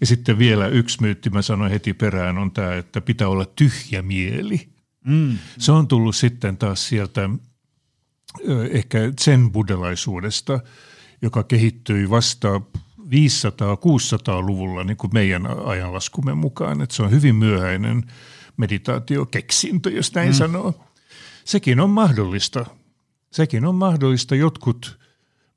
Ja 0.00 0.06
sitten 0.06 0.38
vielä 0.38 0.66
yksi 0.66 1.00
myytti, 1.00 1.30
mä 1.30 1.42
sanoin 1.42 1.70
heti 1.70 1.92
perään, 1.92 2.38
on 2.38 2.50
tämä, 2.50 2.74
että 2.74 3.00
pitää 3.00 3.28
olla 3.28 3.46
tyhjä 3.46 4.02
mieli. 4.02 4.68
Mm. 5.06 5.38
Se 5.58 5.72
on 5.72 5.88
tullut 5.88 6.16
sitten 6.16 6.56
taas 6.56 6.88
sieltä 6.88 7.30
ehkä 8.70 8.98
sen 9.20 9.52
buddhalaisuudesta, 9.52 10.60
joka 11.22 11.42
kehittyi 11.42 12.10
vasta 12.10 12.60
500-600-luvulla 13.00 14.84
niin 14.84 14.96
kuin 14.96 15.10
meidän 15.14 15.46
ajanlaskumme 15.64 16.34
mukaan. 16.34 16.82
Että 16.82 16.96
se 16.96 17.02
on 17.02 17.10
hyvin 17.10 17.36
myöhäinen 17.36 18.02
meditaatiokeksintö, 18.56 19.90
jos 19.90 20.14
näin 20.14 20.28
mm. 20.28 20.34
sanoo. 20.34 20.84
Sekin 21.44 21.80
on 21.80 21.90
mahdollista. 21.90 22.66
Sekin 23.32 23.64
on 23.64 23.74
mahdollista. 23.74 24.34
Jotkut 24.34 24.98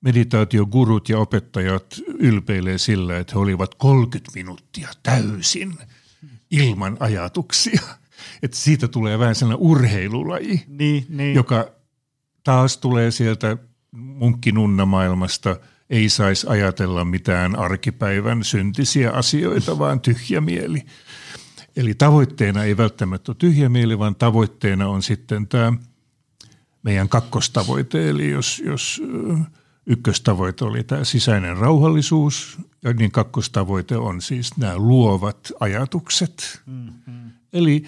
meditaatiogurut 0.01 1.09
ja 1.09 1.19
opettajat 1.19 2.01
ylpeilee 2.19 2.77
sillä, 2.77 3.17
että 3.17 3.33
he 3.33 3.39
olivat 3.39 3.75
30 3.75 4.31
minuuttia 4.35 4.89
täysin 5.03 5.73
ilman 6.51 6.97
ajatuksia. 6.99 7.81
Että 8.43 8.57
siitä 8.57 8.87
tulee 8.87 9.19
vähän 9.19 9.35
sellainen 9.35 9.67
urheilulaji, 9.67 10.63
niin, 10.67 11.05
niin. 11.09 11.35
joka 11.35 11.71
taas 12.43 12.77
tulee 12.77 13.11
sieltä 13.11 13.57
munkkinunnamaailmasta, 13.91 15.55
ei 15.89 16.09
saisi 16.09 16.47
ajatella 16.49 17.05
mitään 17.05 17.55
arkipäivän 17.55 18.43
syntisiä 18.43 19.11
asioita, 19.11 19.77
vaan 19.79 20.01
tyhjä 20.01 20.41
mieli. 20.41 20.85
Eli 21.75 21.93
tavoitteena 21.93 22.63
ei 22.63 22.77
välttämättä 22.77 23.31
ole 23.31 23.35
tyhjä 23.39 23.69
mieli, 23.69 23.99
vaan 23.99 24.15
tavoitteena 24.15 24.87
on 24.87 25.03
sitten 25.03 25.47
tämä 25.47 25.73
meidän 26.83 27.09
kakkostavoite. 27.09 28.09
Eli 28.09 28.29
jos, 28.29 28.61
jos 28.65 29.01
ykköstavoite 29.88 30.65
oli 30.65 30.83
tämä 30.83 31.03
sisäinen 31.03 31.57
rauhallisuus, 31.57 32.57
ja 32.83 32.93
niin 32.93 33.11
kakkostavoite 33.11 33.97
on 33.97 34.21
siis 34.21 34.57
nämä 34.57 34.77
luovat 34.77 35.51
ajatukset. 35.59 36.61
Mm-hmm. 36.65 37.31
Eli 37.53 37.85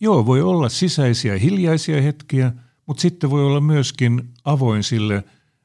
joo, 0.00 0.26
voi 0.26 0.42
olla 0.42 0.68
sisäisiä 0.68 1.38
hiljaisia 1.38 2.02
hetkiä, 2.02 2.52
mutta 2.86 3.00
sitten 3.00 3.30
voi 3.30 3.44
olla 3.44 3.60
myöskin 3.60 4.28
avoin 4.44 4.84
sille 4.84 5.24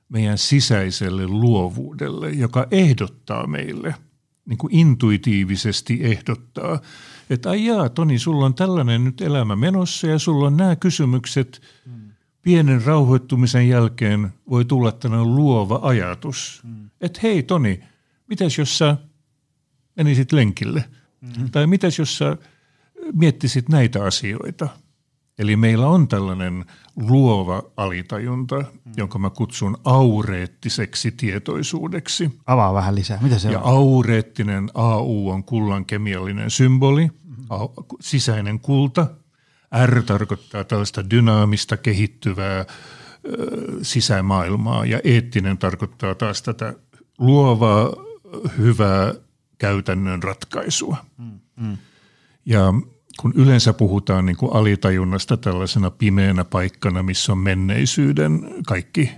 meidän 0.10 0.38
sisäiselle 0.38 1.28
luovuudelle, 1.28 2.30
joka 2.30 2.68
ehdottaa 2.72 3.48
meille, 3.48 3.96
niin 4.46 4.58
kuin 4.58 4.76
intuitiivisesti 4.76 6.00
ehdottaa– 6.02 6.80
että 7.30 7.50
ai 7.50 7.66
jaa, 7.66 7.90
Toni, 7.90 8.20
sulla 8.20 8.46
on 8.46 8.56
tällainen 8.56 9.04
nyt 9.04 9.22
elämä 9.22 9.56
menossa 9.56 10.08
ja 10.08 10.20
sulla 10.20 10.48
on 10.48 10.58
nämä 10.58 10.76
kysymykset. 10.76 11.62
Mm. 11.86 11.95
Pienen 12.46 12.86
rauhoittumisen 12.86 13.70
jälkeen 13.70 14.34
voi 14.50 14.66
tulla 14.66 14.92
tällainen 14.92 15.36
luova 15.36 15.80
ajatus, 15.84 16.62
mm. 16.64 16.90
että 17.02 17.20
hei 17.24 17.44
Toni, 17.44 17.80
mitäs 18.28 18.58
jos 18.58 18.78
sä 18.78 18.98
menisit 19.96 20.32
lenkille? 20.32 20.84
Mm. 21.22 21.52
Tai 21.52 21.68
mitäs 21.68 22.00
jos 22.00 22.18
sä 22.18 22.38
miettisit 23.14 23.70
näitä 23.70 24.04
asioita? 24.04 24.70
Eli 25.40 25.56
meillä 25.56 25.88
on 25.88 26.08
tällainen 26.08 26.66
luova 26.96 27.64
alitajunta, 27.78 28.56
mm. 28.56 28.92
jonka 28.98 29.20
mä 29.20 29.30
kutsun 29.30 29.78
aureettiseksi 29.84 31.12
tietoisuudeksi. 31.12 32.40
Avaa 32.46 32.74
vähän 32.74 32.96
lisää. 32.96 33.20
Mitä 33.22 33.40
se 33.40 33.52
ja 33.52 33.60
on? 33.60 33.78
aureettinen 33.78 34.70
AU 34.74 35.30
on 35.30 35.44
kullan 35.44 35.86
kemiallinen 35.86 36.52
symboli, 36.52 37.08
mm. 37.08 37.46
sisäinen 38.02 38.60
kulta. 38.60 39.08
R 39.86 40.04
tarkoittaa 40.04 40.64
tällaista 40.64 41.10
dynaamista, 41.10 41.78
kehittyvää 41.78 42.66
sisämaailmaa 43.82 44.86
ja 44.86 45.00
eettinen 45.04 45.58
tarkoittaa 45.58 46.16
taas 46.16 46.42
tätä 46.42 46.74
luovaa, 47.18 47.94
hyvää 48.58 49.14
käytännön 49.58 50.24
ratkaisua. 50.24 50.98
Mm. 51.18 51.40
Mm. 51.56 51.78
Ja 52.46 52.74
kun 53.22 53.34
yleensä 53.36 53.74
puhutaan 53.74 54.26
niin 54.26 54.38
kuin 54.38 54.54
alitajunnasta 54.54 55.38
tällaisena 55.38 55.92
pimeänä 55.92 56.44
paikkana, 56.44 57.04
missä 57.04 57.32
on 57.32 57.38
menneisyyden 57.38 58.56
kaikki 58.68 59.12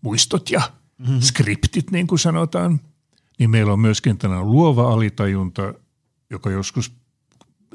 muistot 0.00 0.50
ja 0.50 0.60
mm-hmm. 0.98 1.20
skriptit, 1.20 1.90
niin 1.90 2.06
kuin 2.06 2.18
sanotaan, 2.18 2.80
niin 3.38 3.50
meillä 3.50 3.72
on 3.72 3.80
myöskin 3.80 4.18
tällainen 4.18 4.50
luova 4.50 4.92
alitajunta, 4.92 5.74
joka 6.30 6.50
joskus 6.50 6.92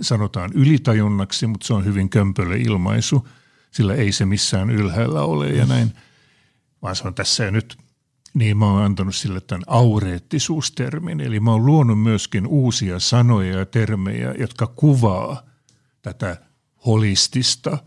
sanotaan 0.01 0.51
ylitajunnaksi, 0.53 1.47
mutta 1.47 1.67
se 1.67 1.73
on 1.73 1.85
hyvin 1.85 2.09
kömpelö 2.09 2.57
ilmaisu, 2.57 3.27
sillä 3.71 3.93
ei 3.93 4.11
se 4.11 4.25
missään 4.25 4.69
ylhäällä 4.69 5.21
ole 5.21 5.49
ja 5.49 5.65
näin, 5.65 5.91
vaan 6.81 6.95
se 6.95 7.07
on 7.07 7.15
tässä 7.15 7.43
ja 7.43 7.51
nyt. 7.51 7.77
Niin 8.33 8.57
mä 8.57 8.65
oon 8.65 8.83
antanut 8.83 9.15
sille 9.15 9.41
tämän 9.41 9.63
aureettisuustermin, 9.67 11.21
eli 11.21 11.39
mä 11.39 11.51
oon 11.51 11.65
luonut 11.65 12.01
myöskin 12.01 12.47
uusia 12.47 12.99
sanoja 12.99 13.59
ja 13.59 13.65
termejä, 13.65 14.35
jotka 14.37 14.67
kuvaa– 14.67 15.41
tätä 16.01 16.37
holistista 16.85 17.77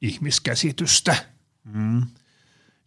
ihmiskäsitystä. 0.00 1.16
Mm. 1.64 2.02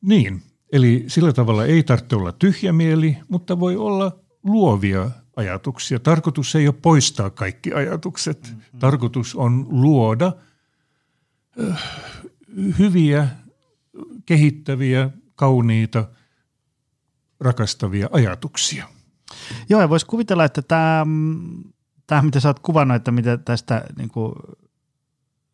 Niin, 0.02 0.44
eli 0.72 1.06
sillä 1.08 1.34
tavalla 1.34 1.66
ei 1.66 1.84
tarvitse 1.84 2.16
olla 2.16 2.32
tyhjä 2.32 2.74
mieli, 2.74 3.18
mutta 3.30 3.60
voi 3.60 3.76
olla 3.76 4.20
luovia 4.44 5.12
ajatuksia. 5.36 6.00
Tarkoitus 6.00 6.56
ei 6.56 6.68
ole 6.68 6.76
poistaa 6.82 7.30
kaikki 7.30 7.74
ajatukset. 7.74 8.42
Mm-hmm. 8.44 8.80
Tarkoitus 8.80 9.36
on 9.36 9.68
luoda 9.70 10.32
äh, 11.70 11.84
hyviä, 12.80 13.28
kehittäviä, 14.26 15.10
kauniita, 15.36 16.06
rakastavia 17.40 18.10
ajatuksia. 18.12 18.88
Joo, 19.70 19.82
ja 19.82 19.90
voisi 19.90 20.06
kuvitella, 20.06 20.46
että 20.46 20.62
tämä, 20.62 21.06
tämä 22.08 22.22
mitä 22.22 22.40
sä 22.40 22.50
oot 22.50 22.60
kuvannut, 22.60 22.96
että 22.96 23.12
mitä 23.12 23.38
tästä 23.38 23.86
niin 23.98 24.10
kuin 24.10 24.34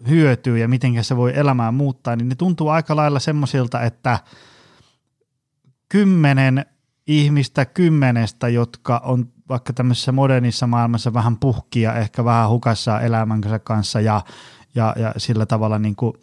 hyötyy 0.09 0.57
ja 0.57 0.67
miten 0.67 1.03
se 1.03 1.17
voi 1.17 1.31
elämää 1.35 1.71
muuttaa, 1.71 2.15
niin 2.15 2.29
ne 2.29 2.35
tuntuu 2.35 2.69
aika 2.69 2.95
lailla 2.95 3.19
semmoisilta, 3.19 3.81
että 3.81 4.19
kymmenen 5.89 6.65
ihmistä 7.07 7.65
kymmenestä, 7.65 8.47
jotka 8.47 9.01
on 9.05 9.31
vaikka 9.49 9.73
tämmöisessä 9.73 10.11
modernissa 10.11 10.67
maailmassa 10.67 11.13
vähän 11.13 11.37
puhkia, 11.37 11.95
ehkä 11.95 12.25
vähän 12.25 12.49
hukassa 12.49 13.01
elämänsä 13.01 13.59
kanssa 13.59 14.01
ja, 14.01 14.21
ja, 14.75 14.95
ja 14.99 15.13
sillä 15.17 15.45
tavalla 15.45 15.79
niin 15.79 15.95
kuin 15.95 16.13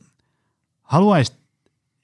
haluaisi 0.83 1.33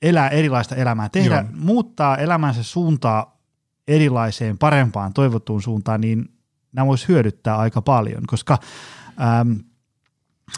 elää 0.03 0.29
erilaista 0.29 0.75
elämää, 0.75 1.09
tehdä, 1.09 1.37
Joo. 1.37 1.45
muuttaa 1.55 2.17
elämänsä 2.17 2.63
suuntaa 2.63 3.41
erilaiseen, 3.89 4.59
parempaan, 4.59 5.13
toivottuun 5.13 5.63
suuntaan, 5.63 6.01
niin 6.01 6.33
nämä 6.73 6.87
voisi 6.87 7.09
hyödyttää 7.09 7.59
aika 7.59 7.83
paljon, 7.83 8.23
koska 8.27 8.59
ähm, 9.21 9.53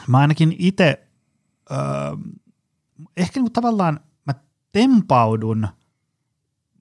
mä 0.06 0.18
ainakin 0.18 0.56
itse 0.58 1.06
öö, 1.70 1.78
ehkä 3.16 3.40
niin 3.40 3.52
tavallaan 3.52 4.00
mä 4.26 4.34
tempaudun 4.72 5.68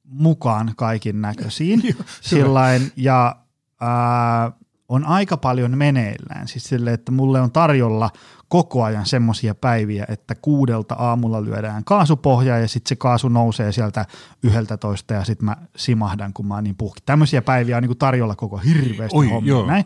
mukaan 0.03 0.73
kaikin 0.77 1.21
näköisiin 1.21 1.81
sillain, 2.21 2.91
ja 2.95 3.35
ää, 3.81 4.51
on 4.89 5.05
aika 5.05 5.37
paljon 5.37 5.77
meneillään. 5.77 6.47
Siis 6.47 6.63
sille, 6.63 6.93
että 6.93 7.11
mulle 7.11 7.41
on 7.41 7.51
tarjolla 7.51 8.09
koko 8.47 8.83
ajan 8.83 9.05
semmoisia 9.05 9.55
päiviä, 9.55 10.05
että 10.09 10.35
kuudelta 10.35 10.95
aamulla 10.95 11.43
lyödään 11.43 11.83
kaasupohjaa 11.83 12.57
ja 12.57 12.67
sitten 12.67 12.89
se 12.89 12.95
kaasu 12.95 13.29
nousee 13.29 13.71
sieltä 13.71 14.05
yhdeltä 14.43 14.77
toista 14.77 15.13
ja 15.13 15.23
sitten 15.23 15.45
mä 15.45 15.57
simahdan, 15.75 16.33
kun 16.33 16.47
mä 16.47 16.53
oon 16.53 16.63
niin 16.63 16.75
puhki. 16.75 17.01
Tämmöisiä 17.05 17.41
päiviä 17.41 17.77
on 17.77 17.83
niin 17.83 17.97
tarjolla 17.97 18.35
koko 18.35 18.57
hirveästi 18.57 19.17
Oi, 19.17 19.29
hommia. 19.29 19.65
Näin. 19.65 19.85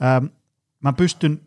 Ää, 0.00 0.22
mä 0.84 0.92
pystyn 0.92 1.40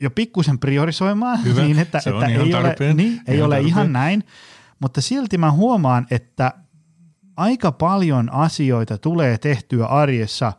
jo 0.00 0.10
pikkusen 0.10 0.58
priorisoimaan 0.58 1.44
Hyvä. 1.44 1.62
niin, 1.62 1.78
että, 1.78 2.00
se 2.00 2.10
että 2.10 2.26
ei, 2.26 2.54
ole, 2.54 2.94
niin, 2.94 3.20
ei 3.26 3.42
ole 3.42 3.60
ihan 3.60 3.92
näin, 3.92 4.24
mutta 4.80 5.00
silti 5.00 5.38
mä 5.38 5.52
huomaan, 5.52 6.06
että 6.10 6.52
aika 7.36 7.72
paljon 7.72 8.32
asioita 8.32 8.98
tulee 8.98 9.38
tehtyä 9.38 9.86
arjessa 9.86 10.52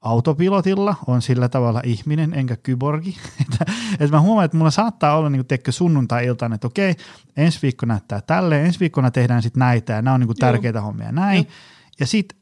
autopilotilla, 0.00 0.94
on 1.06 1.22
sillä 1.22 1.48
tavalla 1.48 1.80
ihminen 1.84 2.34
enkä 2.34 2.56
kyborgi. 2.56 3.16
että, 3.40 3.72
että 3.92 4.16
mä 4.16 4.20
huomaan, 4.20 4.44
että 4.44 4.56
mulla 4.56 4.70
saattaa 4.70 5.16
olla 5.16 5.30
niin 5.30 5.44
kuin 5.46 5.72
sunnuntai-iltana, 5.72 6.54
että 6.54 6.66
okei, 6.66 6.94
ensi 7.36 7.58
viikko 7.62 7.86
näyttää 7.86 8.20
tälleen, 8.20 8.66
ensi 8.66 8.80
viikkona 8.80 9.10
tehdään 9.10 9.42
sitten 9.42 9.60
näitä 9.60 9.92
ja 9.92 10.02
nämä 10.02 10.14
on 10.14 10.20
niin 10.20 10.28
kuin 10.28 10.36
tärkeitä 10.36 10.78
Joo. 10.78 10.86
hommia 10.86 11.12
näin. 11.12 11.36
Joo. 11.36 11.52
Ja 12.00 12.06
sitten 12.06 12.38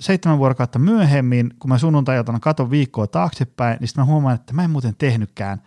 seitsemän 0.00 0.38
vuorokautta 0.38 0.78
myöhemmin, 0.78 1.54
kun 1.58 1.68
mä 1.68 1.78
sunnuntai 1.78 2.24
katon 2.40 2.70
viikkoa 2.70 3.06
taaksepäin, 3.06 3.76
niin 3.80 3.88
sitten 3.88 4.02
mä 4.02 4.06
huomaan, 4.06 4.34
että 4.34 4.52
mä 4.52 4.64
en 4.64 4.70
muuten 4.70 4.94
tehnytkään 4.98 5.62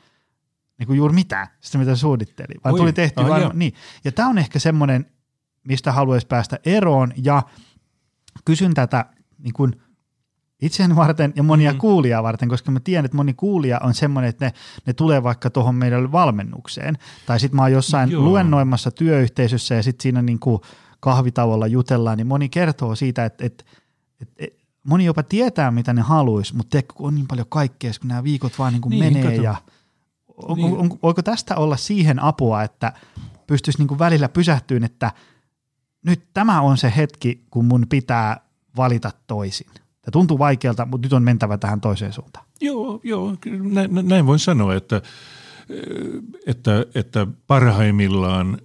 niin 0.80 0.88
kuin 0.88 0.98
juuri 0.98 1.14
mitään, 1.14 1.48
sitä 1.62 1.78
mitä 1.78 1.96
suunnittelin, 1.96 2.62
vaan 2.64 2.74
Oi, 2.74 2.80
tuli 2.80 2.94
tehty 2.94 3.22
ah, 3.22 3.42
joo. 3.42 3.52
niin. 3.54 3.74
Ja 4.04 4.12
tämä 4.12 4.30
on 4.30 4.38
ehkä 4.38 4.60
semmoinen, 4.60 5.06
mistä 5.64 5.92
haluaisi 5.92 6.28
päästä 6.28 6.60
eroon, 6.66 7.14
ja 7.24 7.44
kysyn 8.46 8.74
tätä 8.74 9.06
niin 9.38 9.54
kuin 9.54 9.82
itseäni 10.62 10.95
varten 10.95 11.34
ja 11.36 11.43
monia 11.43 11.72
mm. 11.72 11.78
kuulijaa 11.78 12.24
varten, 12.24 12.49
koska 12.49 12.72
mä 12.72 12.80
tiedän, 12.80 13.05
että 13.05 13.18
moni 13.18 13.34
kuulija 13.34 13.80
on 13.84 13.93
semmoinen, 13.93 14.30
että 14.30 14.45
ne, 14.45 14.53
ne 14.86 14.93
tulee 14.93 15.24
vaikka 15.24 15.49
tuohon 15.49 15.76
meidän 15.76 16.12
valmennukseen, 16.12 16.97
tai 17.26 17.39
sitten 17.39 17.55
mä 17.55 17.62
oon 17.62 17.72
jossain 17.72 18.12
Joo. 18.12 18.24
Luennoimassa 18.24 18.91
työyhteisössä 18.91 19.76
ja 19.76 19.84
sitten 19.84 20.03
siinä 20.03 20.22
niin 20.22 20.39
kuin 20.39 20.62
kahvitauolla 20.99 21.68
jutellaan, 21.68 22.18
niin 22.18 22.28
moni 22.28 22.49
kertoo 22.49 22.95
siitä, 22.95 23.26
että, 23.26 23.45
että, 23.45 23.64
että, 24.22 24.36
että 24.39 24.64
moni 24.84 25.05
jopa 25.05 25.24
tietää, 25.24 25.72
mitä 25.72 25.93
ne 25.93 26.01
haluaisi, 26.01 26.55
mutta 26.55 26.70
tiedätkö, 26.70 26.93
kun 26.93 27.08
on 27.08 27.16
niin 27.16 27.28
paljon 27.28 27.47
kaikkea, 27.49 27.91
kun 28.01 28.08
nämä 28.08 28.24
viikot 28.24 28.60
vaan 28.60 28.74
niin 28.74 28.82
kuin 28.82 28.89
Niin, 28.89 29.03
menee 29.03 29.24
kato. 29.24 29.41
ja 29.41 29.55
on, 30.38 30.58
Niin. 30.58 30.74
on, 30.74 30.80
on, 30.80 30.99
voiko 31.03 31.22
tästä 31.22 31.55
olla 31.55 31.78
siihen 31.78 32.24
apua, 32.24 32.64
että 32.64 32.93
pystyisi 33.47 33.80
niin 33.80 33.88
kuin 33.88 33.99
välillä 33.99 34.30
pysähtyyn, 34.30 34.84
että 34.84 35.12
nyt 36.05 36.28
tämä 36.34 36.62
on 36.62 36.78
se 36.78 36.93
hetki, 36.97 37.45
kun 37.51 37.66
mun 37.66 37.86
pitää 37.89 38.39
valita 38.78 39.12
toisin. 39.28 39.68
Tämä 40.08 40.14
tuntuu 40.14 40.39
vaikealta, 40.39 40.86
mutta 40.86 41.05
nyt 41.05 41.14
on 41.14 41.24
mentävä 41.24 41.58
tähän 41.58 41.82
toiseen 41.82 42.14
suuntaan. 42.14 42.45
Joo, 42.62 43.01
joo 43.03 43.38
näin, 43.72 43.95
nä- 43.95 44.01
näin 44.01 44.26
voin 44.26 44.39
sanoa, 44.39 44.76
että, 44.76 45.01
että, 46.45 46.86
että 46.95 47.28
parhaimmillaan 47.47 48.58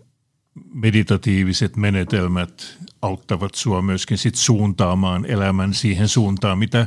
meditatiiviset 0.74 1.76
menetelmät 1.76 2.78
auttavat 3.03 3.55
sua 3.55 3.82
myöskin 3.82 4.18
sit 4.18 4.34
suuntaamaan 4.34 5.26
elämän 5.26 5.74
siihen 5.74 6.09
suuntaan, 6.09 6.59
mitä 6.59 6.86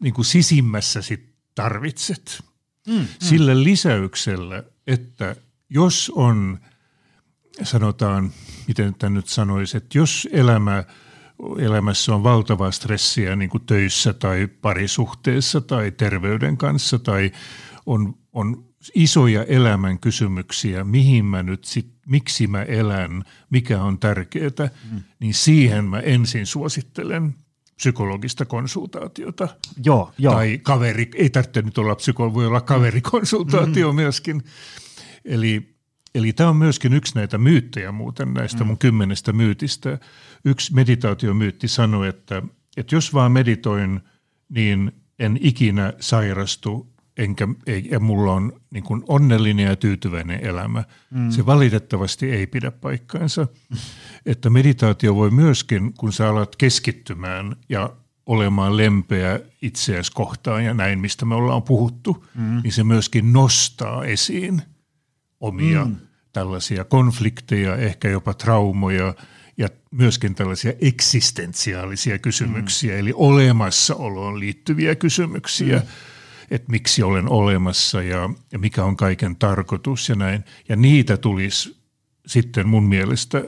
niin 0.00 0.14
kuin 0.14 0.24
sisimmässä 0.24 1.02
sit 1.02 1.34
tarvitset. 1.54 2.44
Mm, 2.88 3.06
Sillä 3.18 3.62
lisäyksellä, 3.62 4.62
että 4.86 5.36
jos 5.70 6.12
on, 6.14 6.58
sanotaan, 7.62 8.32
miten 8.68 8.94
tämä 8.98 9.10
nyt 9.10 9.28
sanoisi, 9.28 9.76
että 9.76 9.98
jos 9.98 10.28
elämä, 10.32 10.84
elämässä 11.58 12.14
on 12.14 12.22
valtavaa 12.22 12.70
stressiä 12.70 13.36
niin 13.36 13.50
kuin 13.50 13.66
töissä 13.66 14.12
tai 14.12 14.48
parisuhteessa 14.60 15.60
tai 15.60 15.90
terveyden 15.90 16.56
kanssa 16.56 16.98
tai 16.98 17.32
on, 17.86 18.14
on 18.32 18.64
isoja 18.94 19.44
elämän 19.44 19.98
kysymyksiä, 19.98 20.84
mihin 20.84 21.24
mä 21.24 21.42
nyt 21.42 21.64
sit, 21.64 21.92
miksi 22.06 22.46
mä 22.46 22.62
elän, 22.62 23.24
mikä 23.50 23.82
on 23.82 23.98
tärkeää, 23.98 24.70
mm. 24.92 25.00
niin 25.20 25.34
siihen 25.34 25.84
mä 25.84 26.00
ensin 26.00 26.46
suosittelen 26.46 27.34
psykologista 27.76 28.44
konsultaatiota. 28.44 29.48
Joo, 29.84 30.12
joo. 30.18 30.34
Tai 30.34 30.60
kaveri, 30.62 31.10
ei 31.14 31.30
tarvitse 31.30 31.62
nyt 31.62 31.78
olla 31.78 31.94
psykologi, 31.94 32.34
voi 32.34 32.46
olla 32.46 32.60
kaverikonsultaatio 32.60 33.92
mm. 33.92 33.96
myöskin. 33.96 34.42
Eli, 35.24 35.71
eli 36.14 36.32
tämä 36.32 36.50
on 36.50 36.56
myöskin 36.56 36.92
yksi 36.92 37.14
näitä 37.14 37.38
myyttejä 37.38 37.92
muuten 37.92 38.34
näistä 38.34 38.64
mm. 38.64 38.66
mun 38.66 38.78
kymmenestä 38.78 39.32
myytistä. 39.32 39.98
Yksi 40.44 40.74
meditaatiomyytti 40.74 41.68
sanoi, 41.68 42.08
että, 42.08 42.42
että 42.76 42.94
jos 42.94 43.14
vaan 43.14 43.32
meditoin, 43.32 44.00
niin 44.48 44.92
en 45.18 45.38
ikinä 45.40 45.92
sairastu 46.00 46.92
enkä, 47.16 47.48
ei, 47.66 47.88
ja 47.90 48.00
mulla 48.00 48.32
on 48.32 48.52
niin 48.70 48.84
kuin 48.84 49.02
onnellinen 49.08 49.66
ja 49.66 49.76
tyytyväinen 49.76 50.44
elämä. 50.44 50.84
Mm. 51.10 51.30
Se 51.30 51.46
valitettavasti 51.46 52.30
ei 52.30 52.46
pidä 52.46 52.70
paikkaansa. 52.70 53.46
Että 54.26 54.50
meditaatio 54.50 55.14
voi 55.14 55.30
myöskin, 55.30 55.94
kun 55.94 56.12
sä 56.12 56.28
alat 56.28 56.56
keskittymään 56.56 57.56
ja 57.68 57.96
olemaan 58.26 58.76
lempeä 58.76 59.40
itseäsi 59.62 60.12
kohtaan 60.12 60.64
ja 60.64 60.74
näin, 60.74 61.00
mistä 61.00 61.24
me 61.24 61.34
ollaan 61.34 61.62
puhuttu, 61.62 62.24
mm. 62.34 62.60
niin 62.62 62.72
se 62.72 62.84
myöskin 62.84 63.32
nostaa 63.32 64.04
esiin 64.04 64.62
omia 65.42 65.84
mm. 65.84 65.96
tällaisia 66.32 66.84
konflikteja, 66.84 67.76
ehkä 67.76 68.08
jopa 68.08 68.34
traumoja 68.34 69.14
ja 69.56 69.68
myöskin 69.90 70.34
tällaisia 70.34 70.72
eksistentsiaalisia 70.80 72.18
kysymyksiä, 72.18 72.92
mm. 72.92 73.00
eli 73.00 73.12
olemassaoloon 73.14 74.40
liittyviä 74.40 74.94
kysymyksiä. 74.94 75.78
Mm 75.78 75.86
että 76.52 76.72
miksi 76.72 77.02
olen 77.02 77.28
olemassa 77.28 78.02
ja, 78.02 78.30
ja 78.52 78.58
mikä 78.58 78.84
on 78.84 78.96
kaiken 78.96 79.36
tarkoitus 79.36 80.08
ja 80.08 80.14
näin. 80.14 80.44
Ja 80.68 80.76
niitä 80.76 81.16
tulisi 81.16 81.76
sitten 82.26 82.68
mun 82.68 82.84
mielestä 82.84 83.38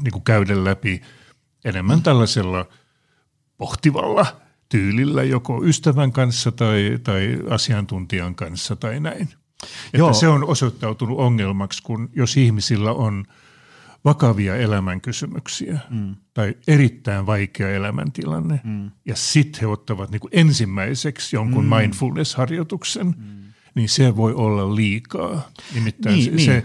niin 0.00 0.12
kuin 0.12 0.24
käydä 0.24 0.64
läpi 0.64 1.02
enemmän 1.64 2.02
tällaisella 2.02 2.68
pohtivalla 3.56 4.26
tyylillä, 4.68 5.22
joko 5.22 5.64
ystävän 5.64 6.12
kanssa 6.12 6.52
tai, 6.52 6.98
tai 7.02 7.38
asiantuntijan 7.50 8.34
kanssa 8.34 8.76
tai 8.76 9.00
näin. 9.00 9.28
Että 9.62 9.98
Joo. 9.98 10.14
se 10.14 10.28
on 10.28 10.44
osoittautunut 10.44 11.18
ongelmaksi, 11.18 11.82
kun 11.82 12.10
jos 12.16 12.36
ihmisillä 12.36 12.92
on 12.92 13.24
vakavia 14.04 14.56
elämänkysymyksiä 14.56 15.78
mm. 15.90 16.16
tai 16.34 16.54
erittäin 16.66 17.26
vaikea 17.26 17.70
elämäntilanne, 17.70 18.60
mm. 18.64 18.90
ja 19.04 19.16
sitten 19.16 19.60
he 19.60 19.66
ottavat 19.66 20.10
niin 20.10 20.20
kuin 20.20 20.30
ensimmäiseksi 20.32 21.36
jonkun 21.36 21.64
mm. 21.64 21.70
mindfulness-harjoituksen, 21.70 23.06
mm. 23.06 23.52
niin 23.74 23.88
se 23.88 24.16
voi 24.16 24.34
olla 24.34 24.76
liikaa. 24.76 25.48
Nimittäin 25.74 26.14
Niin, 26.14 26.24
se, 26.24 26.30
niin. 26.30 26.46
se 26.46 26.64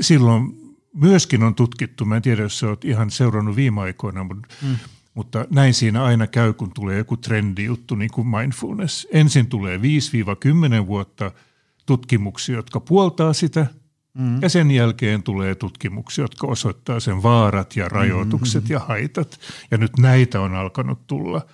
silloin 0.00 0.62
myöskin 0.94 1.42
on 1.42 1.54
tutkittu, 1.54 2.04
mä 2.04 2.16
en 2.16 2.22
tiedä, 2.22 2.42
jos 2.42 2.58
sä 2.58 2.68
oot 2.68 2.84
ihan 2.84 3.10
seurannut 3.10 3.56
viime 3.56 3.80
aikoina, 3.80 4.24
mutta, 4.24 4.48
mm. 4.62 4.76
mutta 5.14 5.46
näin 5.50 5.74
siinä 5.74 6.04
aina 6.04 6.26
käy, 6.26 6.52
kun 6.52 6.72
tulee 6.74 6.98
joku 6.98 7.16
trendijuttu, 7.16 7.94
niin 7.94 8.10
kuin 8.10 8.28
mindfulness. 8.28 9.08
Ensin 9.12 9.46
tulee 9.46 9.80
5-10 10.82 10.86
vuotta 10.86 11.30
tutkimuksia, 11.86 12.56
jotka 12.56 12.80
puoltaa 12.80 13.32
sitä– 13.32 13.66
Mm. 14.14 14.42
Ja 14.42 14.48
sen 14.48 14.70
jälkeen 14.70 15.22
tulee 15.22 15.54
tutkimuksia, 15.54 16.24
jotka 16.24 16.46
osoittaa 16.46 17.00
sen 17.00 17.22
vaarat 17.22 17.76
ja 17.76 17.88
rajoitukset 17.88 18.62
mm-hmm. 18.62 18.72
ja 18.72 18.80
haitat. 18.80 19.40
Ja 19.70 19.78
nyt 19.78 19.98
näitä 19.98 20.40
on 20.40 20.54
alkanut 20.54 21.06
tulla 21.06 21.46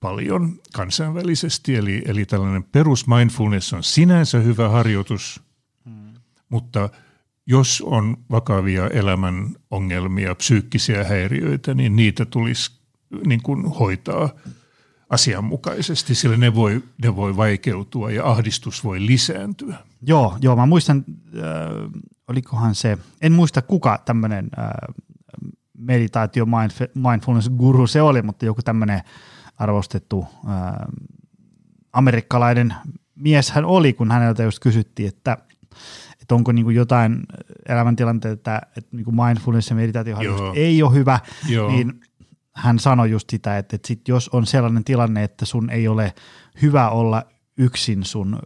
paljon 0.00 0.60
kansainvälisesti. 0.72 1.76
Eli, 1.76 2.02
eli 2.06 2.24
tällainen 2.24 2.64
perus 2.64 3.06
mindfulness 3.06 3.72
on 3.72 3.82
sinänsä 3.82 4.38
hyvä 4.38 4.68
harjoitus, 4.68 5.40
mm. 5.84 6.14
mutta 6.48 6.88
jos 7.46 7.82
on 7.86 8.16
vakavia 8.30 8.88
elämän 8.88 9.56
ongelmia, 9.70 10.34
psyykkisiä 10.34 11.04
häiriöitä, 11.04 11.74
niin 11.74 11.96
niitä 11.96 12.24
tulisi 12.24 12.70
niin 13.26 13.42
kuin 13.42 13.66
hoitaa 13.66 14.30
asianmukaisesti, 15.10 16.14
sillä 16.14 16.36
ne 16.36 16.54
voi, 16.54 16.82
ne 17.02 17.16
voi 17.16 17.36
vaikeutua 17.36 18.10
ja 18.10 18.30
ahdistus 18.30 18.84
voi 18.84 19.06
lisääntyä. 19.06 19.76
Joo, 20.02 20.36
joo 20.40 20.56
mä 20.56 20.66
muistan, 20.66 21.04
äh, 21.36 21.44
olikohan 22.28 22.74
se, 22.74 22.98
en 23.22 23.32
muista 23.32 23.62
kuka 23.62 23.98
tämmöinen 24.04 24.50
äh, 24.58 24.70
meditaatio 25.78 26.46
mindfulness 26.94 27.48
guru 27.48 27.86
se 27.86 28.02
oli, 28.02 28.22
mutta 28.22 28.44
joku 28.44 28.62
tämmöinen 28.62 29.00
arvostettu 29.56 30.26
äh, 30.48 30.54
amerikkalainen 31.92 32.74
mies 33.14 33.50
hän 33.50 33.64
oli, 33.64 33.92
kun 33.92 34.10
häneltä 34.10 34.42
just 34.42 34.58
kysyttiin, 34.58 35.08
että, 35.08 35.36
että 36.22 36.34
onko 36.34 36.52
niin 36.52 36.74
jotain 36.74 37.20
elämäntilanteita, 37.68 38.60
että 38.76 38.88
niin 38.92 39.16
mindfulness 39.26 39.70
ja 39.70 39.76
meditaatioharjoitus 39.76 40.56
ei 40.56 40.82
ole 40.82 40.94
hyvä, 40.94 41.20
Joo. 41.48 41.70
niin 41.70 42.00
hän 42.60 42.78
sanoi 42.78 43.10
just 43.10 43.30
sitä, 43.30 43.58
että, 43.58 43.76
että 43.76 43.88
sit 43.88 44.08
jos 44.08 44.28
on 44.28 44.46
sellainen 44.46 44.84
tilanne, 44.84 45.24
että 45.24 45.44
sun 45.44 45.70
ei 45.70 45.88
ole 45.88 46.14
hyvä 46.62 46.88
olla 46.88 47.22
yksin 47.58 48.04
sun 48.04 48.38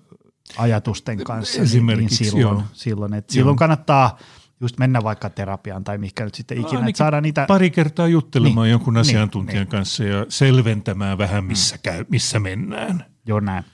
ajatusten 0.56 1.24
kanssa, 1.24 1.62
niin, 1.62 1.86
niin 1.86 2.10
silloin, 2.10 2.40
joo. 2.40 2.62
silloin, 2.72 3.14
että 3.14 3.32
silloin 3.32 3.56
kannattaa 3.56 4.18
just 4.60 4.78
mennä 4.78 5.02
vaikka 5.02 5.30
terapiaan 5.30 5.84
tai 5.84 5.98
mikä 5.98 6.24
nyt 6.24 6.34
sitten 6.34 6.58
ikinä, 6.58 6.86
että 6.86 6.98
saada 6.98 7.20
niitä... 7.20 7.44
Pari 7.48 7.70
kertaa 7.70 8.08
juttelemaan 8.08 8.64
Niin, 8.64 8.70
jonkun 8.70 8.94
niin, 8.94 9.00
asiantuntijan 9.00 9.62
niin. 9.62 9.68
kanssa 9.68 10.04
ja 10.04 10.26
selventämään 10.28 11.18
vähän, 11.18 11.44
missä, 11.44 11.78
käy, 11.78 12.04
missä 12.08 12.40
mennään. 12.40 13.04
Joo, 13.26 13.40
näin. 13.40 13.64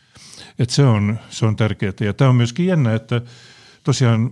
Et 0.59 0.70
se, 0.70 0.84
on, 0.84 1.18
se 1.30 1.47
on 1.47 1.57
tärkeää. 1.57 1.93
Ja 2.01 2.12
tämä 2.14 2.30
on 2.30 2.36
myöskin 2.36 2.66
jännä, 2.66 2.95
että 2.95 3.20
tosiaan 3.84 4.30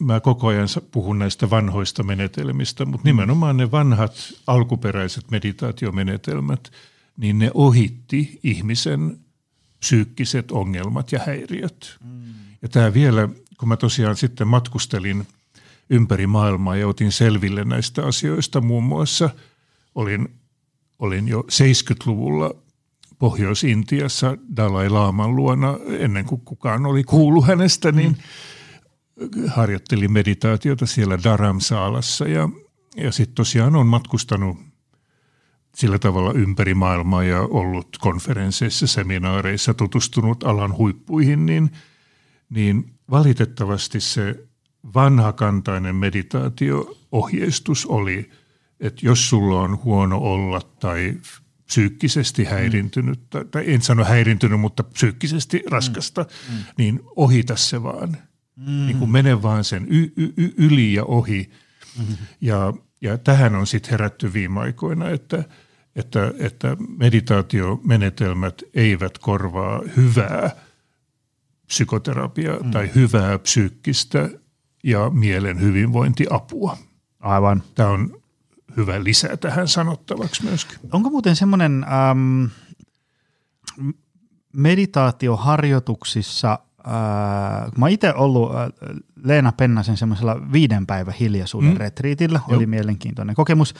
mä 0.00 0.20
koko 0.20 0.46
ajan 0.46 0.68
puhun 0.90 1.18
näistä 1.18 1.50
vanhoista 1.50 2.02
menetelmistä, 2.02 2.84
mutta 2.84 3.08
nimenomaan 3.08 3.56
ne 3.56 3.70
vanhat 3.70 4.32
alkuperäiset 4.46 5.30
meditaatiomenetelmät, 5.30 6.72
niin 7.16 7.38
ne 7.38 7.50
ohitti 7.54 8.40
ihmisen 8.42 9.18
psyykkiset 9.80 10.50
ongelmat 10.50 11.12
ja 11.12 11.20
häiriöt. 11.26 11.96
Mm. 12.04 12.20
Ja 12.62 12.68
tämä 12.68 12.94
vielä, 12.94 13.28
kun 13.58 13.68
mä 13.68 13.76
tosiaan 13.76 14.16
sitten 14.16 14.48
matkustelin 14.48 15.26
ympäri 15.90 16.26
maailmaa 16.26 16.76
ja 16.76 16.88
otin 16.88 17.12
selville 17.12 17.64
näistä 17.64 18.06
asioista, 18.06 18.60
muun 18.60 18.84
muassa 18.84 19.30
olin, 19.94 20.28
olin 20.98 21.28
jo 21.28 21.40
70-luvulla 21.40 22.54
Pohjois-Intiassa 23.18 24.36
Dalai 24.56 24.88
Laaman 24.88 25.36
luona, 25.36 25.78
ennen 25.98 26.24
kuin 26.24 26.40
kukaan 26.44 26.86
oli 26.86 27.04
kuullut 27.04 27.46
hänestä, 27.46 27.92
niin 27.92 28.16
harjoittelin 29.46 30.12
meditaatiota 30.12 30.86
siellä 30.86 31.18
Dharamsaalassa 31.22 32.28
ja, 32.28 32.48
ja 32.96 33.12
sitten 33.12 33.34
tosiaan 33.34 33.76
on 33.76 33.86
matkustanut 33.86 34.56
sillä 35.74 35.98
tavalla 35.98 36.32
ympäri 36.32 36.74
maailmaa 36.74 37.24
ja 37.24 37.40
ollut 37.40 37.88
konferensseissa, 38.00 38.86
seminaareissa, 38.86 39.74
tutustunut 39.74 40.44
alan 40.44 40.76
huippuihin, 40.76 41.46
niin, 41.46 41.70
niin 42.50 42.94
valitettavasti 43.10 44.00
se 44.00 44.44
vanhakantainen 44.94 45.96
meditaatio-ohjeistus 45.96 47.86
oli, 47.86 48.30
että 48.80 49.06
jos 49.06 49.28
sulla 49.28 49.60
on 49.60 49.84
huono 49.84 50.18
olla 50.18 50.60
tai 50.60 51.14
psyykkisesti 51.66 52.44
häirintynyt, 52.44 53.30
tai, 53.30 53.44
tai 53.44 53.64
en 53.66 53.82
sano 53.82 54.04
häirintynyt, 54.04 54.60
mutta 54.60 54.82
psyykkisesti 54.82 55.62
raskasta, 55.70 56.22
mm. 56.22 56.56
Mm. 56.56 56.64
niin 56.78 57.00
ohita 57.16 57.56
se 57.56 57.82
vaan. 57.82 58.16
Mm. 58.66 58.86
Niin 58.86 58.98
kuin 58.98 59.10
mene 59.10 59.42
vaan 59.42 59.64
sen 59.64 59.86
y- 59.90 60.12
y- 60.16 60.52
yli 60.56 60.94
ja 60.94 61.04
ohi. 61.04 61.50
Mm. 61.98 62.04
Ja, 62.40 62.74
ja 63.00 63.18
tähän 63.18 63.54
on 63.54 63.66
sitten 63.66 63.90
herätty 63.90 64.32
viime 64.32 64.60
aikoina, 64.60 65.08
että, 65.08 65.44
että, 65.96 66.32
että 66.38 66.76
meditaatiomenetelmät 66.98 68.62
eivät 68.74 69.18
korvaa 69.18 69.82
hyvää 69.96 70.50
psykoterapiaa 71.66 72.58
mm. 72.58 72.70
tai 72.70 72.90
hyvää 72.94 73.38
psyykkistä 73.38 74.28
ja 74.84 75.10
mielen 75.10 75.60
hyvinvointiapua. 75.60 76.78
Aivan. 77.20 77.62
Tämä 77.74 77.88
on 77.88 78.20
hyvä 78.76 79.04
lisää 79.04 79.36
tähän 79.36 79.68
sanottavaksi 79.68 80.44
myöskin. 80.44 80.78
Onko 80.92 81.10
muuten 81.10 81.36
semmoinen 81.36 81.84
ähm, 81.84 82.44
meditaatioharjoituksissa, 84.52 86.58
äh, 86.86 87.72
mä 87.78 87.88
itse 87.88 88.14
ollut 88.14 88.54
äh, 88.54 88.68
Leena 89.24 89.52
Pennasen 89.52 89.96
semmoisella 89.96 90.52
viiden 90.52 90.86
päivän 90.86 91.14
hiljaisuuden 91.14 91.70
mm. 91.70 91.76
retriitillä, 91.76 92.40
oli 92.48 92.66
mielenkiintoinen 92.66 93.34
kokemus. 93.34 93.74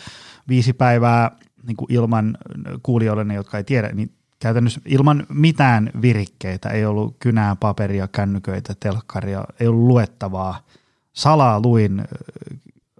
Viisi 0.49 0.73
päivää 0.73 1.31
niin 1.67 1.77
kuin 1.77 1.93
ilman 1.93 2.39
kuulijoille, 2.83 3.35
jotka 3.35 3.59
ei 3.59 3.65
tiedä, 3.65 3.89
niin 3.93 4.13
käytännössä 4.39 4.81
ilman 4.85 5.27
mitään 5.29 5.91
virikkeitä, 6.03 6.69
ei 6.69 6.85
ollut 6.85 7.17
kynää, 7.19 7.57
paperia, 7.57 8.09
kännyköitä, 8.09 8.75
telkkaria, 8.81 9.45
ei 9.61 9.67
ollut 9.67 9.87
luettavaa. 9.87 10.67
Salaa 11.13 11.61
luin 11.61 12.05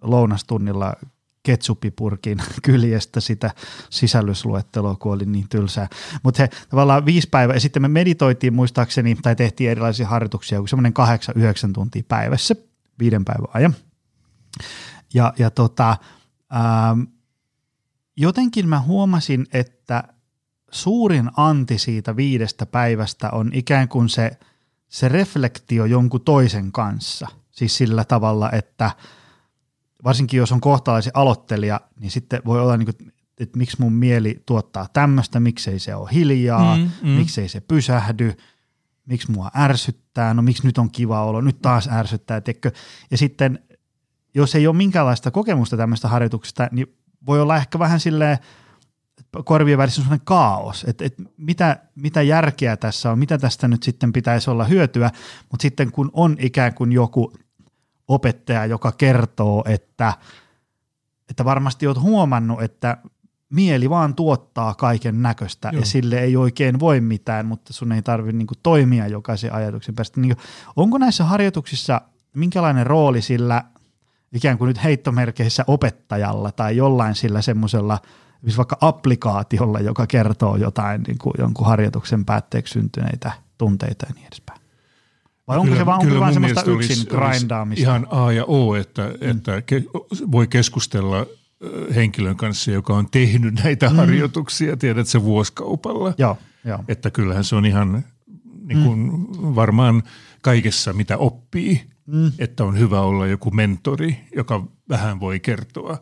lounastunnilla 0.03 0.97
ketsuppipurkin 1.43 2.39
kyljestä 2.63 3.21
sitä 3.21 3.51
sisällysluetteloa, 3.91 4.97
kun 4.97 5.13
oli 5.13 5.25
niin 5.25 5.49
tylsää. 5.49 5.89
Mutta 6.23 6.39
se 6.39 6.49
tavallaan 6.69 7.07
viisi 7.07 7.29
päivää, 7.29 7.57
ja 7.57 7.61
sitten 7.61 7.83
me 7.83 7.89
meditoitiin 7.89 8.55
muistaakseni, 8.55 9.17
tai 9.23 9.37
tehtiin 9.37 9.71
erilaisia 9.71 10.07
harjoituksia, 10.07 10.59
joku 10.59 10.67
semmoinen 10.67 10.93
kahdeksan, 10.93 11.35
yhdeksän 11.39 11.73
tuntia 11.73 12.03
päivässä, 12.09 12.55
viiden 12.99 13.25
päivän 13.25 13.49
ajan. 13.55 13.75
Ja, 15.15 15.35
ja 15.39 15.51
tota, 15.51 15.97
ähm, 16.55 17.03
jotenkin 18.17 18.69
mä 18.69 18.81
huomasin, 18.81 19.47
että 19.53 20.05
suurin 20.71 21.31
anti 21.37 21.79
siitä 21.79 22.17
viidestä 22.17 22.67
päivästä 22.67 23.31
on 23.31 23.51
ikään 23.55 23.89
kuin 23.89 24.09
se, 24.09 24.31
se 24.89 25.09
reflektio 25.09 25.85
jonkun 25.85 26.21
toisen 26.21 26.73
kanssa. 26.73 27.29
Siis 27.51 27.77
sillä 27.77 28.05
tavalla, 28.05 28.51
että– 28.53 28.91
varsinkin 30.05 30.39
jos 30.39 30.53
on 30.53 30.61
kohtalaisen 30.61 31.13
aloittelija, 31.15 31.81
niin 32.01 32.11
sitten 32.11 32.43
voi 32.45 32.61
olla, 32.61 32.77
niin 32.77 32.87
kuin, 32.87 33.13
että 33.41 33.59
miksi 33.59 33.77
mun 33.81 33.93
mieli 33.93 34.43
tuottaa 34.47 34.87
tämmöistä, 34.93 35.41
miksei 35.41 35.79
se 35.79 35.95
ole 35.95 36.09
hiljaa, 36.13 36.77
mm, 36.77 36.91
mm. 37.03 37.09
miksei 37.09 37.49
se 37.49 37.61
pysähdy, 37.61 38.33
miksi 39.07 39.31
mua 39.31 39.51
ärsyttää, 39.57 40.35
no 40.35 40.43
miksi 40.43 40.67
nyt 40.67 40.79
on 40.79 40.91
kiva 40.91 41.25
olo, 41.25 41.41
nyt 41.41 41.63
taas 41.63 41.89
ärsyttää, 41.93 42.41
tekkö. 42.41 42.71
Ja 43.11 43.19
sitten, 43.19 43.59
jos 44.35 44.55
ei 44.55 44.67
ole 44.67 44.77
minkäänlaista 44.77 45.31
kokemusta 45.31 45.77
tämmöistä 45.77 46.09
harjoituksesta, 46.09 46.69
niin 46.73 46.87
voi 47.27 47.41
olla 47.41 47.57
ehkä 47.57 47.79
vähän 47.79 48.01
silleen, 48.01 48.39
korvien 49.45 49.79
välissä 49.79 50.03
sellainen 50.03 50.25
kaos, 50.25 50.85
että, 50.89 51.05
että 51.05 51.23
mitä, 51.37 51.77
mitä 51.95 52.23
järkeä 52.23 52.77
tässä 52.77 53.11
on, 53.11 53.19
mitä 53.19 53.39
tästä 53.39 53.69
nyt 53.69 53.83
sitten 53.83 54.13
pitäisi 54.13 54.51
olla 54.51 54.65
hyötyä, 54.65 55.11
mutta 55.51 55.63
sitten 55.63 55.93
kun 55.93 56.11
on 56.13 56.37
ikään 56.39 56.75
kuin 56.75 56.93
joku 56.93 57.33
opettaja, 58.11 58.67
joka 58.67 58.93
kertoo, 58.93 59.65
että, 59.67 60.13
että 61.31 61.45
varmasti 61.45 61.87
olet 61.87 62.01
huomannut, 62.01 62.63
että 62.63 62.97
mieli 63.51 63.91
vaan 63.91 64.15
tuottaa 64.15 64.75
kaiken 64.75 65.23
näköistä 65.23 65.71
ja 65.73 65.87
sille 65.87 66.19
ei 66.19 66.37
oikein 66.37 66.81
voi 66.81 67.01
mitään, 67.01 67.47
mutta 67.47 67.73
sun 67.73 67.93
ei 67.93 68.03
tarvitse 68.03 68.39
niin 68.39 68.47
toimia 68.63 69.07
jokaisen 69.07 69.53
ajatuksen 69.53 69.95
päästä. 69.95 70.21
Niin 70.21 70.37
onko 70.77 70.99
näissä 70.99 71.25
harjoituksissa 71.25 72.01
minkälainen 72.35 72.87
rooli 72.87 73.23
sillä 73.23 73.65
ikään 74.33 74.59
kuin 74.59 74.69
nyt 74.69 74.85
heittomerkeissä 74.85 75.65
opettajalla 75.67 76.53
tai 76.53 76.77
jollain 76.77 77.15
sillä 77.15 77.43
semmoisella 77.43 77.99
vaikka 78.57 78.79
applikaatiolla, 78.81 79.81
joka 79.81 80.07
kertoo 80.07 80.57
jotain 80.57 81.03
niin 81.03 81.19
kuin 81.19 81.35
jonkun 81.39 81.67
harjoituksen 81.67 82.25
päätteeksi 82.25 82.73
syntyneitä 82.73 83.33
tunteita 83.59 84.07
ja 84.09 84.15
niin 84.15 84.27
edespäin? 84.27 84.60
Vai 85.51 85.59
onko 85.59 85.67
kyllä, 85.67 85.79
se 85.79 85.87
vaan, 85.87 86.07
onko 86.07 86.21
vaan 86.21 86.33
semmoista 86.33 86.71
yksin 86.71 87.07
grindaamista? 87.09 87.83
Ihan 87.83 88.07
A 88.11 88.33
ja 88.33 88.45
O, 88.45 88.75
että, 88.75 89.03
mm. 89.03 89.31
että 89.31 89.63
ke, 89.63 89.83
voi 90.33 90.47
keskustella 90.47 91.27
henkilön 91.95 92.37
kanssa, 92.37 92.71
joka 92.71 92.95
on 92.95 93.11
tehnyt 93.11 93.55
näitä 93.65 93.89
mm. 93.89 93.97
harjoituksia, 93.97 94.77
tiedät 94.77 95.09
se 95.09 95.23
vuoskaupalla. 95.23 96.15
Joo, 96.19 96.39
joo. 96.65 96.85
Että 96.89 97.11
kyllähän 97.11 97.45
se 97.45 97.57
on 97.57 97.67
ihan 97.67 98.05
niin 98.65 98.85
kuin 98.85 98.99
mm. 98.99 99.55
varmaan 99.55 100.03
kaikessa, 100.43 100.93
mitä 100.93 101.17
oppii, 101.17 101.83
mm. 102.07 102.33
että 102.39 102.65
on 102.65 102.79
hyvä 102.79 103.01
olla 103.01 103.27
joku 103.27 103.51
mentori, 103.51 104.21
joka 104.37 104.67
vähän 104.89 105.21
voi 105.21 105.41
kertoa 105.41 105.99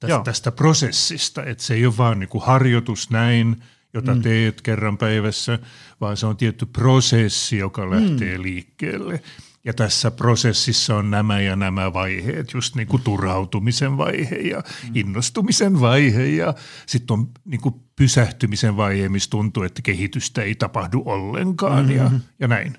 tästä, 0.00 0.20
tästä 0.24 0.52
prosessista, 0.52 1.44
että 1.44 1.64
se 1.64 1.74
ei 1.74 1.86
ole 1.86 1.96
vaan 1.98 2.18
niin 2.18 2.28
kuin 2.28 2.44
harjoitus 2.44 3.10
näin– 3.10 3.56
jota 3.98 4.14
mm. 4.14 4.22
teet 4.22 4.62
kerran 4.62 4.98
päivässä, 4.98 5.58
vaan 6.00 6.16
se 6.16 6.26
on 6.26 6.36
tietty 6.36 6.66
prosessi, 6.66 7.58
joka 7.58 7.90
lähtee 7.90 8.36
mm. 8.36 8.42
liikkeelle. 8.42 9.22
Ja 9.64 9.74
tässä 9.74 10.10
prosessissa 10.10 10.96
on 10.96 11.10
nämä 11.10 11.40
ja 11.40 11.56
nämä 11.56 11.92
vaiheet, 11.92 12.52
just 12.52 12.74
niin 12.74 12.88
kuin 12.88 13.02
turhautumisen 13.02 13.96
vaihe 13.96 14.36
ja 14.36 14.56
mm. 14.58 14.90
innostumisen 14.94 15.80
vaihe 15.80 16.26
ja 16.26 16.54
sitten 16.86 17.14
on 17.14 17.28
niin 17.44 17.60
kuin 17.60 17.74
pysähtymisen 17.96 18.76
vaihe, 18.76 19.08
missä 19.08 19.30
tuntuu, 19.30 19.62
että 19.62 19.82
kehitystä 19.82 20.42
ei 20.42 20.54
tapahdu 20.54 21.02
ollenkaan 21.04 21.86
mm-hmm. 21.86 21.96
ja, 21.96 22.10
ja 22.40 22.48
näin. 22.48 22.78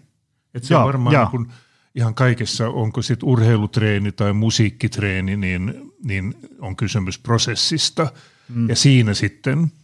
Et 0.54 0.64
se 0.64 0.74
ja, 0.74 0.80
on 0.80 0.86
varmaan 0.86 1.14
ja. 1.14 1.20
Niin 1.20 1.32
kuin 1.32 1.48
ihan 1.96 2.16
kaikessa, 2.16 2.70
onko 2.70 3.02
sitten 3.02 3.30
urheilutreeni 3.30 4.12
tai 4.12 4.34
musiikkitreeni, 4.34 5.38
niin, 5.38 5.92
niin 6.04 6.34
on 6.60 6.76
kysymys 6.76 7.20
prosessista. 7.20 8.12
Mm. 8.50 8.70
Ja 8.70 8.76
siinä 8.76 9.14
sitten– 9.14 9.68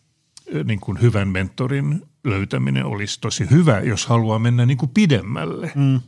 niin 0.64 0.80
kuin 0.80 1.02
hyvän 1.02 1.28
mentorin 1.28 2.02
löytäminen 2.24 2.86
olisi 2.86 3.22
tosi 3.22 3.50
hyvä, 3.52 3.80
jos 3.80 4.06
haluaa 4.06 4.40
mennä 4.40 4.66
niin 4.66 4.78
kuin 4.78 4.92
pidemmälle. 4.94 5.72
Mm. 5.76 6.02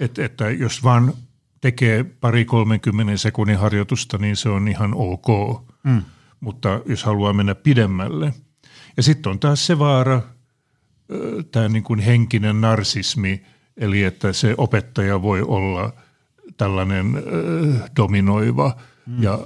Et, 0.00 0.18
että 0.18 0.50
jos 0.50 0.84
vaan 0.84 1.12
tekee 1.60 2.04
pari 2.04 2.44
30 2.44 3.16
sekunnin 3.16 3.58
harjoitusta, 3.58 4.18
niin 4.18 4.36
se 4.36 4.48
on 4.48 4.68
ihan 4.68 4.94
ok. 4.94 5.26
Mm. 5.82 6.02
Mutta 6.40 6.80
jos 6.86 7.04
haluaa 7.04 7.32
mennä 7.32 7.54
pidemmälle. 7.54 8.34
Ja 8.96 9.02
sitten 9.02 9.30
on 9.30 9.38
taas 9.38 9.66
se 9.66 9.78
vaara, 9.78 10.22
tämä 11.52 11.68
niin 11.68 11.82
kuin 11.82 12.00
henkinen 12.00 12.60
narsismi, 12.60 13.42
eli 13.76 14.02
että 14.02 14.32
se 14.32 14.54
opettaja 14.58 15.22
voi 15.22 15.42
olla 15.42 15.92
tällainen 16.56 17.22
dominoiva 17.96 18.76
mm. 19.06 19.22
ja 19.22 19.38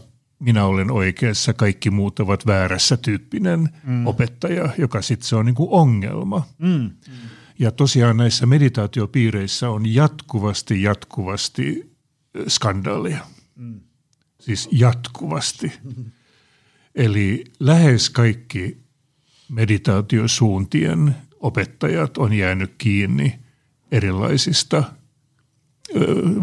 minä 0.44 0.64
olen 0.64 0.90
oikeassa, 0.90 1.52
kaikki 1.52 1.90
muut 1.90 2.20
ovat 2.20 2.46
väärässä 2.46 2.96
tyyppinen 2.96 3.68
mm. 3.84 4.06
opettaja, 4.06 4.68
joka 4.78 5.02
sitten 5.02 5.28
se 5.28 5.36
on 5.36 5.46
niin 5.46 5.54
kuin 5.54 5.70
ongelma. 5.70 6.46
Mm. 6.58 6.90
Ja 7.58 7.70
tosiaan 7.70 8.16
näissä 8.16 8.46
meditaatiopiireissä 8.46 9.70
on 9.70 9.94
jatkuvasti, 9.94 10.82
jatkuvasti 10.82 11.94
skandaalia. 12.48 13.26
Mm. 13.56 13.80
Siis 14.40 14.68
jatkuvasti. 14.72 15.72
Mm. 15.82 16.04
Eli 16.94 17.44
lähes 17.60 18.10
kaikki 18.10 18.78
meditaatiosuuntien 19.48 21.16
opettajat 21.40 22.18
on 22.18 22.32
jäänyt 22.32 22.74
kiinni 22.78 23.38
erilaisista 23.92 24.84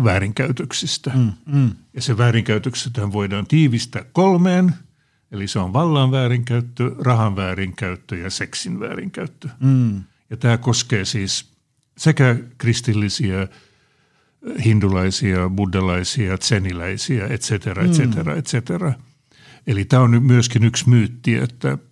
väärinkäytöksistä. 0.04 1.12
Mm, 1.16 1.32
mm. 1.46 1.70
Ja 1.94 2.02
se 2.02 2.18
väärinkäytökset 2.18 2.94
voidaan 3.12 3.48
tiivistää 3.48 4.06
kolmeen, 4.12 4.74
eli 5.32 5.48
se 5.48 5.60
on 5.60 5.74
vallan 5.74 6.12
väärinkäyttö, 6.12 6.96
rahan 7.00 7.36
väärinkäyttö 7.36 8.18
ja 8.18 8.30
seksin 8.30 8.80
väärinkäyttö. 8.80 9.50
Mm. 9.60 10.04
Ja 10.30 10.38
tämä 10.38 10.58
koskee 10.58 11.06
siis 11.06 11.52
sekä 11.98 12.36
kristillisiä, 12.58 13.48
hindulaisia, 14.66 15.50
buddhalaisia, 15.50 16.38
tseniläisiä, 16.38 17.28
et 17.28 17.42
cetera, 17.42 17.84
et 17.84 17.92
cetera, 17.92 18.36
et 18.36 18.46
cetera. 18.46 18.94
Eli 19.68 19.86
tämä 19.86 20.04
on 20.04 20.24
myöskin 20.24 20.64
yksi 20.64 20.90
myytti, 20.90 21.36
että– 21.36 21.78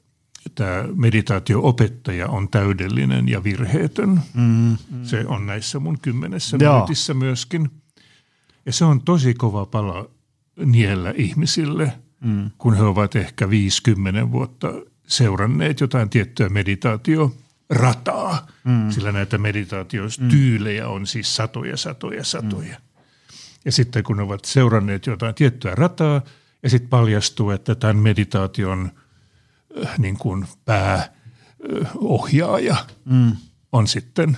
tämä 0.56 0.86
meditaatio-opettaja 0.96 2.28
on 2.28 2.50
täydellinen 2.50 3.30
ja 3.30 3.44
virheetön. 3.44 4.22
Mm, 4.34 4.78
mm. 4.92 5.04
Se 5.04 5.26
on 5.28 5.46
näissä 5.46 5.80
mun 5.80 5.98
kymmenessä 6.02 6.58
Joo. 6.60 6.74
minuutissa 6.74 7.14
myöskin. 7.14 7.70
Ja 8.66 8.74
se 8.74 8.86
on 8.86 9.02
tosi 9.02 9.34
kova 9.34 9.66
pala 9.66 10.10
niellä 10.66 11.14
ihmisille, 11.18 11.94
mm. 12.22 12.52
kun 12.58 12.76
he 12.76 12.84
ovat 12.84 13.16
ehkä 13.16 13.50
50 13.50 14.32
vuotta 14.32 14.68
seuranneet 15.08 15.80
jotain 15.80 16.10
tiettyä 16.10 16.50
meditaatiorataa, 16.50 18.48
mm. 18.64 18.92
sillä 18.92 19.12
näitä 19.12 19.38
meditaatiostyylejä 19.38 20.88
on 20.88 21.08
siis 21.08 21.36
satoja, 21.36 21.78
satoja, 21.78 22.24
satoja. 22.24 22.76
Mm. 22.76 23.02
Ja 23.66 23.72
sitten 23.72 24.04
kun 24.04 24.20
ovat 24.20 24.46
seuranneet 24.46 25.06
jotain 25.06 25.36
tiettyä 25.36 25.76
rataa, 25.76 26.22
ja 26.64 26.70
sitten 26.70 26.90
paljastuu, 26.90 27.50
että 27.50 27.76
tämän 27.76 27.98
meditaation 27.98 28.92
niin 29.98 30.18
kuin 30.18 30.46
pääohjaaja 30.66 32.74
äh, 32.74 32.86
mm. 33.06 33.32
on 33.72 33.88
sitten 33.88 34.38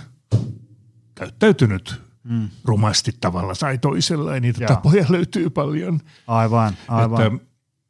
käyttäytynyt 1.16 2.02
mm. 2.24 2.50
rumasti 2.66 3.12
tavalla 3.22 3.54
tai 3.60 3.78
toisella, 3.78 4.34
ja 4.34 4.40
niitä 4.40 4.64
Jaa. 4.64 4.76
tapoja 4.76 5.06
löytyy 5.10 5.50
paljon. 5.50 6.00
Aivan, 6.28 6.74
aivan. 6.88 7.22
Että, 7.22 7.46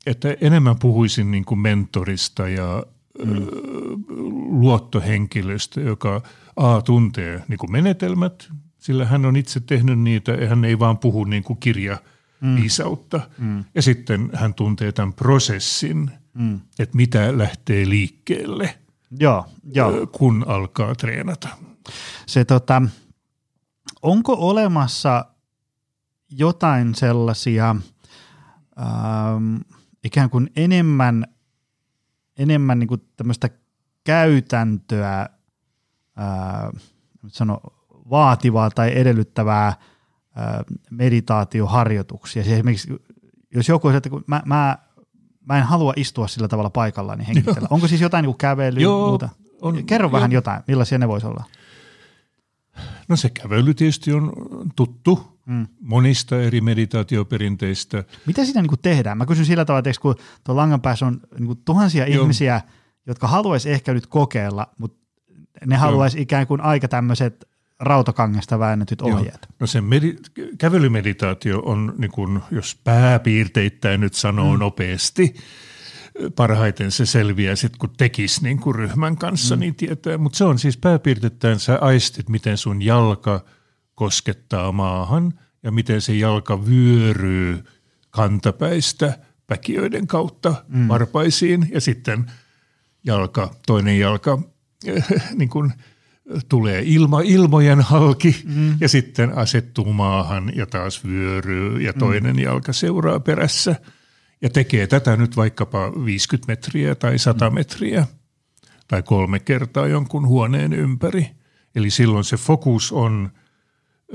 että 0.06 0.36
enemmän 0.42 0.80
puhuisin 0.80 1.32
niin 1.32 1.46
kuin 1.46 1.60
mentorista 1.60 2.50
ja 2.50 2.84
mm. 3.26 3.48
luottohenkilöstä, 4.62 5.82
joka 5.82 6.22
A 6.56 6.82
tuntee 6.82 7.44
niin 7.48 7.58
kuin 7.58 7.72
menetelmät, 7.72 8.50
sillä 8.78 9.06
hän 9.06 9.26
on 9.26 9.36
itse 9.36 9.60
tehnyt 9.60 10.00
niitä 10.00 10.32
ja 10.32 10.50
hän 10.50 10.66
ei 10.66 10.80
vaan 10.80 10.98
puhu 10.98 11.24
niin 11.24 11.44
kuin 11.44 11.60
kirja 11.60 11.98
mm. 12.42 12.56
viisautta. 12.56 13.22
Mm. 13.38 13.64
Ja 13.76 13.82
sitten 13.82 14.30
hän 14.34 14.54
tuntee 14.54 14.92
tämän 14.92 15.14
prosessin, 15.14 16.12
mm. 16.34 16.60
että 16.80 16.98
mitä 16.98 17.38
lähtee 17.38 17.90
liikkeelle, 17.90 18.80
joo, 19.20 19.46
joo. 19.74 20.08
kun 20.08 20.46
alkaa 20.48 20.96
treenata. 20.96 21.50
Se 22.26 22.46
tota, 22.46 22.82
onko 24.02 24.34
olemassa 24.40 25.26
jotain 26.30 26.96
sellaisia 26.96 27.76
ähm, 28.80 29.56
ikään 30.04 30.30
kuin 30.30 30.50
enemmän, 30.56 31.26
enemmän 32.38 32.80
niin 32.80 32.88
kuin 32.88 33.02
tämmöistä 33.18 33.50
käytäntöä, 34.04 35.22
äh, 35.22 36.82
sano, 37.28 37.62
vaativaa 38.10 38.70
tai 38.70 38.98
edellyttävää 39.00 39.68
äh, 39.68 39.76
meditaatioharjoituksia. 40.90 42.44
Siis 42.44 42.54
esimerkiksi 42.54 42.94
jos 43.54 43.70
joku 43.70 43.88
on, 43.88 43.96
että 43.96 44.10
kun 44.10 44.24
mä, 44.28 44.42
mä, 44.46 44.78
mä 45.46 45.58
en 45.58 45.64
halua 45.64 45.94
istua 45.96 46.28
sillä 46.28 46.48
tavalla 46.48 46.70
paikallaan, 46.70 47.18
niin 47.18 47.28
hengitellä. 47.28 47.68
Onko 47.72 47.88
siis 47.88 48.02
jotain 48.02 48.26
niin 48.26 48.38
kävelyä 48.38 48.82
Joo, 48.82 49.08
muuta? 49.08 49.30
On, 49.62 49.86
Kerro 49.86 50.08
jo. 50.08 50.12
vähän 50.12 50.32
jotain, 50.32 50.64
millaisia 50.68 50.98
ne 50.98 51.08
voisi 51.08 51.28
olla? 51.28 51.44
No 53.08 53.16
se 53.16 53.30
kävely 53.30 53.74
tietysti 53.74 54.14
on 54.14 54.34
tuttu 54.76 55.40
mm. 55.46 55.68
monista 55.82 56.42
eri 56.42 56.62
meditaatioperinteistä. 56.62 58.04
Mitä 58.26 58.46
siinä 58.46 58.62
niin 58.62 58.72
tehdään? 58.82 59.18
Mä 59.18 59.26
kysyn 59.26 59.46
sillä 59.46 59.66
tavalla, 59.66 59.90
että 59.90 60.02
kun 60.02 60.16
tuon 60.44 60.56
langan 60.56 60.82
päässä 60.82 61.06
on 61.06 61.22
niin 61.40 61.58
tuhansia 61.66 62.08
Joo. 62.08 62.22
ihmisiä, 62.22 62.62
jotka 63.08 63.28
haluaisi 63.28 63.72
ehkä 63.72 63.94
nyt 63.94 64.08
kokeilla, 64.08 64.68
mutta 64.78 64.98
ne 65.66 65.76
haluaisi 65.76 66.22
ikään 66.22 66.48
kuin 66.48 66.62
aika 66.62 66.88
tämmöiset 66.88 67.51
rautakangesta 67.82 68.60
väännetyt 68.60 69.02
ohjeet. 69.02 69.40
Joo. 69.42 69.56
No 69.60 69.68
se 69.68 69.82
medi- 69.82 70.18
kävelymeditaatio 70.58 71.60
on, 71.60 71.94
niin 71.98 72.12
kun, 72.12 72.44
jos 72.52 72.80
pääpiirteittäin 72.84 74.02
nyt 74.02 74.14
sanoo 74.14 74.54
mm. 74.54 74.60
nopeasti, 74.60 75.36
parhaiten 76.36 76.92
se 76.92 77.06
selviää 77.06 77.56
sitten, 77.56 77.80
kun 77.80 77.94
tekisi 77.98 78.44
niin 78.44 78.60
kuin 78.60 78.76
ryhmän 78.76 79.18
kanssa, 79.18 79.56
mm. 79.56 79.60
niin 79.60 79.76
tietää. 79.76 80.18
Mutta 80.18 80.38
se 80.38 80.44
on 80.44 80.60
siis 80.60 80.78
pääpiirteittäin, 80.78 81.60
sä 81.60 81.78
aistit, 81.82 82.30
miten 82.30 82.58
sun 82.58 82.82
jalka 82.82 83.46
koskettaa 83.96 84.72
maahan 84.72 85.34
ja 85.64 85.72
miten 85.72 86.02
se 86.02 86.14
jalka 86.14 86.66
vyöryy 86.66 87.64
kantapäistä 88.10 89.18
päkiöiden 89.48 90.08
kautta 90.08 90.56
mm. 90.68 90.88
varpaisiin 90.88 91.70
ja 91.72 91.82
sitten 91.82 92.32
jalka, 93.04 93.56
toinen 93.68 94.00
jalka 94.00 94.40
niin 95.40 95.50
kuin 95.50 95.74
tulee 96.50 96.84
ilma, 96.86 97.22
ilmojen 97.22 97.82
halki 97.82 98.44
mm. 98.46 98.78
ja 98.82 98.90
sitten 98.90 99.38
asettuu 99.38 99.94
maahan 99.94 100.52
ja 100.56 100.66
taas 100.66 101.06
vyöryy 101.06 101.82
ja 101.82 101.94
toinen 101.94 102.36
mm. 102.36 102.42
jalka 102.42 102.74
seuraa 102.74 103.20
perässä– 103.20 103.76
ja 104.42 104.50
tekee 104.50 104.88
tätä 104.88 105.18
nyt 105.18 105.38
vaikkapa 105.38 105.92
50 106.06 106.48
metriä 106.48 106.96
tai 106.96 107.20
100 107.20 107.50
mm. 107.50 107.54
metriä 107.54 108.08
tai 108.88 109.04
kolme 109.04 109.40
kertaa 109.40 109.88
jonkun 109.88 110.28
huoneen 110.28 110.74
ympäri. 110.74 111.32
Eli 111.76 111.90
silloin 111.90 112.24
se 112.24 112.38
fokus 112.38 112.92
on 112.92 113.32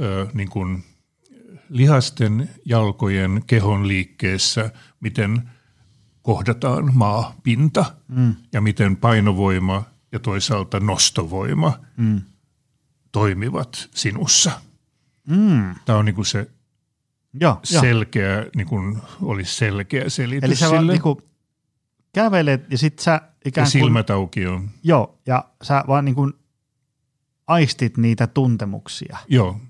ö, 0.01 0.27
niin 0.35 0.51
kuin 0.51 0.85
lihasten, 1.69 2.51
jalkojen, 2.65 3.43
kehon 3.47 3.89
liikkeessä, 3.89 4.71
miten 5.01 5.51
kohdataan 6.23 6.91
maapinta 6.95 7.85
mm. 8.09 8.35
ja 8.53 8.61
miten 8.61 8.97
painovoima 8.97 9.85
ja 10.13 10.19
toisaalta 10.19 10.81
nostovoima 10.81 11.79
mm. 11.97 12.23
toimivat 13.13 13.89
sinussa. 13.95 14.51
Mm. 15.29 15.75
Tämä 15.85 15.99
on 15.99 16.05
niin 16.05 16.15
kuin 16.15 16.27
se 16.27 16.51
Joo, 17.41 17.61
selkeä, 17.65 18.37
jo. 18.37 18.51
niin 18.57 18.67
kuin 18.67 18.99
olisi 19.23 19.55
selkeä 19.55 20.09
selitys 20.09 20.45
Eli 20.45 20.57
sä 20.57 20.71
vaan 20.71 20.87
niin 20.87 21.03
kuin 21.03 21.19
kävelet 22.13 22.71
ja 22.71 22.79
sit 22.79 22.99
sä 22.99 23.21
ikään 23.45 23.65
kuin... 23.65 23.73
silmät 23.73 24.11
auki 24.11 24.47
on. 24.47 24.71
Joo, 24.83 25.19
ja 25.27 25.45
sä 25.63 25.85
vaan 25.87 26.05
niin 26.05 26.15
kuin 26.15 26.33
aistit 27.47 27.97
niitä 27.97 28.27
tuntemuksia. 28.27 29.19
Joo, 29.29 29.61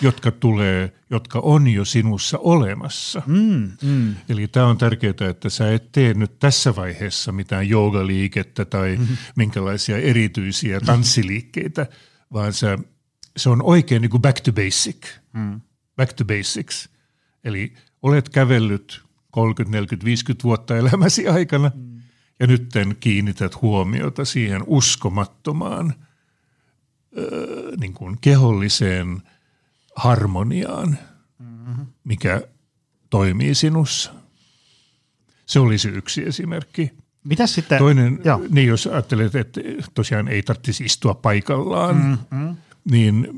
jotka 0.00 0.30
tulee, 0.30 0.92
jotka 1.10 1.38
on 1.38 1.68
jo 1.68 1.84
sinussa 1.84 2.38
olemassa. 2.38 3.22
Mm, 3.26 3.70
mm. 3.82 4.14
Eli 4.28 4.48
tämä 4.48 4.66
on 4.66 4.78
tärkeää, 4.78 5.14
että 5.30 5.48
sä 5.48 5.74
et 5.74 5.92
tee 5.92 6.14
nyt 6.14 6.38
tässä 6.38 6.76
vaiheessa 6.76 7.32
mitään 7.32 7.68
joogaliikettä 7.68 8.64
tai 8.64 8.96
mm-hmm. 8.96 9.16
minkälaisia 9.36 9.96
erityisiä 9.96 10.80
tanssiliikkeitä, 10.80 11.86
vaan 12.32 12.52
sä, 12.52 12.78
se 13.36 13.50
on 13.50 13.62
oikein 13.62 14.02
niin 14.02 14.10
kuin 14.10 14.22
back 14.22 14.40
to 14.40 14.52
basic. 14.52 15.06
Mm 15.32 15.60
back 16.00 16.12
to 16.12 16.24
basics. 16.24 16.88
Eli 17.44 17.72
olet 18.02 18.28
kävellyt 18.28 19.02
30, 19.30 19.76
40, 19.76 20.04
50 20.04 20.44
vuotta 20.44 20.76
elämäsi 20.76 21.28
aikana 21.28 21.70
mm. 21.74 22.00
ja 22.40 22.46
nyt 22.46 22.72
kiinnität 23.00 23.62
huomiota 23.62 24.24
siihen 24.24 24.62
uskomattomaan 24.66 25.94
ö, 27.18 27.72
niin 27.80 27.92
kuin 27.92 28.18
keholliseen 28.20 29.22
harmoniaan, 30.00 30.98
mm-hmm. 31.38 31.86
mikä 32.04 32.42
toimii 33.10 33.54
sinussa. 33.54 34.12
Se 35.46 35.60
olisi 35.60 35.88
yksi 35.88 36.26
esimerkki. 36.26 36.90
Mitä 37.24 37.46
sitten? 37.46 37.78
Toinen, 37.78 38.20
Joo. 38.24 38.40
niin 38.50 38.68
jos 38.68 38.86
ajattelet, 38.86 39.34
että 39.34 39.60
tosiaan 39.94 40.28
ei 40.28 40.42
tarvitsisi 40.42 40.84
istua 40.84 41.14
paikallaan, 41.14 41.96
mm-hmm. 41.96 42.56
niin 42.90 43.28